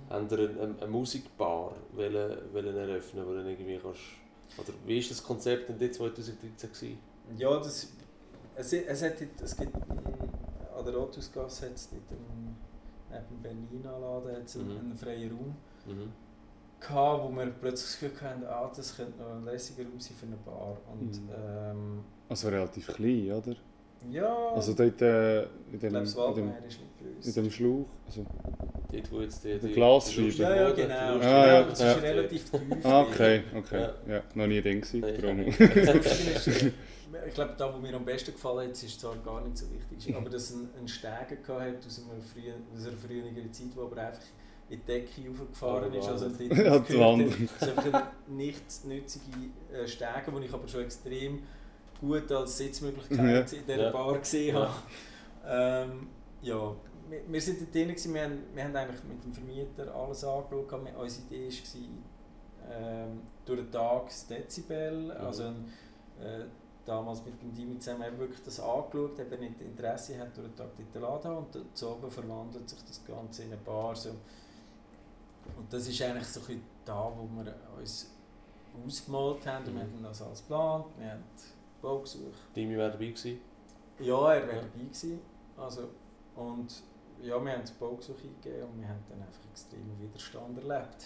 haben 0.09 0.29
wir 0.29 0.37
eine, 0.37 0.75
eine, 0.79 0.87
Musikbar 0.87 1.73
wollen, 1.93 2.37
wollen 2.53 2.75
eröffnen, 2.77 3.25
wo 3.25 3.33
dann 3.33 3.47
irgendwie 3.47 3.79
kannst, 3.81 4.01
oder 4.59 4.73
wie 4.85 5.01
war 5.01 5.09
das 5.09 5.23
Konzept 5.23 5.67
denn 5.69 5.79
dort 5.79 5.95
2013 5.95 6.71
gewesen? 6.71 6.99
Ja, 7.39 7.57
das, 7.57 7.91
es, 8.55 8.73
es, 8.73 9.01
hat, 9.01 9.13
es 9.41 9.57
gibt 9.57 9.75
an 9.75 10.85
der 10.85 10.93
Rothusgasse 10.95 11.65
hat 11.65 11.75
es 11.75 11.89
dort 11.89 12.19
dem 13.25 13.41
Berlin-Anladen 13.41 14.35
hat's 14.35 14.55
einen, 14.57 14.73
Mhm. 14.73 14.79
einen 14.79 14.95
freien 14.97 15.31
Raum 15.31 15.55
Mhm. 15.85 16.11
gehabt, 16.79 17.23
wo 17.23 17.29
wir 17.35 17.45
plötzlich 17.47 17.89
das 17.91 17.99
Gefühl 17.99 18.29
hatten, 18.29 18.43
ah, 18.45 18.71
das 18.75 18.95
könnte 18.95 19.19
noch 19.21 19.31
ein 19.35 19.43
lässiger 19.45 19.83
Raum 19.89 19.99
sein 19.99 20.15
für 20.17 20.25
eine 20.25 20.37
Bar. 20.37 20.77
Und 20.91 21.21
Mhm. 21.23 21.29
ähm, 21.35 22.03
Also 22.29 22.49
relativ 22.49 22.87
klein, 22.87 23.31
oder? 23.31 23.55
ja, 24.11 24.35
Also 24.53 24.73
dort 24.73 25.01
äh, 25.01 25.43
in 25.43 25.47
dem, 25.79 25.95
in 25.95 26.03
dem, 26.05 26.15
Waldmeier 26.15 26.65
ist 26.67 26.79
nicht 27.25 27.37
in 27.37 27.43
dem 27.43 27.51
Schlauch. 27.51 27.85
Also, 28.05 28.25
Dort, 28.91 29.11
wo 29.11 29.21
jetzt 29.21 29.43
die, 29.43 29.57
die, 29.59 29.73
Glasscheibe. 29.73 30.29
Ja, 30.29 30.55
ja, 30.55 30.71
genau. 30.71 31.19
Ah, 31.19 31.47
ja, 31.47 31.63
das 31.63 31.79
ja. 31.79 31.91
ist 31.91 32.01
relativ 32.01 32.49
tief. 32.49 32.61
Ah, 32.83 33.01
okay, 33.01 33.43
okay. 33.55 33.81
Ja. 33.81 34.13
Ja, 34.15 34.23
noch 34.33 34.47
nie 34.47 34.61
drin 34.61 34.81
gewesen. 34.81 35.01
Darum. 35.01 35.39
ich 37.27 37.33
glaube, 37.33 37.53
da, 37.57 37.73
wo 37.73 37.79
mir 37.79 37.93
am 37.93 38.05
besten 38.05 38.31
gefallen 38.31 38.69
hat, 38.69 38.81
ist 38.81 38.99
zwar 38.99 39.15
gar 39.17 39.41
nicht 39.41 39.57
so 39.57 39.65
wichtig, 39.71 40.15
aber 40.15 40.29
dass 40.29 40.51
ein, 40.51 40.69
ein 40.79 40.87
Steiger 40.87 41.35
hatte 41.35 41.85
aus, 41.85 42.01
einer 42.01 42.21
frühen, 42.21 42.63
aus 42.75 42.87
einer 42.87 42.97
früheren 42.97 43.53
Zeit, 43.53 43.67
wo 43.75 43.83
aber 43.83 43.97
einfach 43.97 44.21
in 44.69 44.79
die 44.79 44.85
Decke 44.85 45.21
hochgefahren 45.29 45.93
ist. 45.93 46.07
Also 46.07 46.29
dort 46.29 46.57
Ja, 46.57 46.79
die 46.79 46.99
Wand. 46.99 47.33
Das 47.59 47.69
ist 47.69 47.77
einfach 47.77 47.93
eine 47.93 48.35
nichtsnützige 48.35 49.25
äh, 49.73 49.87
Steiger, 49.87 50.31
die 50.31 50.45
ich 50.45 50.53
aber 50.53 50.67
schon 50.67 50.81
extrem 50.81 51.43
gut 51.99 52.31
als 52.31 52.57
Sitzmöglichkeit 52.57 53.53
in 53.53 53.65
dieser 53.65 53.83
Ja. 53.83 53.89
Bar 53.91 54.19
gesehen 54.19 54.55
habe. 54.55 54.73
Ähm, 55.45 56.07
ja, 56.41 56.75
wir, 57.09 57.21
wir 57.27 57.41
sind 57.41 57.61
dort 57.61 57.73
drin, 57.73 57.95
wir 58.13 58.23
haben, 58.23 58.43
wir 58.53 58.63
haben 58.63 58.75
eigentlich 58.75 59.03
mit 59.03 59.23
dem 59.23 59.33
Vermieter 59.33 59.93
alles 59.95 60.23
angeschaut. 60.23 60.71
Wir- 60.85 60.97
Unsere 60.97 61.25
Idee 61.27 61.49
war, 61.49 62.69
ähm, 62.71 63.21
durch 63.45 63.59
den 63.61 63.71
Tag 63.71 64.05
das 64.07 64.27
Dezibel, 64.27 65.11
also 65.11 65.43
ein, 65.43 65.71
äh, 66.21 66.45
damals 66.85 67.23
mit 67.25 67.41
dem 67.41 67.53
Dimi 67.53 67.79
zusammen 67.79 68.03
haben 68.03 68.17
wirklich 68.19 68.41
das 68.43 68.59
angeschaut, 68.59 69.19
eben 69.19 69.39
nicht 69.41 69.61
Interesse 69.61 70.17
hat, 70.19 70.35
durch 70.37 70.47
den 70.47 70.55
Tag 70.55 70.67
dort 70.93 71.03
laden 71.23 71.37
und 71.37 71.77
zu 71.77 71.89
oben 71.89 72.09
verwandelt 72.11 72.69
sich 72.69 72.83
das 72.83 73.03
Ganze 73.05 73.43
in 73.43 73.51
eine 73.53 73.61
Bar. 73.61 73.95
So. 73.95 74.09
Und 74.09 75.71
das 75.71 75.87
ist 75.87 76.01
eigentlich 76.01 76.27
so 76.27 76.41
ein 76.49 76.61
da, 76.85 77.11
wo 77.15 77.27
wir 77.43 77.53
uns 77.77 78.09
ausgemalt 78.85 79.45
haben 79.45 79.65
und 79.65 79.75
wir 79.75 79.83
Mhm. 79.83 79.93
haben 79.95 80.03
das 80.03 80.21
alles 80.21 80.41
geplant, 80.41 80.85
wir 80.97 81.11
haben 81.11 81.23
Baugesuch 81.81 82.33
Dimi 82.55 82.75
wäre 82.77 82.91
dabei 82.91 83.07
gewesen. 83.07 83.39
ja, 83.99 84.33
er 84.33 84.47
wäre 84.47 84.57
Ja. 84.57 84.61
dabei 84.63 84.83
gewesen. 84.85 85.19
Also, 85.57 85.89
und 86.35 86.83
ja, 87.21 87.43
wir 87.43 87.51
haben 87.51 87.61
das 87.61 87.71
Baugesuch 87.71 88.15
eingegeben 88.23 88.69
und 88.69 88.81
wir 88.81 88.87
haben 88.87 89.03
dann 89.09 89.21
einfach 89.21 89.39
extremen 89.51 89.97
Widerstand 89.99 90.57
erlebt. 90.57 91.05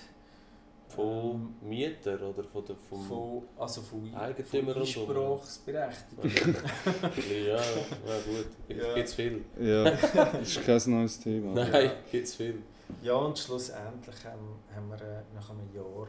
Von 0.89 1.55
Mieter 1.61 2.21
oder 2.21 2.43
von 2.43 2.65
der, 2.65 2.75
Ähm, 2.75 2.81
vom... 2.89 3.01
von, 3.07 3.43
also 3.57 3.81
von, 3.81 4.13
Eigentümer 4.13 4.73
von 4.73 4.81
und 4.81 4.87
so. 4.87 4.99
Einspruchsberechtigten. 5.07 6.55
ja, 7.47 7.55
ja 7.55 8.19
gut, 8.25 8.47
gibt 8.67 8.81
Ja. 8.81 8.97
es 8.97 9.13
viel. 9.13 9.45
Ja, 9.57 9.83
das 9.91 10.41
ist 10.57 10.65
kein 10.65 10.81
neues 10.93 11.19
Thema. 11.19 11.53
Nein, 11.69 11.91
gibt 12.11 12.27
es 12.27 12.35
viel. 12.35 12.61
ja, 13.01 13.13
und 13.13 13.39
schlussendlich 13.39 14.25
haben, 14.25 14.59
haben 14.75 14.89
wir 14.89 15.01
äh, 15.01 15.21
nach 15.33 15.49
einem 15.49 15.73
Jahr 15.73 16.07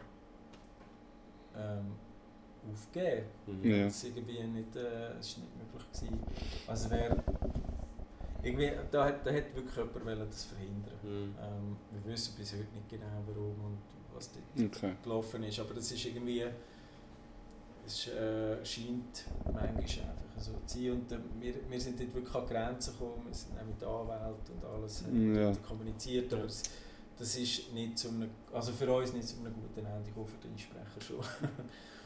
ähm, 1.57 1.93
aufgegeben. 2.73 3.27
Mhm. 3.47 3.71
Ja. 3.71 3.85
Das 3.85 3.97
ist 3.97 4.05
irgendwie 4.05 4.43
nicht, 4.43 4.75
äh, 4.75 5.13
es 5.21 5.29
ist 5.29 5.39
nicht 5.39 5.51
möglich 5.59 5.93
gewesen. 5.93 6.21
Also 6.67 6.91
wer, 6.91 7.17
irgendwie, 8.43 8.71
da 8.91 9.05
hat, 9.07 9.27
da 9.27 9.33
hat 9.33 9.55
wirklich 9.55 9.77
jemand 9.77 10.05
wollen 10.05 10.27
das 10.31 10.45
verhindern. 10.45 10.95
Mhm. 11.03 11.35
Ähm, 11.41 11.77
wir 11.93 12.13
wissen 12.13 12.35
bis 12.37 12.53
heute 12.53 12.67
nicht 12.75 12.89
genau 12.89 13.23
warum 13.27 13.55
und 13.65 13.79
was 14.15 14.31
dort 14.33 14.67
Okay. 14.77 14.95
gelaufen 15.03 15.43
ist, 15.45 15.59
aber 15.61 15.75
das 15.75 15.91
ist 15.93 16.05
irgendwie, 16.05 16.45
es 17.87 18.09
äh, 18.09 18.65
scheint 18.65 19.25
manchmal 19.45 19.77
einfach 19.77 20.39
so 20.41 20.53
zu 20.67 20.79
sein 20.79 20.91
und 20.93 21.13
äh, 21.13 21.19
wir, 21.41 21.55
wir 21.69 21.81
sind 21.81 21.99
dort 22.01 22.15
wirklich 22.15 22.35
an 22.35 22.47
Grenzen 22.47 22.93
gekommen, 22.93 23.23
wir 23.27 23.35
sind 23.35 23.59
auch 23.59 23.65
mit 23.65 23.83
Anwälten 23.83 24.55
und 24.57 24.65
alles 24.65 25.05
äh, 25.11 25.43
Ja. 25.43 25.53
kommuniziert, 25.67 26.33
aber 26.35 26.43
das, 26.45 26.63
das 27.19 27.37
ist 27.37 27.73
nicht 27.73 27.99
zu 27.99 28.09
einem, 28.09 28.31
also 28.53 28.73
für 28.73 28.93
uns 28.93 29.13
nicht 29.13 29.27
zu 29.29 29.37
einem 29.41 29.55
guten 29.55 29.85
Ende 29.87 30.09
gekommen, 30.09 30.27
für 30.29 30.39
den 30.39 30.53
Einsprecher 30.53 31.01
schon. 31.01 31.19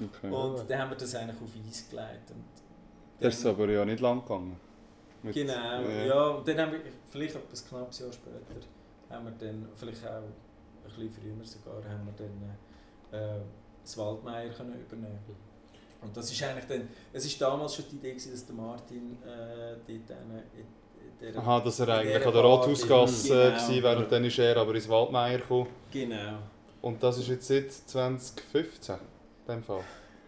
okay. 0.07 0.31
Und 0.31 0.69
dann 0.71 0.79
haben 0.81 0.91
wir 0.91 0.97
das 0.97 1.15
eigentlich 1.15 1.41
auf 1.43 1.51
Eis 1.69 1.89
gelegt. 1.89 2.31
Und 2.31 2.45
Das 3.21 3.35
ist 3.39 3.47
aber 3.47 3.69
ja 3.71 3.85
nicht 3.85 4.01
lang 4.01 4.21
gegangen. 4.23 4.57
Mit- 5.27 5.35
Genau, 5.35 5.81
ja. 6.07 6.29
Und 6.29 6.49
dann 6.49 6.59
haben 6.61 6.73
wir, 6.73 6.81
vielleicht 7.11 7.35
etwas 7.37 7.69
knappes 7.69 7.99
Jahr 8.01 8.13
später, 8.13 8.67
haben 9.11 9.25
wir 9.27 9.33
dann, 9.39 9.69
vielleicht 9.77 10.07
auch 10.07 10.23
ein 10.23 10.33
bisschen 10.85 11.11
früher 11.11 11.45
sogar, 11.45 11.77
haben 11.91 12.07
wir 12.07 12.15
dann 12.17 13.21
äh, 13.21 13.41
das 13.83 13.97
Waldmeier 13.99 14.49
können 14.51 14.81
übernehmen 14.81 15.19
Und 16.03 16.17
das 16.17 16.31
ist 16.33 16.43
eigentlich 16.43 16.67
dann, 16.67 16.89
es 17.13 17.25
ist 17.25 17.41
damals 17.41 17.75
schon 17.75 17.85
die 17.91 17.97
Idee 17.97 18.11
gewesen, 18.11 18.33
dass 18.33 18.47
der 18.47 18.55
Martin 18.55 19.19
äh, 19.23 19.77
dort 19.87 20.11
dann 20.11 20.43
in, 20.55 20.67
der, 21.21 21.37
Aha, 21.41 21.61
dass 21.61 21.81
er 21.81 21.89
eigentlich 21.89 22.27
an 22.27 22.33
der 22.33 22.45
Rathausgasse 22.45 23.29
bin. 23.29 23.83
war, 23.83 23.83
während 23.95 24.13
dann 24.13 24.25
ist 24.25 24.39
er 24.39 24.57
aber 24.57 24.75
ins 24.75 24.89
Waldmeier 24.89 25.39
gekommen. 25.39 25.69
Genau. 25.93 26.39
Und 26.83 27.03
das 27.03 27.19
ist 27.19 27.29
jetzt 27.29 27.47
seit 27.49 27.73
2015, 27.73 28.95
in 29.49 29.55
dem 29.55 29.63
Fall. 29.63 29.83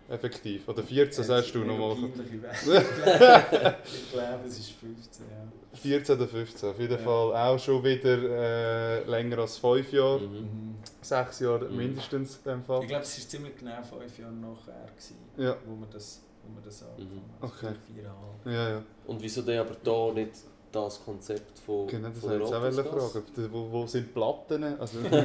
Effektiv. 0.09 0.67
Oder 0.69 0.83
14 0.83 1.23
sagst 1.25 1.55
du 1.55 1.59
nochmal. 1.59 1.97
ich 2.15 4.13
glaube, 4.13 4.47
es 4.47 4.59
ist 4.59 4.71
15, 4.73 5.27
ja. 5.31 5.79
14 5.79 6.17
oder 6.17 6.27
15. 6.27 6.71
Auf 6.71 6.81
jeden 6.81 6.93
Ja. 6.93 6.99
Fall 6.99 7.37
auch 7.37 7.59
schon 7.59 7.85
wieder 7.85 8.17
äh, 8.19 9.05
länger 9.05 9.39
als 9.39 9.59
5 9.59 9.93
Jahre. 9.93 10.21
Mhm. 10.21 10.35
Mhm. 10.39 10.75
6 11.03 11.41
Jahre 11.41 11.67
Mhm. 11.67 11.77
mindestens 11.77 12.37
in 12.45 12.51
dem 12.53 12.61
Ich 12.61 12.67
Fall. 12.67 12.87
glaube, 12.87 13.03
es 13.03 13.19
war 13.21 13.29
ziemlich 13.29 13.57
genau 13.59 13.83
fünf 13.83 14.19
Jahre 14.19 14.33
nachher, 14.33 14.87
gewesen, 14.87 15.17
Ja. 15.37 15.57
wo 15.67 15.77
wir 15.81 15.87
das, 15.93 16.23
wo 16.45 16.61
das 16.65 16.83
angefangen 16.83 17.11
Mhm. 17.11 17.43
haben. 17.43 17.43
Also 17.43 17.55
Okay. 17.67 17.75
Viereinhalb. 17.95 18.47
Ja, 18.47 18.69
ja. 18.77 18.83
Und 19.07 19.23
wieso 19.23 19.43
denn 19.43 19.59
aber 19.61 19.77
da 19.83 20.13
nicht 20.15 20.33
das 20.73 21.03
Konzept 21.05 21.59
von, 21.61 21.87
Genau, 21.87 22.09
das 22.09 22.23
wollte 22.23 22.37
ich 22.45 22.51
auch 22.51 22.53
Rathausgasse? 22.63 23.13
fragen. 23.13 23.25
Die- 23.37 23.53
Wo, 23.53 23.71
wo 23.73 23.87
sind 23.87 24.07
die 24.09 24.13
Platten? 24.13 24.65
Also, 24.79 24.99
Wir 25.03 25.21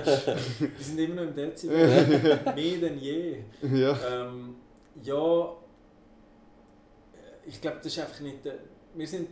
sind 0.80 1.00
immer 1.00 1.16
noch 1.16 1.24
im 1.24 1.36
Dezibel. 1.36 1.78
Mehr 2.56 2.78
denn 2.80 2.98
je. 3.00 3.38
ja. 3.62 3.98
Ähm, 4.10 4.56
ja, 5.02 5.56
ich 7.46 7.60
glaube, 7.62 7.78
das 7.78 7.88
ist 7.88 8.00
einfach 8.00 8.20
nicht. 8.22 8.44
Der, 8.46 8.56
wir 8.94 9.08
sind 9.08 9.30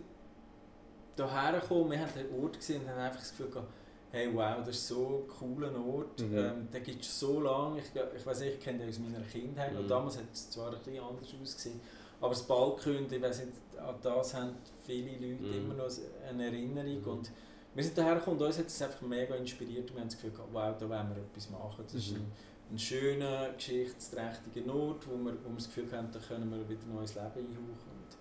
hierher 1.16 1.60
gekommen, 1.60 1.92
wir 1.92 2.00
haben 2.00 2.12
den 2.16 2.44
Ort 2.44 2.58
gesehen 2.58 2.82
und 2.82 2.90
haben 2.90 3.00
einfach 3.00 3.20
das 3.20 3.32
Gefühl 3.32 3.50
gehabt, 3.50 3.68
hey 4.12 4.30
wow, 4.34 4.58
das 4.60 4.70
ist 4.76 4.88
so 4.88 5.24
ein 5.24 5.28
cooler 5.28 5.74
Ort. 5.86 6.20
Mhm. 6.20 6.38
Ähm, 6.38 6.68
den 6.72 6.84
gibt 6.84 7.04
es 7.04 7.20
so 7.20 7.40
lange. 7.42 7.80
Ich, 7.80 7.86
ich 8.18 8.26
weiß 8.26 8.40
nicht, 8.42 8.56
ich 8.56 8.60
kenne 8.60 8.80
den 8.80 8.90
aus 8.90 9.00
meiner 9.00 9.22
Kindheit. 9.26 9.72
Mhm. 9.74 9.80
Und 9.80 9.88
damals 9.88 10.18
hat 10.18 10.26
es 10.34 10.50
zwar 10.50 10.72
ein 10.72 10.78
bisschen 10.80 11.00
anders 11.04 11.30
ausgesehen, 11.42 11.80
aber 12.20 12.30
das 12.30 12.44
Balkhündli, 12.44 13.18
ich 13.18 13.22
weiß 13.22 13.40
nicht, 13.46 13.52
an 13.78 13.96
das 14.02 14.34
haben 14.34 14.56
viele 14.86 15.12
Leute 15.14 15.44
Mhm. 15.44 15.54
immer 15.54 15.74
noch 15.76 15.90
eine 16.28 16.46
Erinnerung. 16.46 17.02
Mhm. 17.02 17.08
Und 17.08 17.32
wir 17.74 17.84
sind 17.84 17.96
hierher 17.96 18.16
gekommen 18.16 18.38
und 18.40 18.46
uns 18.48 18.58
hat 18.60 18.68
es 18.68 18.82
einfach 18.82 19.02
mega 19.02 19.36
inspiriert 19.36 19.90
und 19.90 19.96
wir 19.96 20.02
haben 20.02 20.10
das 20.10 20.16
Gefühl 20.18 20.32
gehabt, 20.32 20.50
wow, 20.52 20.76
da 20.78 20.90
wollen 20.90 21.10
wir 21.16 21.22
etwas 21.24 21.50
machen. 21.50 21.84
Das 21.86 21.94
ist 21.94 22.12
Mhm. 22.12 22.18
ein, 22.18 22.32
ein 22.72 22.80
schöner, 22.80 23.50
geschichtsträchtiger 23.54 24.74
Ort, 24.74 25.08
wo 25.08 25.18
wir, 25.18 25.34
wo 25.44 25.50
wir 25.50 25.56
das 25.56 25.68
Gefühl 25.68 25.92
haben, 25.92 26.10
da 26.12 26.20
können 26.20 26.50
wir 26.50 26.70
wieder 26.70 26.86
neues 26.86 27.16
Leben 27.16 27.26
einhauchen. 27.26 27.92
Und 27.92 28.18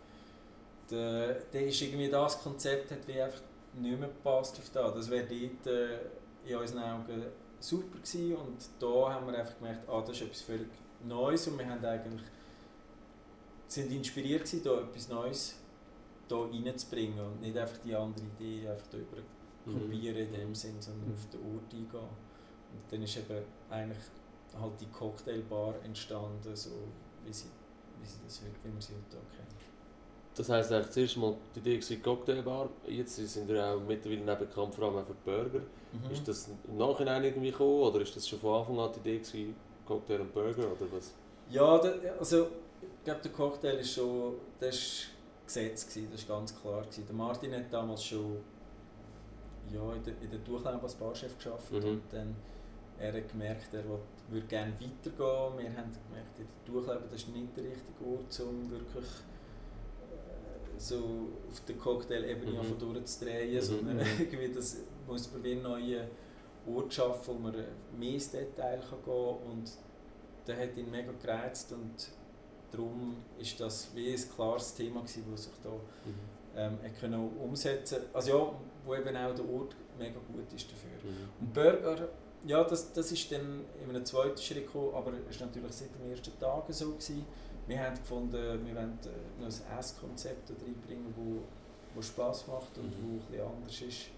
da, 0.89 1.35
da 1.53 1.59
ist 1.59 1.81
irgendwie 1.83 2.09
das 2.09 2.43
Konzept 2.43 2.91
hat 2.91 3.07
wie 3.07 3.21
einfach 3.21 3.43
nicht 3.75 3.99
mehr 3.99 4.09
gepasst 4.09 4.59
auf 4.59 4.71
das. 4.71 4.95
Das 4.95 5.11
wäre 5.11 5.27
dort 5.27 5.67
äh, 5.67 5.99
in 6.51 6.57
unseren 6.57 6.83
Augen 6.83 7.25
super 7.61 7.99
gewesen 7.99 8.35
und 8.37 8.59
da 8.81 9.13
haben 9.13 9.27
wir 9.27 9.39
einfach 9.39 9.57
gemerkt, 9.59 9.89
ah, 9.89 10.01
das 10.01 10.17
ist 10.17 10.23
etwas 10.23 10.41
völlig 10.41 10.69
Neues 11.05 11.47
und 11.47 11.59
wir 11.59 11.69
haben 11.69 11.85
eigentlich 11.85 12.23
sind 13.69 13.93
inspiriert 13.93 14.45
gewesen, 14.45 14.65
da 14.65 14.81
etwas 14.81 15.09
Neues 15.09 15.59
da 16.27 16.37
reinzubringen 16.37 17.21
und 17.21 17.41
nicht 17.41 17.57
einfach 17.57 17.79
die 17.79 17.95
andere 17.95 18.25
Idee 18.39 18.69
einfach 18.69 18.93
über 18.95 19.23
Mhm. 19.67 19.81
kopieren 19.81 20.17
in 20.17 20.33
dem 20.33 20.55
Sinn, 20.55 20.81
sondern 20.81 21.13
auf 21.13 21.29
den 21.31 21.41
Ort 21.41 21.73
eingehen. 21.73 22.09
Und 22.73 22.83
dann 22.93 23.03
ist 23.03 23.17
eben 23.17 23.45
eigentlich 23.69 23.99
halt 24.59 24.81
die 24.81 24.87
Cocktailbar 24.87 25.75
entstanden, 25.85 26.55
so 26.55 26.71
wie 27.25 27.33
sie, 27.33 27.49
wie 28.01 28.07
sie 28.07 28.19
das 28.25 28.41
heute, 28.43 28.55
wie 28.65 28.75
wir 28.75 28.81
sie 28.83 28.95
heute 28.95 29.17
auch 29.19 29.31
kennen. 29.37 29.47
Das 30.35 30.49
heisst 30.49 30.73
eigentlich 30.73 30.91
zuerst 30.91 31.17
mal 31.17 31.35
die 31.55 31.59
Idee 31.61 31.81
war 31.81 32.03
Cocktailbar, 32.17 32.69
jetzt 32.87 33.17
sind 33.17 33.49
wir 33.49 33.65
auch 33.65 33.81
mittlerweile 33.81 34.33
auch 34.33 34.39
bekannt, 34.39 34.75
vor 34.75 34.85
allem 34.85 35.05
für 35.05 35.15
Burger. 35.25 35.61
Mhm. 35.93 36.11
Ist 36.13 36.27
das 36.27 36.49
im 36.69 36.77
Nachhinein 36.79 37.25
irgendwie 37.25 37.51
gekommen 37.51 37.81
oder 37.83 38.01
ist 38.01 38.15
das 38.17 38.29
schon 38.29 38.39
von 38.39 38.61
Anfang 38.61 38.79
an 38.79 38.91
die 38.95 39.01
Idee 39.01 39.19
gewesen, 39.19 39.57
Cocktail 39.87 40.21
und 40.21 40.33
Burger 40.33 40.63
oder 40.73 40.87
was? 40.93 41.13
Ja, 41.51 41.79
da, 41.79 41.93
also 42.19 42.47
ich 42.81 43.05
glaube, 43.05 43.21
der 43.23 43.33
Cocktail 43.33 43.75
ist 43.81 43.93
schon, 43.93 44.35
das 44.61 44.75
ist 44.77 45.07
Gesetz 45.45 45.87
gewesen, 45.89 46.09
das 46.13 46.21
ist 46.21 46.29
ganz 46.29 46.61
klar 46.61 46.83
gewesen. 46.83 47.07
Der 47.07 47.17
Martin 47.17 47.53
hat 47.55 47.73
damals 47.73 48.05
schon 48.05 48.37
ja, 49.73 49.93
in 49.95 50.03
der, 50.05 50.15
in 50.23 50.31
der 50.31 50.39
Durchlauf 50.41 50.83
als 50.83 50.95
Barchef 50.95 51.37
geschafft 51.37 51.73
Mhm. 51.73 51.85
und 51.85 52.03
dann 52.11 52.37
er 53.01 53.13
hat 53.15 53.29
gemerkt, 53.31 53.73
er 53.75 53.85
würde 53.85 54.47
gerne 54.47 54.73
weitergehen. 54.75 55.59
Wir 55.59 55.71
haben 55.77 55.91
gemerkt, 56.09 56.39
in 56.39 56.47
der 56.47 56.73
Durchlauf, 56.75 57.03
das 57.11 57.21
ist 57.23 57.29
nicht 57.29 57.57
der 57.57 57.65
richtige 57.65 58.05
Ort, 58.05 58.41
um 58.49 58.71
wirklich 58.71 59.05
äh, 59.05 60.79
so 60.79 61.29
auf 61.51 61.61
der 61.67 61.77
Cocktail-Ebene 61.77 62.53
Mhm. 62.63 62.79
durchzudrehen, 62.79 63.55
Mhm. 63.57 63.61
sondern 63.61 63.97
Mhm. 63.97 64.03
irgendwie 64.21 64.53
das 64.53 64.77
muss 65.07 65.33
man 65.33 65.43
wie 65.45 65.53
einen 65.53 65.63
neuen 65.63 66.09
Ort 66.67 66.93
schaffen, 66.95 67.35
wo 67.35 67.39
man 67.39 67.55
mehr 67.99 68.15
ins 68.15 68.31
Detail 68.31 68.79
kann 68.79 68.99
gehen 69.05 69.05
kann 69.05 69.51
und 69.51 69.71
der 70.47 70.59
hat 70.59 70.77
ihn 70.77 70.91
mega 70.91 71.13
gereizt 71.13 71.73
und 71.73 72.09
darum 72.71 73.17
ist 73.39 73.59
das 73.61 73.91
wie 73.95 74.13
ein 74.13 74.25
klares 74.37 74.75
Thema 74.75 75.01
gewesen, 75.01 75.25
das 75.31 75.45
sich 75.45 75.53
da 75.63 75.71
ähm, 76.57 76.79
hat 76.83 77.01
können 77.01 77.31
umsetzen 77.39 77.99
Also 78.13 78.31
ja, 78.39 78.53
wo 78.85 78.95
eben 78.95 79.17
auch 79.17 79.35
der 79.35 79.49
Ort 79.49 79.75
mega 79.99 80.19
gut 80.33 80.53
ist 80.55 80.71
dafür. 80.71 80.91
Mhm. 81.11 81.29
Und 81.41 81.55
Burger, 81.55 82.09
ja, 82.47 82.65
das, 82.65 82.93
das 82.93 83.13
ist 83.13 83.31
dann 83.33 83.65
in 83.83 83.91
einem 83.91 84.05
zweiten 84.05 84.39
Schritt 84.39 84.67
gekommen, 84.67 84.95
aber 84.95 85.13
es 85.29 85.41
war 85.41 85.47
natürlich 85.47 85.73
seit 85.73 85.89
den 85.99 86.11
ersten 86.11 86.39
Tagen 86.39 86.73
so. 86.73 86.91
Gewesen. 86.93 87.25
Wir 87.67 87.79
haben 87.79 87.95
gefunden, 87.97 88.33
wir 88.67 88.75
wollen 88.75 88.99
äh, 89.05 89.41
noch 89.41 89.47
ein 89.47 89.79
Esskonzept 89.79 90.51
reinbringen, 90.51 91.15
wo, 91.17 91.43
wo 91.95 92.03
Spass 92.03 92.47
macht 92.49 92.77
und 92.79 92.87
Mhm. 92.87 93.21
wo 93.21 93.27
bisschen 93.31 93.47
anders 93.47 93.83
ist 93.83 94.11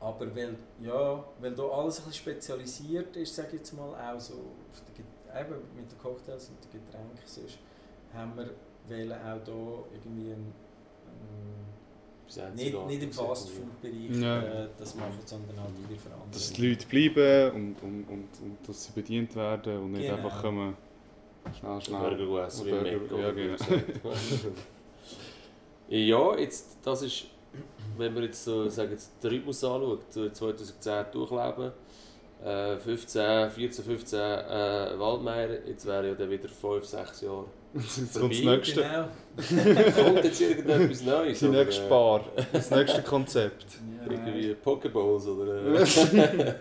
Aber 0.00 0.36
weil, 0.36 0.56
ja, 0.82 1.24
weil 1.40 1.54
da 1.54 1.62
alles 1.62 2.00
ein 2.00 2.04
bisschen 2.06 2.12
spezialisiert 2.12 3.16
ist, 3.16 3.34
sage 3.34 3.48
ich 3.48 3.54
jetzt 3.54 3.72
mal, 3.72 3.94
auch 3.94 4.20
so 4.20 4.34
eben 4.34 5.56
mit 5.74 5.90
den 5.90 5.98
Cocktails 5.98 6.50
und 6.50 6.62
den 6.72 6.84
Getränken 6.84 7.22
sonst, 7.24 7.58
haben 8.12 8.36
wir 8.36 8.50
wollen 8.88 9.12
auch 9.12 9.42
da 9.44 9.84
irgendwie 9.94 10.32
ein, 10.32 10.52
ein 11.06 11.64
Bis 11.64 11.64
jetzt 11.64 11.73
nicht, 12.54 12.86
nicht 12.86 13.02
im 13.02 13.12
Fastfood-Bereich 13.12 14.20
Ja. 14.20 14.40
äh, 14.42 14.68
das 14.78 14.94
machen, 14.94 15.18
sondern 15.24 15.60
halt 15.60 15.70
wieder 15.88 16.00
für 16.00 16.10
andere. 16.12 16.30
Dass 16.32 16.52
die 16.52 16.68
Leute 16.68 16.86
bleiben 16.86 17.50
und, 17.54 17.82
und, 17.82 18.04
und, 18.08 18.28
und 18.42 18.58
dass 18.68 18.84
sie 18.84 18.92
bedient 18.92 19.34
werden 19.36 19.78
und 19.78 19.92
nicht 19.92 20.02
Genau. 20.08 20.16
einfach 20.16 20.42
kommen, 20.42 20.76
schnell, 21.58 21.80
schnell. 21.80 22.16
Burger 22.16 22.46
essen, 22.46 22.66
wie 22.66 22.70
Burger, 22.70 22.98
Mac. 22.98 23.20
ja, 23.20 23.30
genau. 23.32 23.56
ja, 25.88 26.38
jetzt, 26.38 26.78
das 26.82 27.02
ist, 27.02 27.26
wenn 27.96 28.14
man 28.14 28.22
jetzt 28.24 28.44
so, 28.44 28.68
sagen 28.68 28.90
jetzt 28.92 29.12
den 29.22 29.30
Rhythmus 29.30 29.62
anschaut, 29.62 30.00
so 30.12 30.28
2010 30.28 31.06
durchleben, 31.12 31.72
äh, 32.42 32.76
15, 32.78 33.50
14, 33.50 33.84
15 33.84 34.18
äh, 34.20 34.98
Waldmeier, 34.98 35.66
jetzt 35.66 35.86
wäre 35.86 36.08
ja 36.08 36.14
dann 36.14 36.30
wieder 36.30 36.48
5, 36.48 36.84
6 36.84 37.20
Jahre. 37.22 37.46
Jetzt 37.74 38.18
kommt 38.18 38.32
das 38.32 38.40
nächste, 38.40 38.82
Genau. 38.82 39.08
Kommt 40.04 40.24
jetzt 40.24 40.40
irgendetwas 40.40 41.02
Neues? 41.02 41.38
die 41.40 41.48
oder, 41.48 41.64
nächste 41.64 41.88
Bar, 41.88 42.24
das 42.52 42.70
nächste 42.70 43.02
Konzept. 43.02 43.66
Ja. 43.98 44.12
Irgendwie 44.12 44.54
Pokeballs 44.54 45.26
oder... 45.26 45.84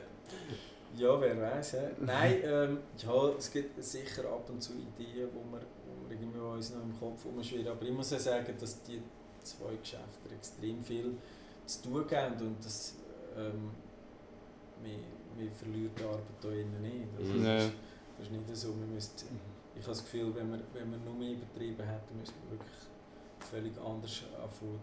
Ja, 0.95 1.19
wer 1.19 1.41
weiß. 1.41 1.77
Nein, 2.01 2.35
ähm, 2.43 2.77
ja, 2.97 3.29
es 3.35 3.51
gibt 3.51 3.83
sicher 3.83 4.25
ab 4.25 4.47
und 4.47 4.61
zu 4.61 4.73
Ideen, 4.73 5.27
wo 5.33 5.39
wir, 5.51 5.61
wo 5.61 6.07
wir 6.07 6.15
irgendwie 6.15 6.39
uns 6.39 6.71
noch 6.71 6.83
im 6.83 6.97
Kopf 6.99 7.25
umschwirren. 7.25 7.69
Aber 7.69 7.83
ich 7.83 7.91
muss 7.91 8.11
ja 8.11 8.19
sagen, 8.19 8.53
dass 8.59 8.83
die 8.83 9.01
zwei 9.41 9.75
Geschäfte 9.81 10.29
extrem 10.35 10.83
viel 10.83 11.15
zu 11.65 11.81
tun 11.81 12.05
haben 12.11 12.39
und 12.41 12.63
das, 12.63 12.95
ähm, 13.35 13.71
wir, 14.83 14.99
wir 15.35 15.51
verlieren 15.51 15.91
die 15.97 16.03
Arbeit 16.03 16.21
hier 16.41 16.51
innen 16.51 16.81
nicht. 16.81 17.07
Also, 17.17 17.43
das, 17.43 17.63
ist, 17.63 17.73
das 18.17 18.27
ist 18.27 18.31
nicht 18.31 18.55
so, 18.55 18.67
wir 18.79 18.87
müssten, 18.87 19.39
ich 19.75 19.81
habe 19.81 19.91
das 19.91 20.03
Gefühl, 20.03 20.33
wenn 20.35 20.51
wir, 20.51 20.59
wenn 20.73 20.91
wir 20.91 20.97
noch 20.99 21.13
mehr 21.17 21.35
Betriebe 21.35 21.83
hätten, 21.83 22.17
müssten 22.19 22.35
wir 22.43 22.51
wirklich 22.57 22.77
völlig 23.39 23.73
anders 23.79 24.23
anfangen, 24.41 24.79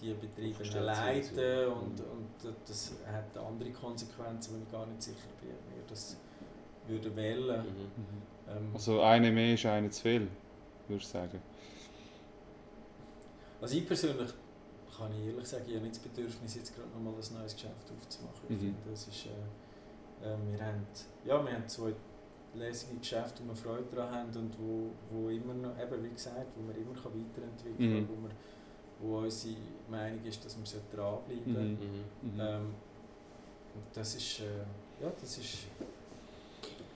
die 0.00 0.12
Betriebe 0.12 0.62
leiten 0.80 1.38
ja. 1.38 1.68
und, 1.68 2.00
und 2.00 2.28
das 2.66 2.92
hat 3.10 3.36
andere 3.38 3.70
Konsequenzen, 3.70 4.54
wo 4.58 4.62
ich 4.62 4.70
gar 4.70 4.86
nicht 4.86 5.02
sicher 5.02 5.28
bin, 5.40 5.50
ob 5.50 5.76
wir 5.76 5.84
das 5.88 6.16
würden 6.86 7.16
wählen. 7.16 7.60
Mhm. 7.62 8.22
Ähm, 8.48 8.70
Also 8.74 9.00
eine 9.00 9.32
mehr 9.32 9.54
ist 9.54 9.64
eine 9.66 9.88
zu 9.90 10.02
viel, 10.02 10.28
würde 10.88 11.02
ich 11.02 11.06
sagen. 11.08 11.40
also 13.60 13.76
ich 13.76 13.86
persönlich 13.86 14.30
kann 14.96 15.12
ich 15.12 15.26
ehrlich 15.28 15.46
sagen, 15.48 15.64
ich 15.66 15.74
habe 15.74 15.84
nicht 15.84 15.96
das 15.96 16.02
Bedürfnis, 16.02 16.54
jetzt 16.54 16.74
gerade 16.74 16.88
nochmal 16.90 17.14
ein 17.14 17.38
neues 17.38 17.54
Geschäft 17.54 17.90
aufzumachen. 17.98 18.42
Ich 18.48 18.56
Mhm. 18.56 18.60
finde, 18.60 18.90
das 18.90 19.08
ist, 19.08 19.26
äh, 19.26 20.26
äh, 20.26 20.36
wir, 20.52 20.64
haben, 20.64 20.86
ja, 21.24 21.44
wir 21.44 21.52
haben 21.52 21.68
zwei 21.68 21.92
lässige 22.58 22.96
Geschäfte, 22.96 23.42
wo 23.44 23.48
wir 23.48 23.56
Freude 23.56 23.84
daran 23.94 24.14
haben 24.14 24.36
und 24.36 24.54
wo, 24.58 24.90
wo 25.10 25.28
immer 25.28 25.54
noch, 25.54 25.78
eben 25.80 26.02
wie 26.04 26.10
gesagt, 26.10 26.46
wo 26.56 26.62
man 26.62 26.76
immer 26.76 26.94
kann 26.94 27.12
weiterentwickeln 27.12 28.02
Mhm. 28.02 28.06
kann, 28.06 28.08
wo, 28.08 28.22
wir, 28.28 28.30
wo 29.00 29.18
unsere 29.24 29.56
Meinung 29.90 30.24
ist, 30.24 30.44
dass 30.44 30.56
wir 30.58 30.80
dranbleiben 30.94 31.52
Mhm. 31.52 31.54
sollten. 31.54 31.84
Mhm. 32.22 32.34
Mhm. 32.34 32.40
Ähm, 32.40 32.74
und 33.74 33.84
das 33.96 34.14
ist, 34.14 34.40
äh, 34.40 35.04
ja, 35.04 35.12
das 35.20 35.38
ist, 35.38 35.54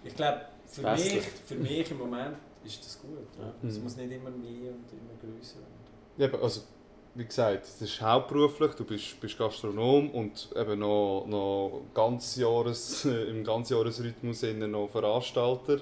ich 0.04 0.14
glaube, 0.16 0.40
für 0.66 0.80
Festlich. 0.82 1.14
mich, 1.16 1.24
für 1.24 1.54
mich 1.56 1.90
im 1.90 1.98
Moment 1.98 2.36
ist 2.64 2.84
das 2.84 3.00
gut. 3.00 3.10
Ja. 3.38 3.44
Ja. 3.46 3.68
Es 3.68 3.76
Mhm. 3.76 3.82
muss 3.84 3.96
nicht 3.96 4.12
immer 4.12 4.30
mehr 4.30 4.72
und 4.72 4.84
immer 4.92 5.14
größer 5.20 5.56
werden. 5.58 6.32
Ja, 6.34 6.40
also, 6.42 6.62
wie 7.14 7.24
gesagt, 7.24 7.64
das 7.64 7.82
ist 7.82 8.00
hauptberuflich, 8.00 8.72
du 8.74 8.84
bist, 8.84 9.20
bist 9.20 9.36
Gastronom 9.36 10.10
und 10.10 10.48
eben 10.54 10.78
noch, 10.78 11.24
noch 11.26 11.82
ganz 11.92 12.36
Jahres, 12.36 13.04
im 13.30 13.42
Ganzjahresrhythmus 13.42 14.42
noch 14.42 14.88
Veranstalter 14.88 15.74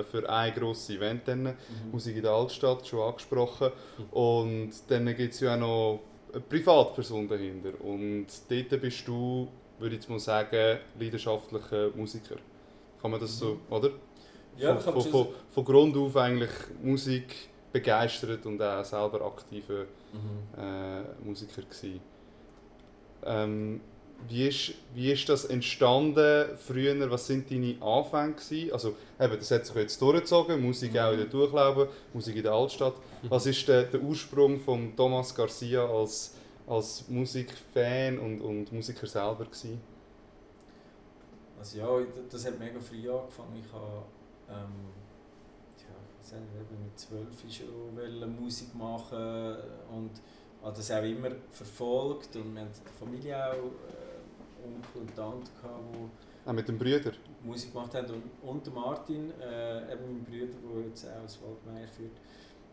äh, 0.00 0.04
für 0.04 0.28
ein 0.28 0.52
grosses 0.52 0.90
Event. 0.90 1.26
Dann. 1.26 1.42
Mhm. 1.42 1.54
Musik 1.90 2.16
in 2.16 2.22
der 2.22 2.32
Altstadt, 2.32 2.86
schon 2.86 3.00
angesprochen. 3.00 3.70
Und 4.10 4.72
dann 4.88 5.06
gibt 5.16 5.32
es 5.34 5.40
ja 5.40 5.54
auch 5.54 5.58
noch 5.58 6.00
eine 6.32 6.42
Privatperson 6.42 7.28
dahinter. 7.28 7.72
Und 7.82 8.26
dort 8.48 8.80
bist 8.80 9.08
du, 9.08 9.48
würde 9.78 9.94
ich 9.94 10.02
jetzt 10.02 10.10
mal 10.10 10.18
sagen, 10.18 10.78
leidenschaftlicher 10.98 11.90
Musiker. 11.94 12.36
Kann 13.00 13.10
man 13.10 13.20
das 13.20 13.38
so, 13.38 13.58
oder? 13.70 13.90
Ja, 14.56 14.76
von, 14.76 14.92
von, 15.00 15.10
von, 15.10 15.26
von 15.50 15.64
Grund 15.64 15.96
auf 15.96 16.16
eigentlich 16.16 16.50
Musik 16.82 17.34
begeistert 17.72 18.46
und 18.46 18.62
auch 18.62 18.84
selber 18.84 19.26
aktiver 19.26 19.86
Mhm. 20.14 20.62
äh, 20.62 21.02
Musiker 21.24 21.62
gewesen. 21.62 22.00
Ähm, 23.24 23.80
wie, 24.28 24.48
ist, 24.48 24.74
wie 24.94 25.12
ist 25.12 25.28
das 25.28 25.44
entstanden 25.46 26.56
früher? 26.56 27.10
Was 27.10 27.26
sind 27.26 27.50
deine 27.50 27.76
Anfänge 27.82 28.34
gewesen? 28.34 28.72
Also 28.72 28.96
eben, 29.20 29.36
das 29.38 29.50
hat 29.50 29.66
sich 29.66 29.74
jetzt 29.76 30.00
durchgezogen, 30.00 30.62
Musik 30.62 30.98
auch 30.98 31.12
in 31.12 31.18
der 31.18 31.26
Durchlauben, 31.26 31.88
Musik 32.12 32.36
in 32.36 32.42
der 32.42 32.52
Altstadt. 32.52 32.94
Was 33.28 33.46
ist 33.46 33.66
der, 33.68 33.84
der 33.84 34.00
Ursprung 34.00 34.60
von 34.60 34.94
Thomas 34.96 35.34
Garcia 35.34 35.84
als, 35.84 36.34
als 36.66 37.08
Musikfan 37.08 38.18
und, 38.18 38.40
und 38.40 38.72
Musiker 38.72 39.06
selber 39.06 39.44
gewesen? 39.44 39.80
Also 41.58 41.78
ja, 41.78 41.86
das 42.30 42.46
hat 42.46 42.58
mega 42.58 42.78
früh 42.78 43.10
angefangen. 43.10 43.62
Ich 43.64 43.72
habe 43.72 44.04
ähm, 44.48 44.92
ja, 45.78 45.86
was 45.86 45.88
habe 45.88 45.94
ich, 45.94 46.10
eben 46.10 46.13
mit 46.32 46.98
zwölf 46.98 47.52
schon 47.52 48.36
Musik 48.40 48.74
machen 48.74 49.56
und 49.90 50.10
habe 50.62 50.76
das 50.76 50.90
auch 50.90 51.02
immer 51.02 51.30
verfolgt. 51.50 52.36
Und 52.36 52.54
wir 52.54 52.62
hatten 52.62 52.72
in 52.72 52.84
der 52.84 52.92
Familie 52.92 53.46
auch 53.46 53.56
äh, 53.56 54.66
Onkel 54.66 55.02
und 55.02 55.14
Tante, 55.14 55.50
gehabt, 55.60 55.84
die 56.44 56.48
Auch 56.48 56.52
mit 56.52 56.68
den 56.68 56.78
Brüdern? 56.78 57.14
Musik 57.42 57.72
gemacht 57.72 57.94
haben. 57.94 58.06
Und, 58.42 58.48
und 58.48 58.74
Martin, 58.74 59.30
äh, 59.40 59.92
eben 59.92 60.04
mein 60.06 60.24
Bruder, 60.24 60.46
der 60.46 60.86
jetzt 60.88 61.06
auch 61.06 61.22
das 61.22 61.38
Waldmeier 61.42 61.88
führt, 61.88 62.16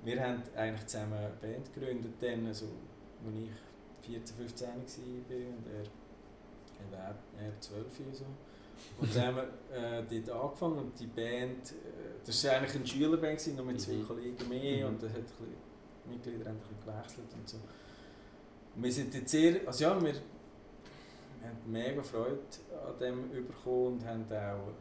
wir 0.03 0.19
haben 0.19 0.41
eigentlich 0.55 0.87
zusammen 0.87 1.13
eine 1.13 1.29
Band 1.41 1.73
gegründet, 1.73 2.13
dann, 2.19 2.47
also, 2.47 2.65
als 2.65 3.35
ich 3.35 4.09
14, 4.09 4.35
15 4.35 4.67
war 4.67 4.75
und 4.75 5.67
er, 5.67 6.97
er, 6.97 7.45
er 7.45 7.61
12 7.61 7.99
oder 7.99 8.15
so. 8.15 8.25
Und 8.99 9.15
dann 9.15 9.27
haben 9.27 9.37
wir 9.37 9.99
äh, 10.09 10.21
dort 10.21 10.43
angefangen 10.43 10.77
und 10.77 10.99
die 10.99 11.07
Band, 11.07 11.71
äh, 11.71 11.75
das 12.25 12.43
war 12.45 12.53
eigentlich 12.53 12.75
eine 12.75 12.85
Schülerband, 12.87 13.37
gewesen, 13.37 13.55
nur 13.55 13.65
mit 13.65 13.81
zwei 13.81 13.93
Mhm. 13.93 14.07
Kollegen 14.07 14.49
mehr 14.49 14.87
Mhm. 14.87 14.93
und 14.93 15.03
da 15.03 15.07
hat 15.07 15.15
ein 15.17 15.23
bisschen, 15.23 15.55
Mitglieder 16.09 16.45
haben 16.49 16.57
ein 16.57 16.59
bisschen 16.59 16.85
gewechselt 16.85 17.33
und 17.33 17.49
so. 17.49 17.57
Und 18.75 18.83
wir 18.83 18.91
sind 18.91 19.13
jetzt 19.13 19.31
sehr, 19.31 19.67
also 19.67 19.83
ja, 19.83 19.95
wir, 20.01 20.13
wir 20.13 21.49
haben 21.49 21.57
mega 21.71 22.01
Freude 22.03 22.39
an 22.71 22.99
dem 22.99 23.47
bekommen 23.47 23.93
und 23.99 24.05
haben 24.05 24.25
auch 24.31 24.71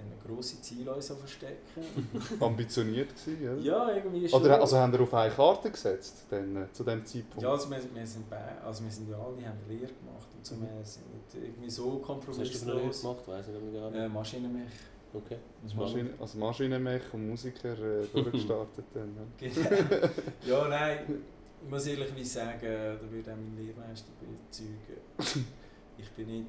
dann 0.00 0.30
grosse 0.36 0.60
Ziele 0.62 0.92
uns 0.92 1.10
auch 1.10 1.16
verstecken. 1.16 1.82
Ambitioniert 2.40 3.10
gewesen, 3.10 3.62
ja? 3.62 3.88
ja, 3.88 3.96
irgendwie 3.96 4.28
schon. 4.28 4.40
Oder 4.40 4.60
also 4.60 4.76
haben 4.76 4.92
wir 4.92 5.00
auf 5.00 5.14
eine 5.14 5.32
Karte 5.32 5.70
gesetzt 5.70 6.24
dann, 6.30 6.56
äh, 6.56 6.72
zu 6.72 6.84
dem 6.84 7.04
Zeitpunkt? 7.04 7.42
ja, 7.42 7.50
also 7.50 7.70
wir, 7.70 7.78
wir, 7.94 8.06
sind 8.06 8.28
bei, 8.30 8.38
also 8.64 8.84
wir 8.84 8.90
sind 8.90 9.10
ja 9.10 9.16
alle, 9.16 9.46
haben 9.46 9.58
Lehre 9.68 9.92
gemacht 9.92 10.28
und 10.36 10.44
so, 10.44 10.56
wir 10.56 10.68
sind 10.84 11.04
nicht 11.12 11.34
irgendwie 11.34 11.70
so 11.70 12.02
Was 12.06 12.38
hast 12.38 12.54
du 12.54 12.58
für 12.58 12.64
eine 12.64 12.74
Lehre 12.74 12.90
kompromisslos. 12.90 13.02
gemacht? 13.02 13.28
Weiss 13.28 13.46
ich 13.48 13.54
nicht 13.54 13.72
mehr 13.72 13.90
gar 13.90 13.94
Äh. 13.94 14.08
Maschinenmech. 14.08 14.70
Okay. 15.12 15.36
Als 15.64 15.74
Maschine, 15.74 16.10
als 16.20 16.34
Maschinenmech 16.34 17.02
und 17.12 17.28
Musiker 17.28 17.72
äh, 17.72 18.06
durchgestartet. 18.12 18.84
dann, 18.94 19.16
ja. 19.40 19.48
Genau. 19.48 20.08
ja, 20.46 20.68
nein, 20.68 20.98
ich 21.62 21.70
muss 21.70 21.86
ehrlich 21.86 22.30
sagen, 22.30 22.60
da 22.62 23.10
würde 23.10 23.32
auch 23.32 23.36
mein 23.36 23.66
Lehrmeister 23.66 24.10
bezeugen. 24.48 25.46
Ich 25.98 26.10
bin 26.12 26.26
nicht. 26.28 26.46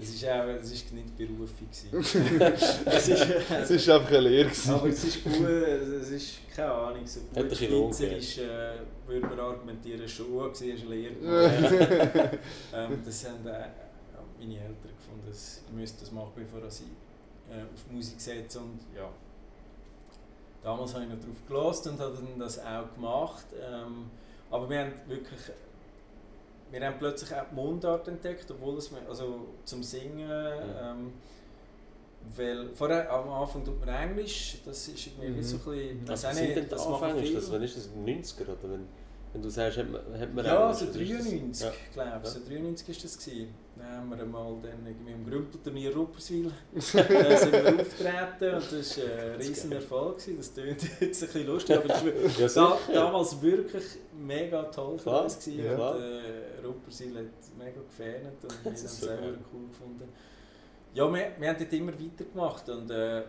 Es 0.00 0.22
war 0.24 0.44
auch 0.44 0.48
es 0.48 0.72
ist 0.72 0.92
nicht 0.92 1.16
Berufung. 1.16 1.68
es 1.70 1.84
ist, 3.08 3.26
Es 3.70 3.88
war 3.88 3.96
einfach 3.96 4.08
eine 4.10 4.20
Lehre. 4.20 4.50
aber 4.68 4.88
es 4.88 5.04
ist 5.04 5.22
gut, 5.24 5.46
es 5.46 6.10
ist 6.10 6.38
keine 6.54 6.72
Ahnung, 6.72 7.06
so 7.06 7.20
gut 7.20 7.48
gegeben. 7.50 7.92
ist, 7.92 8.38
äh, 8.38 8.72
würde 9.06 9.26
man 9.26 9.40
argumentieren, 9.40 10.08
schon 10.08 10.34
war, 10.36 10.50
eine 10.60 10.74
Lehre 10.74 12.38
ähm, 12.74 12.98
Das 13.04 13.24
haben 13.28 13.46
äh, 13.46 13.68
meine 14.38 14.54
Eltern 14.54 14.96
gefunden, 14.96 15.26
dass 15.26 15.62
ich 15.66 15.72
müsste 15.72 16.00
das 16.00 16.12
machen, 16.12 16.32
bevor 16.34 16.68
sie 16.70 16.84
äh, 17.50 17.62
auf 17.62 17.90
Musik 17.90 18.20
setzen 18.20 18.58
und 18.62 18.80
ja. 18.96 19.08
Damals 20.62 20.94
habe 20.94 21.04
ich 21.04 21.10
noch 21.10 21.18
drauf 21.18 21.46
gelost 21.48 21.86
und 21.88 21.98
habe 21.98 22.14
dann 22.14 22.38
das 22.38 22.58
auch 22.60 22.94
gemacht. 22.94 23.46
Ähm, 23.60 24.10
aber 24.50 24.70
wir 24.70 24.78
haben 24.80 24.92
wirklich, 25.06 25.40
wir 26.72 26.86
haben 26.86 26.98
plötzlich 26.98 27.34
auch 27.34 27.44
die 27.50 27.54
Mundart 27.54 28.08
entdeckt, 28.08 28.50
obwohl 28.50 28.78
es 28.78 28.90
mir, 28.90 29.00
also 29.08 29.48
zum 29.64 29.82
Singen, 29.82 30.28
ähm, 30.30 31.12
weil 32.36 32.70
vorher 32.74 33.10
am 33.12 33.28
Anfang 33.28 33.64
tut 33.64 33.78
man 33.84 33.88
Englisch, 33.90 34.58
das 34.64 34.88
ist 34.88 35.06
irgendwie 35.06 35.36
wie 35.36 35.42
so 35.42 35.56
ein 35.56 35.64
bisschen, 35.64 36.08
Was 36.08 36.24
weiß 36.24 36.30
auch 36.30 36.38
sind 36.38 36.56
nicht, 36.56 36.72
das 36.72 36.88
machen 36.88 37.04
Anfänge? 37.04 37.26
Ist 37.26 37.36
das, 37.36 37.52
wann 37.52 37.62
ist 37.62 37.76
das? 37.76 37.88
90er? 37.90 38.42
Oder 38.42 38.72
wenn, 38.72 38.88
wenn 39.32 39.42
du 39.42 39.48
sagst, 39.48 39.78
hat 39.78 39.90
man, 39.90 40.00
hat 40.20 40.34
man 40.34 40.44
Ja, 40.44 40.62
Englisch, 40.70 40.78
so 40.78 40.84
oder 40.90 41.00
ist 41.00 41.10
das- 41.12 41.24
93, 41.24 41.66
Ja. 41.66 41.72
glaube 41.92 42.10
ich. 42.18 42.24
Ja. 42.24 42.30
So 42.30 42.40
93 42.48 42.88
war 42.88 43.02
das. 43.02 43.18
Gewesen. 43.18 43.54
Dann 43.74 43.86
haben 43.96 44.10
wir 44.10 44.26
mal 44.26 44.56
dann 44.62 44.86
irgendwie 44.86 45.12
im 45.12 45.28
Grümpelturnier 45.28 45.96
Rupperswil 45.96 46.46
äh, 46.76 46.80
sind 46.80 47.52
wir 47.52 47.80
auftreten 47.80 48.54
und 48.54 48.72
das 48.72 48.98
war 48.98 49.04
ein 49.22 49.36
riesen 49.40 49.72
Erfolg. 49.72 50.18
Gewesen. 50.18 50.36
Das 50.36 50.52
klingt 50.54 50.82
jetzt 51.00 51.22
ein 51.22 51.26
bisschen 51.28 51.46
lustig, 51.46 51.76
aber 51.76 51.88
das 51.88 52.04
war 52.56 52.78
Ja, 52.88 52.94
damals 52.94 53.40
wirklich 53.42 53.84
mega 54.14 54.62
toll 54.64 54.98
für 54.98 55.04
Klar, 55.04 55.24
uns. 55.24 55.38
Gewesen. 55.44 55.64
ja. 55.64 55.90
Und, 55.90 56.00
äh, 56.02 56.66
Ruppersil 56.66 57.16
hat 57.16 57.24
mega 57.58 57.80
gefährt 57.80 58.44
und 58.44 58.64
wir 58.64 58.70
haben 58.70 58.74
es 58.84 59.00
selber 59.00 59.22
geil. 59.22 59.38
cool 59.52 59.68
gefunden. 59.68 60.08
Ja, 60.94 61.12
wir, 61.12 61.32
wir 61.38 61.48
haben 61.48 61.58
dort 61.58 61.72
immer 61.72 61.92
weitergemacht 61.98 62.68
und 62.68 62.90
äh, 62.90 63.22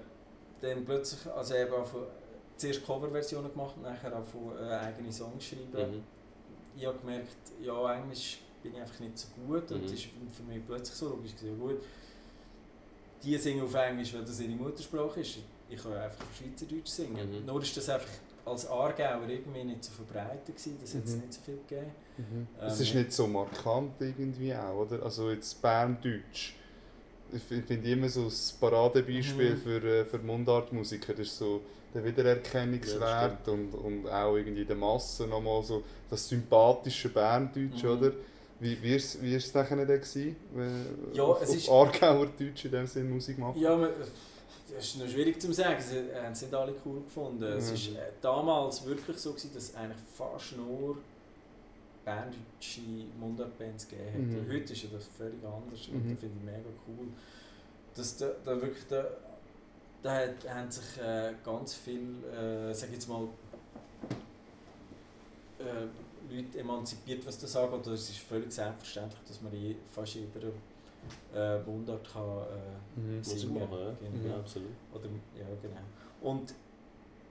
dann 0.62 0.86
plötzlich, 0.86 1.32
also 1.34 1.56
eben 1.56 1.74
zuerst 2.64 2.86
Coverversionen 2.86 3.52
gemacht, 3.52 3.76
nachher 3.82 4.18
auch 4.18 4.24
von 4.26 4.58
äh, 4.58 4.70
eigene 4.72 5.12
Songs 5.12 5.44
schreiben. 5.44 5.92
Mhm. 5.98 6.04
Ich 6.76 6.86
habe 6.86 6.98
gemerkt, 7.00 7.36
ja, 7.62 7.96
Englisch 7.96 8.40
bin 8.62 8.74
ich 8.74 8.82
einfach 8.82 9.00
nicht 9.00 9.18
so 9.18 9.28
gut 9.46 9.72
und 9.72 9.80
Mhm. 9.82 9.86
es 9.86 9.92
ist 9.94 10.08
für 10.36 10.44
mich 10.44 10.66
plötzlich 10.66 10.96
so 10.98 11.10
logisch 11.10 11.36
gewesen, 11.36 11.60
ja 11.60 11.66
gut, 11.66 11.82
die 13.24 13.38
singen 13.38 13.64
auf 13.64 13.74
Englisch, 13.74 14.14
weil 14.14 14.24
das 14.24 14.40
ihre 14.40 14.52
Muttersprache 14.54 15.20
ist. 15.22 15.38
Ich 15.70 15.82
kann 15.82 15.92
ja 15.94 16.04
einfach 16.04 16.24
auf 16.26 16.36
Schweizerdeutsch 16.38 16.88
singen. 16.88 17.40
Mhm. 17.42 17.46
Nur 17.46 17.62
ist 17.62 17.76
das 17.78 17.90
einfach 17.90 18.10
als 18.46 18.68
Aargauer 18.70 19.28
irgendwie 19.28 19.64
nicht 19.64 19.84
so 19.84 19.92
verbreitet 19.94 20.46
gewesen, 20.48 20.78
das 20.82 20.94
hat 20.96 21.06
es 21.06 21.16
Mhm. 21.16 21.22
nicht 21.22 21.34
so 21.34 21.42
viel 21.42 21.58
gegeben. 21.68 21.92
Es 22.60 22.80
Ähm, 22.80 22.86
ist 22.86 22.96
nicht 22.96 23.12
so 23.14 23.28
markant 23.28 23.94
irgendwie 24.02 24.54
auch, 24.54 24.82
oder? 24.86 25.02
Also 25.04 25.32
jetzt 25.32 25.62
Berndeutsch. 25.62 26.56
Ich 27.32 27.42
fi- 27.42 27.62
finde 27.62 27.90
immer 27.92 28.10
so 28.10 28.26
das 28.26 28.52
Paradebeispiel 28.60 29.56
Mhm. 29.56 29.58
für, 29.58 29.84
äh, 29.84 30.06
für 30.06 30.20
Mundartmusiker. 30.20 31.14
Das 31.14 31.28
ist 31.28 31.38
so 31.38 31.62
der 31.94 32.04
Wiedererkennungswert 32.04 33.46
Ja, 33.48 33.54
und, 33.54 33.74
und 33.74 34.08
auch 34.10 34.36
irgendwie 34.36 34.66
der 34.66 34.76
Masse 34.76 35.28
nochmal 35.28 35.62
so 35.64 35.84
das 36.10 36.28
sympathische 36.28 37.10
Berndeutsch, 37.10 37.84
Mhm. 37.84 37.90
oder? 37.90 38.12
Wie 38.60 38.82
war 38.82 38.96
es 38.96 39.22
wie 39.22 39.36
ist 39.36 39.48
es 39.48 39.52
dann 39.52 39.68
gewesen, 39.68 40.36
wenn 40.54 40.86
Ja, 41.14 41.24
auf, 41.24 41.42
es 41.42 41.56
ist- 41.56 41.70
Aargauer 41.70 42.28
Deutsch 42.40 42.66
in 42.66 42.72
dem 42.72 42.88
Sinne 42.88 43.10
Musik 43.10 43.38
machen? 43.38 43.60
Ja, 43.60 43.76
man, 43.76 43.90
das 44.74 44.86
ist 44.86 44.98
noch 45.00 45.08
schwierig 45.08 45.40
zu 45.42 45.52
sagen. 45.54 45.82
Sie 45.82 45.98
haben 46.16 46.32
es 46.32 46.42
nicht 46.42 46.54
alle 46.54 46.74
cool 46.86 47.02
gefunden. 47.02 47.44
Es 47.44 47.72
Mhm. 47.72 47.96
war 47.96 48.02
äh, 48.04 48.06
damals 48.22 48.86
wirklich 48.86 49.18
so, 49.18 49.32
gewesen, 49.32 49.52
dass 49.54 49.64
es 49.70 49.76
eigentlich 49.76 49.98
fast 50.18 50.56
nur 50.58 50.98
berndeutsche 52.06 52.82
Mundartbands 53.20 53.88
gegeben 53.88 54.14
hat. 54.14 54.48
Mhm. 54.48 54.52
Heute 54.52 54.74
ist 54.74 54.84
ja 54.84 54.90
das 54.94 55.06
völlig 55.18 55.44
anders 55.44 55.88
und 55.88 56.06
Mhm. 56.06 56.12
das 56.12 56.20
finde 56.20 56.36
ich 56.40 56.46
mega 56.46 56.70
cool. 56.88 57.08
Dass 57.96 58.18
da, 58.18 58.32
da 58.44 58.62
wirklich 58.62 58.84
da, 58.90 59.06
da 60.04 60.14
hat, 60.16 60.50
haben 60.50 60.70
sich 60.70 61.02
äh, 61.02 61.34
ganz 61.44 61.74
viele, 61.76 62.70
äh, 62.70 62.74
sag 62.74 62.92
jetzt 62.92 63.08
mal, 63.08 63.28
äh, 65.60 66.34
Leute 66.34 66.60
emanzipiert, 66.60 67.26
was 67.26 67.38
das 67.40 67.56
angeht. 67.56 67.88
Es 67.88 68.10
ist 68.10 68.20
völlig 68.20 68.52
selbstverständlich, 68.52 69.22
dass 69.28 69.42
man 69.42 69.54
in 69.54 69.76
fast 69.92 70.16
jeder 70.16 70.50
äh, 71.34 71.60
Mundart 71.64 72.08
kann, 72.12 72.24
äh, 72.24 73.00
Mhm. 73.00 73.24
Singen. 73.24 73.54
machen, 73.56 73.72
ja. 73.80 73.96
Genau. 74.02 74.34
Ja, 74.34 74.40
absolut. 74.40 74.70
Oder, 74.94 75.06
ja, 75.38 75.46
genau. 75.62 75.82
Und 76.22 76.54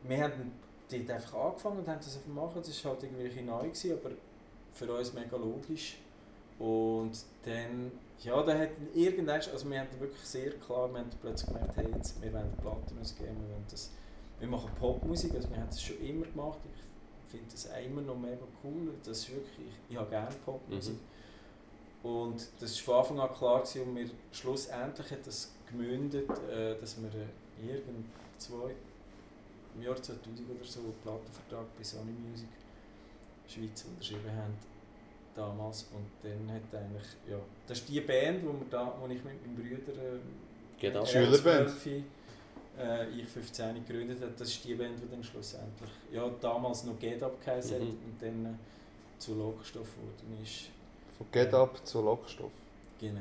wir 0.03 0.23
haben 0.25 0.53
dort 0.91 1.11
einfach 1.11 1.35
angefangen 1.35 1.79
und 1.79 1.89
haben 1.89 1.99
das 1.99 2.17
einfach 2.17 2.27
gemacht. 2.27 2.57
Das 2.57 2.85
war 2.85 2.93
halt 2.93 3.03
irgendwie 3.05 3.43
neu, 3.43 3.63
gewesen, 3.63 3.93
aber 3.93 4.11
für 4.73 4.93
uns 4.93 5.13
mega 5.13 5.37
logisch. 5.37 5.99
Und 6.59 7.13
dann, 7.45 7.91
ja, 8.21 8.43
da 8.43 8.57
hat 8.57 8.71
irgendwann, 8.95 9.41
also 9.41 9.71
wir 9.71 9.81
haben 9.81 9.89
wirklich 10.01 10.25
sehr 10.25 10.51
klar, 10.53 10.93
wir 10.93 11.01
haben 11.01 11.11
plötzlich 11.21 11.49
gemerkt, 11.49 11.77
hey, 11.77 11.87
jetzt, 11.97 12.21
wir 12.23 12.33
wollen 12.33 12.53
Platten 12.61 12.99
ausgeben, 13.01 13.37
wir 13.41 13.55
wollen 13.55 13.67
das, 13.71 13.91
wir 14.39 14.49
machen 14.49 14.71
Popmusik, 14.79 15.35
also 15.35 15.51
wir 15.51 15.57
haben 15.57 15.69
das 15.69 15.83
schon 15.83 16.01
immer 16.01 16.27
gemacht. 16.27 16.59
Ich 17.27 17.31
finde 17.31 17.51
das 17.51 17.69
immer 17.85 18.03
noch 18.03 18.19
mega 18.19 18.45
cool. 18.63 18.93
Das 19.05 19.19
ist 19.19 19.31
wirklich, 19.31 19.67
ich, 19.67 19.93
ich 19.93 19.97
habe 19.97 20.11
gerne 20.11 20.35
Popmusik. 20.45 20.97
Und 22.03 22.49
das 22.61 22.87
war 22.87 23.05
von 23.05 23.21
Anfang 23.21 23.31
an 23.31 23.37
klar 23.37 23.61
gewesen, 23.61 23.83
und 23.83 23.97
wir, 23.97 24.11
schlussendlich 24.33 25.11
hat 25.11 25.27
das 25.27 25.53
gemündet, 25.71 26.29
äh, 26.51 26.77
dass 26.79 27.01
wir 27.01 27.09
äh, 27.09 27.73
irgend 27.73 28.07
zwei, 28.39 28.75
im 29.75 29.83
Jahr 29.83 29.97
2000 29.97 30.51
oder 30.51 30.65
so 30.65 30.81
einen 30.81 30.95
Plattenvertrag 31.03 31.67
bei 31.79 31.85
Sony 31.85 32.13
Music 32.13 32.49
Schweiz 33.47 33.85
unterschrieben 33.85 34.31
haben 34.37 34.72
damals 35.35 35.87
und 35.95 36.07
dann 36.23 36.55
hat 36.55 36.63
eigentlich, 36.81 37.07
ja, 37.31 37.39
das 37.67 37.79
ist 37.79 37.89
die 37.89 38.01
Band, 38.01 38.45
wo, 38.45 38.49
wir 38.53 38.67
da, 38.71 38.95
wo 39.01 39.07
ich 39.07 39.23
mit 39.25 39.47
meinem 39.47 39.55
Bruder 39.57 39.93
äh, 40.83 40.97
ab. 40.99 41.07
Schülerband. 41.09 41.71
12, 41.71 42.03
äh, 42.79 43.09
ich 43.11 43.27
15 43.29 43.87
gegründet 43.87 44.21
habe, 44.21 44.33
das 44.37 44.49
ist 44.49 44.65
die 44.65 44.75
Band, 44.75 44.99
die 45.01 45.09
dann 45.11 45.23
schlussendlich, 45.23 45.91
ja 46.13 46.29
damals 46.41 46.85
noch 46.85 46.99
Get 46.99 47.23
Up 47.23 47.43
geheißen 47.45 47.75
hat 47.77 47.83
Mhm. 47.83 47.89
und 47.89 48.17
dann 48.21 48.47
äh, 48.47 49.19
zu 49.19 49.35
Lockstoff 49.35 49.89
geworden 49.95 50.43
ist. 50.43 50.69
Von 51.19 51.27
Get 51.31 51.53
Up 51.55 51.87
zu 51.87 52.01
Lockstoff. 52.01 52.51
Genau. 53.01 53.21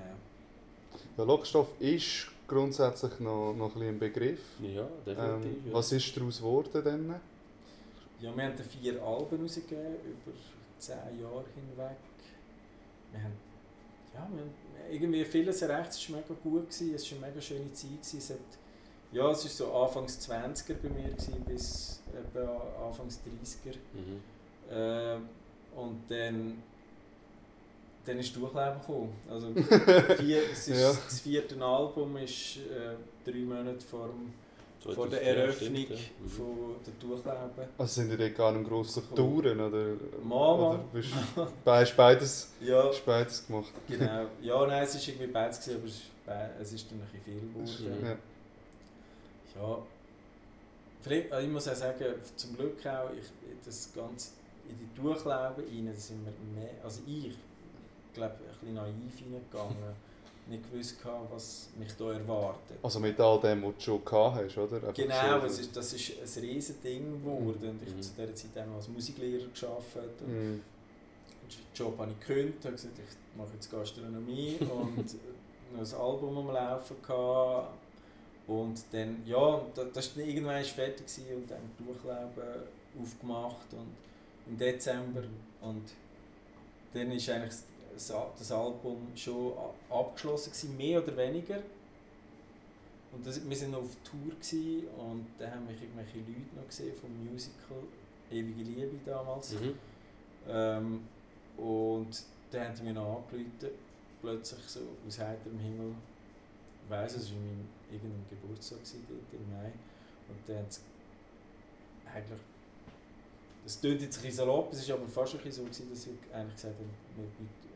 Der 1.17 1.25
Lockstoff 1.25 1.67
ist 1.79 2.27
grundsätzlich 2.47 3.19
noch, 3.19 3.53
noch 3.53 3.67
ein, 3.67 3.73
bisschen 3.73 3.87
ein 3.89 3.99
Begriff. 3.99 4.39
Ja, 4.61 4.81
Ähm, 4.81 4.87
definitiv. 5.05 5.65
ja. 5.67 5.73
was 5.73 5.91
ist 5.91 6.17
daraus 6.17 6.37
geworden 6.37 6.81
dann? 6.83 7.15
Ja, 8.19 8.35
wir 8.35 8.43
haben 8.43 8.57
vier 8.57 9.01
Alben 9.01 9.41
rausgegeben, 9.41 9.95
über 10.05 10.31
zehn 10.81 11.19
Jahre 11.21 11.45
hinweg. 11.55 11.97
Wir 13.11 13.23
haben, 13.23 13.37
ja, 14.13 14.27
wir 14.31 14.41
haben 14.41 14.51
irgendwie 14.89 15.23
vieles 15.25 15.61
erreicht, 15.61 15.91
es 15.91 16.09
war 16.09 16.17
mega 16.17 16.33
gut, 16.41 16.69
gewesen, 16.69 16.95
es 16.95 17.11
war 17.11 17.17
eine 17.17 17.27
mega 17.27 17.41
schöne 17.41 17.71
Zeit. 17.73 17.89
Gewesen. 17.91 18.17
Es 18.17 18.29
hat, 18.31 18.39
ja, 19.11 19.29
es 19.31 19.43
war 19.43 19.51
so 19.51 19.73
Anfangs 19.73 20.19
20er 20.29 20.73
bei 20.75 20.89
mir, 20.89 21.09
gewesen, 21.09 21.43
bis 21.45 22.01
etwa 22.13 22.87
Anfangs 22.87 23.19
30er. 23.19 23.75
Mhm. 23.93 24.21
Äh, 24.73 25.15
und 25.79 26.01
dann, 26.09 26.63
dann 28.05 28.19
ist 28.19 28.35
Durchleben 28.35 28.79
gekommen. 28.79 29.13
Also 29.29 29.53
vier, 30.17 30.43
es 30.51 30.67
ist, 30.67 30.79
Ja. 30.81 30.91
Das 30.91 31.19
vierte 31.19 31.61
Album 31.63 32.17
ist 32.17 32.57
äh, 32.57 32.95
drei 33.29 33.39
Monate 33.39 33.85
vor, 33.85 34.07
dem, 34.07 34.33
vor 34.83 35.07
der 35.07 35.19
2000, 35.19 35.21
ja, 35.21 35.27
Eröffnung 35.43 35.75
stimmt, 35.75 35.89
ja. 35.89 35.95
Mhm. 36.19 36.29
von 36.29 36.75
der 36.85 36.93
Durchleben. 36.99 37.69
Also 37.77 38.01
sind 38.01 38.11
ihr 38.11 38.17
dort 38.17 38.35
gar 38.35 38.51
nicht 38.51 38.67
gross 38.69 38.97
auf 38.97 39.03
Touren? 39.15 39.59
Oder, 39.59 39.85
Mal, 40.23 40.55
oder 40.59 40.83
bist, 40.91 41.09
hast 41.65 41.95
beides, 41.97 42.49
Ja, 42.61 42.89
beides 43.05 43.45
gemacht? 43.47 43.71
genau. 43.87 44.25
Ja, 44.41 44.65
nein, 44.67 44.83
es 44.83 44.95
war 44.95 45.01
irgendwie 45.13 45.27
beides, 45.31 45.59
gewesen, 45.59 45.77
aber 45.77 45.87
es 45.87 45.93
ist, 45.93 46.25
be- 46.25 46.49
es 46.61 46.73
ist 46.73 46.91
dann 46.91 46.99
ein 47.01 47.07
bisschen 47.07 47.23
viel 47.23 47.89
geworden. 47.89 48.03
Ja. 48.03 48.17
Ja, 49.61 49.77
also 51.31 51.45
ich 51.47 51.51
muss 51.51 51.67
auch 51.67 51.75
sagen, 51.75 52.05
zum 52.35 52.55
Glück 52.55 52.85
auch, 52.85 53.09
ich, 53.11 53.25
das 53.65 53.89
Ganze 53.93 54.29
in 54.69 54.77
die 54.77 55.01
Durchleben 55.01 55.29
rein, 55.31 55.85
da 55.87 55.99
sind 55.99 56.25
wir 56.25 56.61
mehr, 56.61 56.71
also 56.83 57.01
ich, 57.07 57.33
glaube 58.13 58.35
ein 58.35 58.59
bisschen 58.59 58.73
naiv 58.75 59.21
reingegangen, 59.21 59.95
nicht 60.47 60.69
gewusst 60.71 60.97
was 61.31 61.69
mich 61.77 61.91
da 61.97 62.11
erwartet. 62.13 62.77
Also 62.83 62.99
mit 62.99 63.19
all 63.19 63.39
dem, 63.39 63.63
was 63.63 63.75
du 63.75 63.81
schon 63.81 64.03
gehabt 64.05 64.37
hast, 64.43 64.57
oder? 64.57 64.75
Einfach 64.77 64.93
Genau, 64.93 65.39
so- 65.39 65.45
es 65.45 65.59
ist, 65.59 65.75
das 65.77 65.93
ist 65.93 66.11
ein 66.37 66.43
riesen 66.43 66.81
Ding 66.81 67.11
geworden 67.21 67.69
und 67.69 67.81
ich 67.81 67.87
habe 67.87 67.97
Mhm. 67.97 68.01
zu 68.01 68.11
dieser 68.17 68.35
Zeit 68.35 68.67
auch 68.67 68.75
als 68.75 68.87
Musiklehrer 68.89 69.45
gearbeitet. 69.53 70.21
Und 70.21 70.27
Mhm. 70.27 70.61
Den 71.51 71.59
Job 71.75 71.97
habe 71.99 72.11
ich 72.11 72.27
gekündigt, 72.27 72.63
habe 72.63 72.73
gesagt, 72.75 72.93
ich 72.97 73.37
mache 73.37 73.49
jetzt 73.53 73.69
Gastronomie 73.71 74.57
und 74.59 75.15
noch 75.73 75.79
ein 75.79 76.01
Album 76.01 76.37
am 76.37 76.53
Laufen 76.53 76.95
gehabt. 77.05 77.73
Und 78.47 78.81
dann, 78.91 79.21
ja, 79.25 79.61
da- 79.75 79.83
das 79.85 80.15
war 80.15 80.23
dann 80.23 80.29
irgendwann 80.33 80.63
fertig 80.63 81.05
gewesen 81.05 81.35
und 81.35 81.51
dann 81.51 81.59
Durchleben 81.77 82.63
aufgemacht 83.01 83.71
und 83.73 83.87
im 84.47 84.57
Dezember 84.57 85.21
und 85.61 85.83
dann 86.93 87.11
ist 87.11 87.29
eigentlich 87.29 87.53
das, 87.93 88.51
Album 88.51 89.07
schon 89.15 89.53
abgeschlossen 89.89 90.51
gewesen, 90.51 90.77
mehr 90.77 91.03
oder 91.03 91.15
weniger. 91.17 91.59
Und 93.11 93.25
das, 93.25 93.47
wir 93.47 93.55
sind 93.55 93.71
noch 93.71 93.79
auf 93.79 93.95
Tour 94.03 94.33
gewesen, 94.35 94.87
und 94.97 95.27
dann 95.37 95.51
haben 95.51 95.67
mich 95.67 95.81
irgendwelche 95.81 96.19
Leute 96.19 96.55
noch 96.55 96.67
gesehen 96.67 96.95
vom 96.95 97.09
Musical 97.25 97.83
Ewige 98.31 98.63
Liebe 98.63 98.99
damals. 99.05 99.53
Mhm. 99.53 99.73
Ähm, 100.47 101.01
und 101.57 102.23
dann 102.49 102.67
haben 102.67 102.75
die 102.75 102.83
mir 102.83 102.93
noch 102.93 103.17
angerufen, 103.17 103.49
plötzlich 104.21 104.63
so 104.65 104.79
aus 105.05 105.19
heiterem 105.19 105.59
Himmel. 105.59 105.95
Ich 106.83 106.89
weiss, 106.89 107.15
es 107.15 107.29
war 107.31 107.37
in 107.37 107.45
meinem 107.45 107.67
irgendeinem 107.91 108.25
Geburtstag 108.29 108.79
gewesen, 108.79 109.05
dort 109.09 109.41
im 109.41 109.49
Mai. 109.51 109.71
Und 110.29 110.37
dann 110.47 110.57
haben 110.57 110.69
sie 110.69 110.81
eigentlich. 112.05 112.39
Das 113.63 113.79
klingt 113.79 114.01
jetzt 114.01 114.17
ein 114.17 114.21
bisschen 114.23 114.37
salopp, 114.37 114.73
es 114.73 114.87
war 114.89 114.97
aber 114.97 115.07
fast 115.07 115.33
ein 115.35 115.37
bisschen 115.41 115.51
so, 115.53 115.63
gewesen, 115.63 115.89
dass 115.89 116.03
sie 116.03 116.09
eigentlich 116.33 116.55
gesagt 116.55 116.75
haben, 116.75 116.89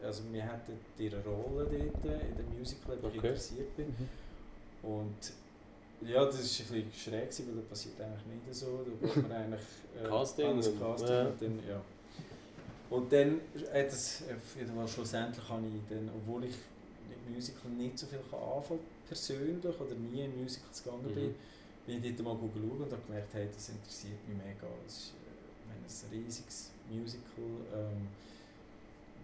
wir, 0.01 0.07
also 0.07 0.23
wir 0.31 0.43
hätten 0.43 0.79
ihre 0.97 1.23
Rolle 1.23 1.65
dort 1.69 2.21
in 2.21 2.35
dem 2.37 2.57
Musical, 2.59 2.97
ich 2.97 3.03
Okay. 3.05 3.15
interessiert 3.27 3.77
bin. 3.77 3.87
Mhm. 3.87 4.89
Und 4.89 5.33
ja, 6.01 6.25
das 6.25 6.35
war 6.35 6.75
ein 6.77 6.83
bisschen 6.83 6.93
schräg, 6.93 7.23
gewesen, 7.29 7.47
weil 7.47 7.55
das 7.55 7.65
passiert 7.65 8.01
eigentlich 8.01 8.25
nicht 8.45 8.55
so. 8.55 8.83
Da 8.85 9.07
geht 9.07 9.15
man 9.29 9.31
eigentlich 9.37 9.61
äh, 10.03 10.07
Casting 10.07 10.45
an 10.47 10.57
das 10.57 10.67
und- 10.67 10.79
Casting 10.79 11.09
ja. 11.15 11.25
und 11.27 11.41
dann, 11.41 11.59
ja. 11.69 11.81
Und 12.89 13.11
dann 13.11 13.41
hat 13.73 13.87
es 13.87 14.23
jeden 14.57 14.75
Fall 14.75 14.87
schlussendlich 14.87 15.49
habe 15.49 15.63
ich 15.67 15.81
dann, 15.95 16.09
obwohl 16.15 16.43
ich 16.45 16.55
mit 17.09 17.35
Musical 17.35 17.71
nicht 17.71 17.97
so 17.97 18.05
viel 18.05 18.19
anfangen 18.31 18.79
persönlich 19.07 19.79
oder 19.79 19.95
nie 19.95 20.21
in 20.25 20.41
Musicals 20.41 20.83
gegangen 20.83 21.13
bin, 21.13 21.27
Mhm. 21.29 21.35
bin 21.85 22.03
ich 22.03 22.15
dort 22.15 22.25
mal 22.41 22.49
schauen 22.53 22.81
und 22.81 22.91
habe 22.91 23.01
gemerkt, 23.07 23.33
hey, 23.33 23.47
das 23.53 23.69
interessiert 23.69 24.27
mich 24.27 24.37
mega. 24.37 24.67
Es 24.85 24.93
ist 24.93 25.13
äh, 25.13 25.13
ich 25.24 25.24
ein 25.85 26.09
riesiges 26.11 26.71
Musical, 26.89 27.45
ähm, 27.73 28.07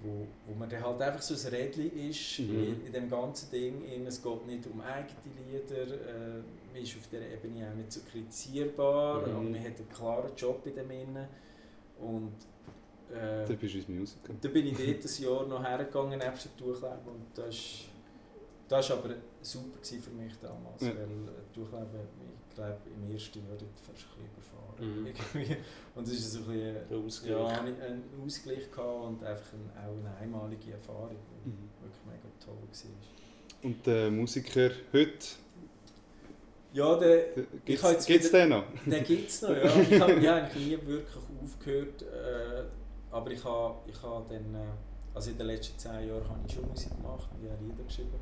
wo, 0.04 0.26
wo 0.48 0.56
man 0.58 0.68
dann 0.70 0.84
halt 0.84 1.02
einfach 1.02 1.22
so 1.22 1.36
ein 1.36 1.54
Rädchen 1.54 1.92
ist 2.10 2.40
Mhm. 2.40 2.64
in, 2.64 2.86
in 2.88 2.94
dem 2.94 3.10
ganzen 3.10 3.52
Ding. 3.52 3.84
In, 3.86 4.06
es 4.08 4.22
geht 4.22 4.48
nicht 4.48 4.66
um 4.68 4.82
eigene 4.82 5.14
Lieder, 5.52 5.84
äh, 5.94 6.42
man 6.74 6.82
ist 6.82 6.96
auf 6.98 7.08
dieser 7.08 7.28
Ebene 7.28 7.70
auch 7.70 7.76
nicht 7.76 7.92
so 7.92 8.00
kritisierbar, 8.12 9.20
Mhm. 9.28 9.34
aber 9.36 9.42
man 9.44 9.60
hat 9.60 9.78
einen 9.78 9.90
klaren 9.94 10.36
Job 10.36 10.66
in 10.66 10.76
dem 10.76 10.92
Innen. 10.92 11.28
Und 12.00 12.34
äh, 13.12 13.46
Da 13.46 13.54
bist 13.54 13.74
du 13.76 13.78
ins 13.80 13.88
Musical. 13.90 14.36
da 14.42 14.50
bin 14.50 14.68
ich 14.68 14.74
dort 14.78 15.06
ein 15.06 15.24
Jahr 15.24 15.46
noch 15.48 15.64
hergegangen, 15.64 16.18
nebst 16.20 16.46
dem 16.46 16.52
Durchleben. 16.58 17.06
Und 17.06 17.26
das 17.36 17.56
ist 18.86 18.92
aber 18.92 19.16
super 19.42 19.78
für 19.84 20.10
mich 20.12 20.34
damals, 20.42 20.82
Ja. 20.82 20.88
weil 20.96 21.04
äh, 21.28 21.54
Durchleben 21.54 21.86
hat 21.86 22.18
mich, 22.18 22.32
ich 22.50 22.56
glaube, 22.56 22.78
im 22.96 23.14
ersten 23.14 23.40
Jahr 23.40 23.58
fast 23.58 23.90
ein 23.90 23.94
bisschen 23.94 24.26
überfahren. 24.34 24.61
Mhm. 24.82 25.08
Und 25.96 26.08
es 26.08 26.14
ist 26.14 26.32
so 26.34 26.40
ein 26.40 26.46
bisschen, 26.88 27.06
Ausgleich. 27.06 27.32
ja, 27.32 27.56
habe 27.58 27.70
ich 27.70 27.82
einen 27.82 28.04
Ausgleich 28.26 28.72
gehabt 28.72 29.04
und 29.08 29.24
einfach 29.24 29.54
ein, 29.54 29.70
auch 29.78 29.98
eine 29.98 30.16
einmalige 30.22 30.72
Erfahrung, 30.72 31.18
die 31.46 31.50
Mhm. 31.50 31.70
wirklich 31.82 32.06
mega 32.06 32.30
toll 32.44 32.56
war. 32.56 33.70
Und 33.70 33.86
der 33.86 34.10
Musiker 34.12 34.72
heute, 34.94 35.28
Ja, 36.74 36.98
der, 36.98 37.26
gibt 37.66 37.84
habe 37.84 37.96
es 37.96 38.06
den 38.32 38.50
noch? 38.50 38.64
Den 38.86 39.04
gibt 39.04 39.30
es 39.30 39.42
noch, 39.42 39.50
ja. 39.50 39.64
Ich 39.82 40.00
habe 40.00 40.14
ich 40.14 40.28
habe 40.28 40.34
eigentlich 40.44 40.66
nie 40.68 40.88
wirklich 40.88 41.24
aufgehört. 41.44 42.02
Äh, 42.04 42.64
aber 43.12 43.32
ich 43.32 43.44
habe, 43.44 43.76
ich 43.90 44.02
habe 44.02 44.26
dann, 44.30 44.56
äh, 44.56 44.68
also 45.14 45.32
in 45.32 45.38
den 45.38 45.48
letzten 45.48 45.78
zehn 45.78 46.08
Jahren 46.08 46.28
habe 46.30 46.40
ich 46.48 46.54
schon 46.54 46.68
Musik 46.70 46.96
gemacht 46.96 47.28
und 47.36 47.44
ich 47.46 47.52
habe 47.52 47.64
Lieder 47.66 47.84
geschrieben. 47.84 48.20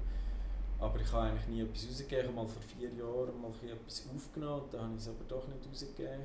Aber 0.80 1.00
ich 1.00 1.12
habe 1.12 1.28
eigentlich 1.30 1.48
nie 1.48 1.62
etwas 1.62 1.88
rausgegeben. 1.88 2.34
Mal 2.34 2.48
vor 2.48 2.62
vier 2.64 2.90
Jahren 2.90 3.40
mal 3.40 3.48
ein 3.50 3.54
bisschen 3.54 3.70
etwas 3.70 4.06
aufgenommen, 4.16 4.64
dann 4.72 4.82
habe 4.82 4.94
ich 4.96 5.02
es 5.02 5.08
aber 5.10 5.24
doch 5.28 5.48
nicht 5.48 5.68
rausgegeben. 5.70 6.24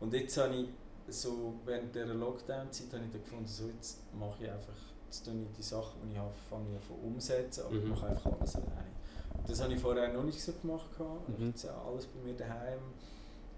Und 0.00 0.12
jetzt 0.14 0.36
habe 0.38 0.54
ich 0.54 0.68
so 1.08 1.54
während 1.64 1.94
dieser 1.94 2.14
Lockdown-Zeit 2.14 2.92
habe 2.92 3.04
ich 3.04 3.10
dann 3.12 3.22
gefunden, 3.22 3.46
so 3.46 3.66
jetzt 3.66 3.98
mache 4.14 4.44
ich 4.44 4.50
einfach, 4.50 4.72
jetzt 5.06 5.24
tue 5.24 5.34
ich 5.34 5.56
die 5.56 5.62
Sachen, 5.62 6.00
die 6.04 6.12
ich 6.12 6.18
habe, 6.18 6.30
fange 6.48 6.66
ich 6.78 6.90
an 6.90 7.04
umsetzen, 7.12 7.64
aber 7.66 7.74
ich 7.76 7.82
Mhm. 7.84 7.90
mache 7.90 8.06
einfach 8.06 8.32
alles 8.38 8.56
allein. 8.56 8.92
Und 9.36 9.48
das 9.48 9.60
habe 9.62 9.74
ich 9.74 9.80
vorher 9.80 10.12
noch 10.12 10.22
nicht 10.24 10.40
so 10.40 10.52
gemacht. 10.52 10.86
Ich 10.92 10.98
Mhm. 10.98 11.32
habe 11.34 11.44
jetzt 11.46 11.66
alles 11.68 12.06
bei 12.06 12.20
mir 12.20 12.34
daheim 12.34 12.78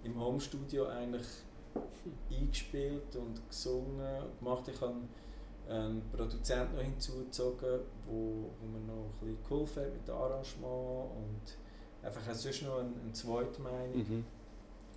im 0.05 0.19
Homestudio 0.21 0.87
eigentlich 0.87 1.27
eingespielt 2.31 3.15
und 3.17 3.47
gesungen 3.49 4.23
und 4.23 4.39
gemacht. 4.39 4.69
Ich 4.69 4.81
habe 4.81 4.95
einen 5.69 6.03
Produzenten 6.11 6.77
noch 6.77 6.83
hinzugezogen, 6.83 7.81
wo, 8.07 8.51
wo 8.61 8.67
mir 8.67 8.81
noch 8.87 9.05
ein 9.05 9.13
bisschen 9.21 9.43
geholfen 9.43 9.83
hat 9.85 9.93
mit 9.93 10.09
dem 10.09 10.15
Arrangement 10.15 11.11
und 11.17 11.57
einfach 12.07 12.29
auch 12.31 12.35
sonst 12.35 12.63
noch 12.63 12.79
eine, 12.79 12.89
eine 13.03 13.13
zweite 13.13 13.63
Meinung. 13.63 13.97
Mhm. 13.97 14.25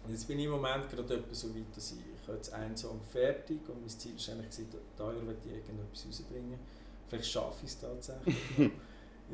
Jetzt 0.09 0.27
bin 0.27 0.39
ich 0.39 0.45
im 0.45 0.51
Moment 0.51 0.89
gerade 0.89 1.15
etwa 1.15 1.33
so 1.33 1.49
weit, 1.49 1.75
dass 1.75 1.91
ich, 1.91 1.97
ich 1.99 2.27
habe 2.27 2.37
jetzt 2.37 2.53
einen 2.53 2.75
Song 2.75 2.99
fertig 3.11 3.59
und 3.67 3.81
mein 3.81 3.89
Ziel 3.89 4.15
ist 4.15 4.29
eigentlich, 4.29 4.49
da 4.97 5.03
Jahr 5.05 5.13
ich 5.13 5.51
irgendetwas 5.51 6.05
rausbringen. 6.07 6.59
Vielleicht 7.07 7.31
schaffe 7.31 7.57
ich 7.63 7.69
es 7.69 7.79
tatsächlich. 7.79 8.35
ich 8.57 8.71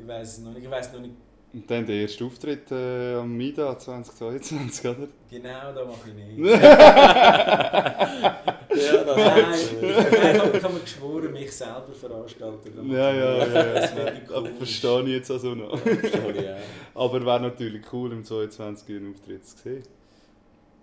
weiß 0.06 0.28
es 0.28 0.38
noch 0.38 0.52
nicht. 0.52 0.64
Ich 0.64 0.70
weiß 0.70 0.92
noch 0.92 1.00
nicht 1.00 1.14
Und 1.54 1.70
dann 1.70 1.86
der 1.86 1.96
erste 1.96 2.24
Auftritt 2.24 2.70
äh, 2.70 3.14
am 3.14 3.36
MIDA 3.36 3.78
2022, 3.78 4.86
oder? 4.86 5.08
genau, 5.30 5.72
da 5.74 5.84
mache 5.84 6.08
ich 6.08 6.14
nicht. 6.14 6.38
Ja, 8.74 9.04
das 9.04 9.16
Nein, 9.16 9.44
ich, 9.52 9.82
nein, 9.82 10.06
ich 10.34 10.40
habe 10.40 10.56
ich 10.56 10.62
habe 10.62 10.74
mir 10.74 10.80
geschworen, 10.80 11.32
mich 11.32 11.52
selber 11.52 11.92
veranstalten. 11.92 12.90
Ja, 12.90 13.12
ja, 13.12 13.36
ja. 13.36 13.44
Das 13.74 13.90
finde 13.90 14.22
ich 14.24 14.30
cool. 14.30 14.50
verstehe 14.56 15.02
ich 15.02 15.08
jetzt 15.08 15.30
also 15.30 15.54
noch. 15.54 15.78
Verstehe 15.78 16.32
ich 16.32 16.48
auch. 16.94 17.02
Aber 17.02 17.24
wäre 17.24 17.40
natürlich 17.40 17.82
cool, 17.92 18.12
im 18.12 18.24
22 18.24 18.96
einen 18.96 19.12
Auftritt 19.12 19.46
zu 19.46 19.56
sehen. 19.58 19.82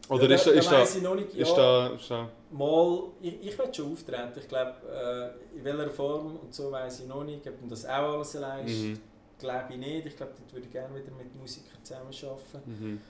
Oder 0.09 0.27
ja, 0.27 0.35
ist, 0.35 0.47
da, 0.47 0.51
ist, 0.51 0.71
da 0.71 0.83
ich 0.83 1.01
noch 1.01 1.15
nicht, 1.15 1.33
ja, 1.33 1.41
ist 1.41 1.53
da... 1.53 1.87
Ist 1.87 2.11
da 2.11 2.29
mal, 2.51 3.03
ich, 3.21 3.43
ich 3.43 3.57
will 3.57 3.73
schon 3.73 3.93
auftreten. 3.93 4.39
Ich 4.39 4.47
glaube, 4.47 4.73
äh, 4.91 5.57
in 5.57 5.63
welcher 5.63 5.89
Form 5.89 6.37
und 6.37 6.53
so 6.53 6.71
weiß 6.71 7.01
ich 7.01 7.07
noch 7.07 7.23
nicht. 7.23 7.47
Ob 7.47 7.59
man 7.59 7.69
das 7.69 7.85
auch 7.85 8.13
alles 8.13 8.35
allein 8.35 8.67
ist, 8.67 8.81
mhm. 8.81 8.99
glaube 9.37 9.73
ich 9.73 9.77
nicht. 9.77 10.05
Ich 10.07 10.17
glaube, 10.17 10.33
dort 10.37 10.53
würde 10.53 10.65
ich 10.65 10.71
gerne 10.71 10.95
wieder 10.95 11.11
mit 11.11 11.35
Musikern 11.35 11.83
zusammenarbeiten. 11.83 12.61
Mhm. 12.65 13.01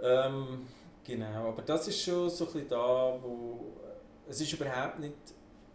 Ähm, 0.00 0.66
genau, 1.04 1.48
aber 1.48 1.62
das 1.62 1.88
ist 1.88 2.00
schon 2.00 2.28
so 2.28 2.46
ein 2.46 2.52
bisschen 2.52 2.68
da, 2.68 3.18
wo 3.22 3.72
es 4.28 4.40
ist 4.40 4.52
überhaupt 4.52 4.98
nicht 4.98 5.14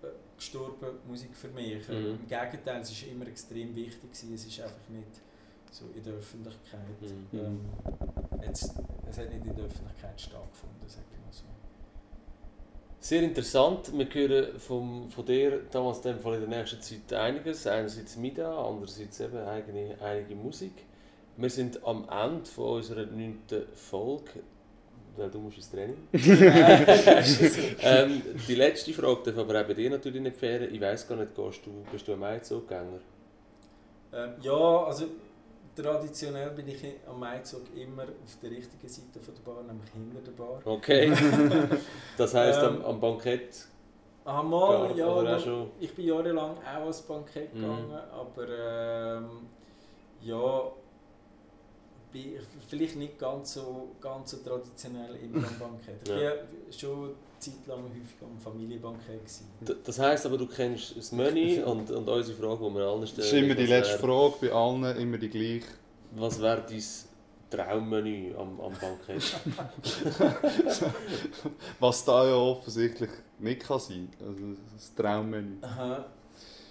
äh, 0.04 0.08
gestorben, 0.36 1.00
Musik 1.08 1.36
für 1.36 1.48
mich. 1.48 1.88
Mhm. 1.88 2.20
Im 2.22 2.28
Gegenteil, 2.28 2.82
es 2.82 2.92
ist 2.92 3.08
immer 3.08 3.28
extrem 3.28 3.76
wichtig 3.76 4.02
gewesen. 4.02 4.34
Es 4.34 4.46
ist 4.46 4.60
einfach 4.60 4.90
nicht 4.90 5.22
so 5.72 5.86
in 5.96 6.04
der 6.04 6.14
Öffentlichkeit. 6.14 7.02
Mhm. 7.02 7.40
Ähm, 7.40 7.62
jetzt, 8.46 8.74
es 9.10 9.18
hat 9.18 9.30
nicht 9.30 9.46
in 9.46 9.56
der 9.56 9.66
Öffentlichkeit 9.66 10.20
stattgefunden, 10.20 10.88
sag 10.88 11.04
ich 11.12 11.18
mal 11.18 11.32
so. 11.32 11.44
Sehr 13.00 13.24
interessant. 13.24 13.92
Wir 13.98 14.08
hören 14.14 14.60
vom, 14.60 15.10
von 15.10 15.26
dir 15.26 15.62
damals 15.72 15.98
in, 15.98 16.14
dem 16.14 16.20
Fall 16.20 16.36
in 16.36 16.50
der 16.50 16.60
nächsten 16.60 16.82
Zeit 16.82 17.14
einiges. 17.14 17.66
Einerseits 17.68 18.18
MIDA, 18.18 18.66
andererseits 18.66 19.20
eben 19.20 19.38
eigene, 19.38 19.96
einige 20.02 20.36
Musik. 20.36 20.86
Wir 21.38 21.50
sind 21.50 21.84
am 21.86 22.08
Ende 22.10 22.46
von 22.46 22.78
unserer 22.78 23.06
neunten 23.06 23.64
Folge. 23.74 24.44
Weil 25.18 25.30
du 25.30 25.40
musst 25.40 25.58
ins 25.58 25.72
Training. 25.72 25.98
ähm, 27.82 28.22
die 28.48 28.56
letzte 28.56 28.94
Frage 28.94 29.24
darf 29.26 29.38
aber 29.40 29.62
auch 29.62 29.68
bei 29.68 29.74
dir 29.74 29.90
natürlich 29.90 30.22
nicht 30.22 30.38
fehlen. 30.38 30.74
Ich 30.74 30.80
weiss 30.80 31.06
gar 31.06 31.18
nicht, 31.18 31.36
gehst 31.36 31.66
du, 31.66 31.72
bist 31.92 32.08
du 32.08 32.14
ein 32.14 32.20
Maizug-Gänger? 32.20 33.00
Ähm, 34.14 34.30
ja, 34.42 34.84
also 34.86 35.08
traditionell 35.76 36.52
bin 36.52 36.68
ich 36.68 36.84
am 37.08 37.20
Maizug 37.20 37.62
immer 37.76 38.04
auf 38.04 38.38
der 38.42 38.52
richtigen 38.52 38.88
Seite 38.88 39.20
von 39.20 39.34
der 39.36 39.42
Bar, 39.42 39.64
nämlich 39.64 39.90
hinter 39.92 40.22
der 40.22 40.32
Bar. 40.32 40.62
Okay. 40.66 41.12
Das 42.18 42.34
heisst, 42.34 42.60
am, 42.64 42.76
Ähm, 42.78 42.86
am 42.86 43.00
Bankett 43.00 43.68
Ah, 44.24 44.44
mal, 44.44 44.96
ja, 44.96 45.08
oder 45.08 45.40
schon? 45.40 45.72
ich 45.80 45.94
bin 45.96 46.06
jahrelang 46.06 46.56
auch 46.58 46.82
ans 46.82 47.02
Bankett 47.02 47.54
Mhm. 47.56 47.62
gegangen, 47.62 47.92
aber 48.12 48.48
ähm, 48.50 49.48
ja, 50.22 50.72
bin 52.12 52.40
vielleicht 52.70 52.96
nicht 52.98 53.18
ganz 53.18 53.54
so, 53.54 53.96
ganz 54.02 54.32
so 54.32 54.38
traditionell 54.38 55.16
immer 55.16 55.48
am 55.48 55.58
Bankett. 55.60 56.02
Ich 56.04 56.10
Ja. 56.10 56.20
ja 56.20 56.32
schon 56.70 57.16
Zeit 57.42 57.68
lang 57.68 57.84
häufig 57.84 58.16
am 58.22 58.40
Familienbankett. 58.40 59.20
Gewesen. 59.20 59.50
Das 59.84 60.00
heisst 60.00 60.26
aber, 60.26 60.38
du 60.38 60.48
kennst 60.48 60.96
das 60.96 61.12
Menü 61.12 61.62
und, 61.66 61.90
und 61.92 62.08
unsere 62.08 62.38
Frage, 62.38 62.70
die 62.70 62.76
wir 62.76 62.84
allen 62.86 63.02
Das 63.02 63.10
stellen. 63.10 63.28
ist 63.28 63.34
immer 63.34 63.56
die 63.56 63.66
letzte 63.66 63.94
wär- 63.94 64.00
Frage, 64.00 64.34
bei 64.42 64.52
allen 64.54 64.84
immer 64.98 65.18
die 65.18 65.30
gleiche. 65.30 65.66
Was 66.16 66.42
wäre 66.42 66.64
dein 66.68 66.84
Traummenü 67.50 68.34
am, 68.36 68.60
am 68.62 68.74
Bankett? 68.80 69.24
Was 71.80 72.06
da 72.06 72.26
ja 72.28 72.36
offensichtlich 72.36 73.10
nicht 73.40 73.62
kann 73.62 73.80
sein 73.80 74.10
Also 74.20 74.40
das 74.74 74.94
Traummenü. 74.96 75.58
Aha. 75.62 76.06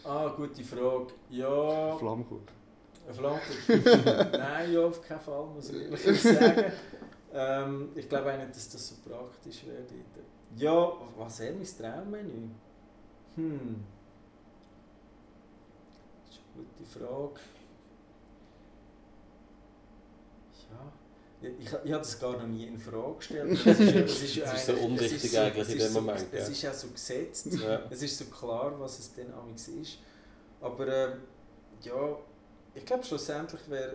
Ah, 0.04 0.28
gute 0.36 0.62
Frage. 0.64 1.08
Ja, 1.30 1.96
Flammkuchen. 1.96 2.46
Flammkuchen. 3.12 4.30
Nein, 4.32 4.72
ja, 4.72 4.80
auf 4.86 5.02
keinen 5.06 5.20
Fall, 5.20 5.46
muss 5.54 5.70
ich 5.70 5.82
ehrlich 5.82 6.22
sagen. 6.22 6.64
Ähm, 7.32 7.88
ich 7.94 8.08
glaube 8.08 8.32
auch 8.32 8.38
nicht, 8.38 8.50
dass 8.56 8.68
das 8.70 8.88
so 8.88 8.94
praktisch 9.08 9.64
wäre. 9.66 9.82
dort. 9.82 10.26
Ja, 10.56 10.92
was 11.16 11.38
wäre 11.40 11.54
mein 11.54 11.64
Traummenü? 11.66 12.48
Hm. 13.36 13.84
Das 16.26 16.34
ist 16.36 16.42
eine 16.54 16.64
gute 16.64 16.84
Frage. 16.98 17.40
Ja. 20.70 20.92
Ich, 21.42 21.48
ich, 21.58 21.66
ich 21.66 21.72
habe 21.92 22.02
das 22.02 22.18
gar 22.20 22.32
noch 22.32 22.46
nie 22.46 22.66
in 22.66 22.78
Frage 22.78 23.14
gestellt. 23.16 23.52
Es 23.52 23.66
ist, 23.66 23.94
ja- 23.94 24.00
es 24.02 24.22
ist, 24.22 24.36
Das 24.42 24.54
ist 24.54 24.66
so 24.66 24.72
unwichtig 24.86 25.24
ist 25.24 25.32
so- 25.32 25.38
eigentlich 25.40 25.68
in 25.70 25.76
ist 25.78 25.86
dem 25.86 25.92
so, 25.92 26.00
Moment, 26.00 26.26
Es 26.32 26.48
ist 26.48 26.62
ja 26.62 26.74
so 26.74 26.88
gesetzt. 26.88 27.46
ja. 27.52 27.82
Es 27.90 28.02
ist 28.02 28.18
so 28.18 28.24
klar, 28.26 28.78
was 28.78 28.98
es 28.98 29.14
dann 29.14 29.32
amigs 29.32 29.68
ist. 29.68 29.98
Aber 30.60 30.86
ähm, 30.88 31.20
ja, 31.82 32.16
ich 32.74 32.84
glaube 32.84 33.04
schlussendlich 33.04 33.62
wäre 33.70 33.94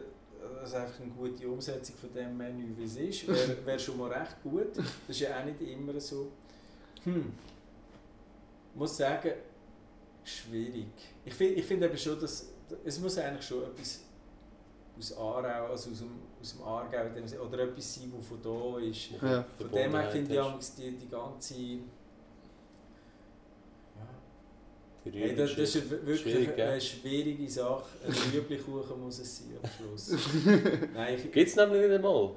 das 0.62 0.74
einfach 0.74 1.00
eine 1.00 1.12
gute 1.12 1.48
Umsetzung 1.48 1.96
von 1.98 2.14
dem 2.14 2.36
Menü, 2.38 2.76
wie 2.78 2.84
es 2.86 2.96
ist. 2.98 3.28
Wäre 3.28 3.66
wär 3.66 3.80
schon 3.80 3.98
mal 3.98 4.12
recht 4.12 4.42
gut. 4.44 4.78
Das 4.78 4.86
ist 5.10 5.20
ja 5.20 5.40
auch 5.40 5.46
nicht 5.46 5.62
immer 5.62 6.00
so. 6.00 6.32
Hm. 7.06 7.32
Ich 8.74 8.80
muss 8.80 8.98
sagen, 8.98 9.32
schwierig. 10.24 10.88
Ich 11.24 11.34
finde 11.34 11.54
ich 11.56 11.66
find 11.66 11.82
eben 11.84 11.98
schon, 11.98 12.20
dass 12.20 12.50
es 12.84 13.00
muss 13.00 13.18
eigentlich 13.18 13.46
schon 13.46 13.64
etwas 13.64 14.02
aus 14.98 15.18
Aarau, 15.18 15.68
also 15.72 15.92
aus 15.92 15.98
dem, 16.00 16.10
aus 16.42 16.54
dem 16.54 16.64
Aargau 16.64 17.46
oder 17.46 17.60
etwas 17.64 17.96
sein, 17.96 18.12
das 18.16 18.26
von 18.28 18.42
da 18.42 18.80
ist. 18.80 19.12
Ja. 19.22 19.46
Von 19.58 19.72
dem 19.72 19.92
her 19.92 20.10
finde 20.12 20.34
ich 20.34 20.40
amigs 20.42 20.76
die, 20.76 20.92
die 20.92 21.10
ganze... 21.10 21.56
Ja, 21.56 21.80
Hey, 25.12 25.36
das, 25.36 25.52
das 25.56 25.76
ist 25.76 25.76
eine- 25.92 25.92
wirklich 26.08 26.22
Schwierig, 26.22 26.56
gell? 26.56 26.68
eine 26.68 26.82
schwierige 26.82 27.48
Sache. 27.48 27.84
Ein 28.08 28.12
Rüebli-Kuchen 28.34 29.00
muss 29.00 29.20
es 29.20 29.38
sein 29.38 29.56
am 29.62 29.70
Schluss. 29.70 30.08
Gibt 31.32 31.48
es 31.48 31.56
nämlich 31.56 31.82
nicht 31.82 31.92
einmal. 31.92 32.32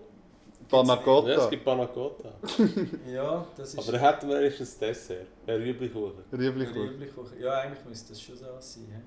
Panna 0.68 1.00
Ja, 1.06 1.44
es 1.44 1.50
gibt 1.50 1.64
Panna 1.64 1.86
Cotta. 1.86 2.32
ja, 3.12 3.46
das 3.56 3.74
ist 3.74 3.78
Aber 3.78 3.92
dann 3.92 4.00
hätten 4.00 4.28
wir 4.28 4.38
wenigstens 4.38 4.74
ein 4.74 4.80
Dessert. 4.88 5.26
Ein 5.46 5.54
Rüblikuchen. 5.62 6.24
ein 6.30 6.38
Rüebli-Kuchen. 6.38 6.80
Rüebli-Kuchen. 6.88 7.40
Ja, 7.40 7.52
eigentlich 7.60 7.84
müsste 7.88 8.10
das 8.10 8.20
schon 8.22 8.36
so 8.36 8.44
sein. 8.60 8.84
hä? 8.92 9.00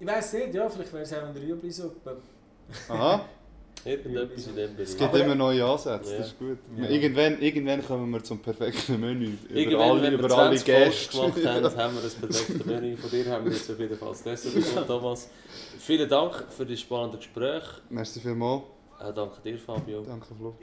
Ich 0.00 0.06
weiß 0.06 0.32
nicht, 0.34 0.54
ja, 0.54 0.68
vielleicht 0.68 0.92
wäre 0.92 1.02
es 1.02 1.12
auch 1.14 1.22
eine 1.22 1.40
Rüebli-Suppe. 1.40 2.16
Aha, 2.88 3.24
Irgendetwas 3.84 4.46
in 4.48 4.56
dem 4.56 4.70
es 4.72 4.76
Bereich. 4.76 4.88
gibt 4.98 5.02
Aber- 5.02 5.24
immer 5.24 5.34
neue 5.34 5.64
Ansätze, 5.64 6.12
Ja. 6.12 6.18
das 6.18 6.26
ist 6.28 6.38
gut. 6.38 6.58
Ja. 6.76 6.88
Irgendwann, 6.88 7.40
irgendwann 7.40 7.82
kommen 7.86 8.10
wir 8.10 8.22
zum 8.22 8.38
perfekten 8.40 9.00
Menü. 9.00 9.32
Über 9.48 9.54
Irgendwann, 9.56 9.90
alle, 9.90 10.02
wenn 10.02 10.12
wir 10.12 10.18
über 10.18 10.36
alle 10.38 10.56
20 10.58 10.62
Folgen 10.66 10.84
Gäste. 10.90 11.16
gemacht 11.16 11.46
haben, 11.46 11.76
haben 11.82 11.94
wir 11.96 12.02
ein 12.02 12.10
perfektes 12.28 12.66
Menü. 12.66 12.96
Von 12.98 13.10
dir 13.10 13.26
haben 13.32 13.44
wir 13.46 13.52
jetzt 13.52 13.70
auf 13.70 13.78
jeden 13.80 13.96
Fall 13.96 14.08
das 14.10 14.22
Dessert 14.22 14.54
bekommen, 14.54 14.86
Thomas. 14.86 15.28
Vielen 15.78 16.08
Dank 16.10 16.44
für 16.50 16.66
das 16.66 16.80
spannende 16.80 17.16
Gespräch. 17.16 17.62
Merci 17.88 18.20
vielmals. 18.20 18.64
Auch 19.00 19.14
danke 19.14 19.40
dir, 19.42 19.58
Fabio. 19.58 20.02
Danke, 20.02 20.34
Flo. 20.34 20.54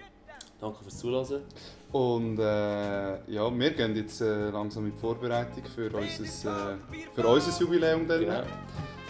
Danke 0.59 0.83
fürs 0.83 0.97
Zuhören. 0.97 1.43
Und 1.91 2.39
äh, 2.39 3.31
ja, 3.31 3.59
wir 3.59 3.71
gehen 3.71 3.95
jetzt 3.95 4.21
äh, 4.21 4.49
langsam 4.49 4.85
in 4.85 4.91
die 4.91 4.97
Vorbereitung 4.97 5.63
für 5.65 5.91
unser, 5.91 6.73
äh, 6.73 6.77
für 7.13 7.27
unser 7.27 7.59
Jubiläum. 7.59 8.07
Dann. 8.07 8.19
Genau. 8.19 8.43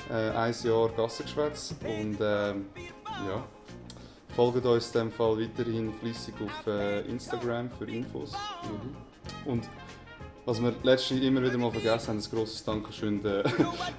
Äh, 0.10 0.30
ein 0.32 0.56
Jahr 0.64 0.90
Gassengeschwätz. 0.90 1.76
Und 1.82 2.18
ähm, 2.22 2.68
ja, 3.28 3.44
folgt 4.36 4.66
uns 4.66 4.88
in 4.96 5.02
dem 5.02 5.12
Fall 5.12 5.40
weiterhin 5.40 5.94
fleissig 5.94 6.36
auf 6.42 6.68
äh, 6.68 7.02
Instagram 7.02 7.70
für 7.72 7.86
Infos. 7.86 8.32
Mhm. 8.64 9.52
Und 9.52 9.70
was 10.46 10.62
wir 10.62 10.74
letztens 10.84 11.22
immer 11.22 11.44
wieder 11.44 11.58
mal 11.58 11.72
vergessen 11.72 12.10
haben, 12.10 12.20
ein 12.20 12.30
grosses 12.32 12.64
Dankeschön 12.64 13.22
der, 13.22 13.44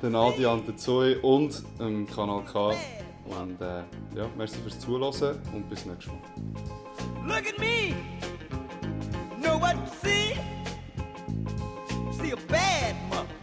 der 0.03 0.11
Nadia 0.11 0.53
und 0.53 0.67
der 0.67 0.77
Zoe 0.77 1.19
und 1.21 1.63
dem 1.79 2.07
Kanal 2.07 2.43
K. 2.45 2.75
Und 3.29 3.61
äh, 3.61 3.83
ja, 4.17 4.29
merci 4.37 4.59
fürs 4.59 4.79
Zuhören 4.79 5.39
und 5.53 5.69
bis 5.69 5.85
nächstes 5.85 6.13
Mal. 6.13 6.21
Look 7.27 7.47
at 7.47 7.59
me! 7.59 7.95
Know 9.41 9.59
what 9.59 9.77
see? 10.03 10.35
See 12.21 12.33
a 12.33 12.37
bad 12.49 12.97
mother. 13.11 13.38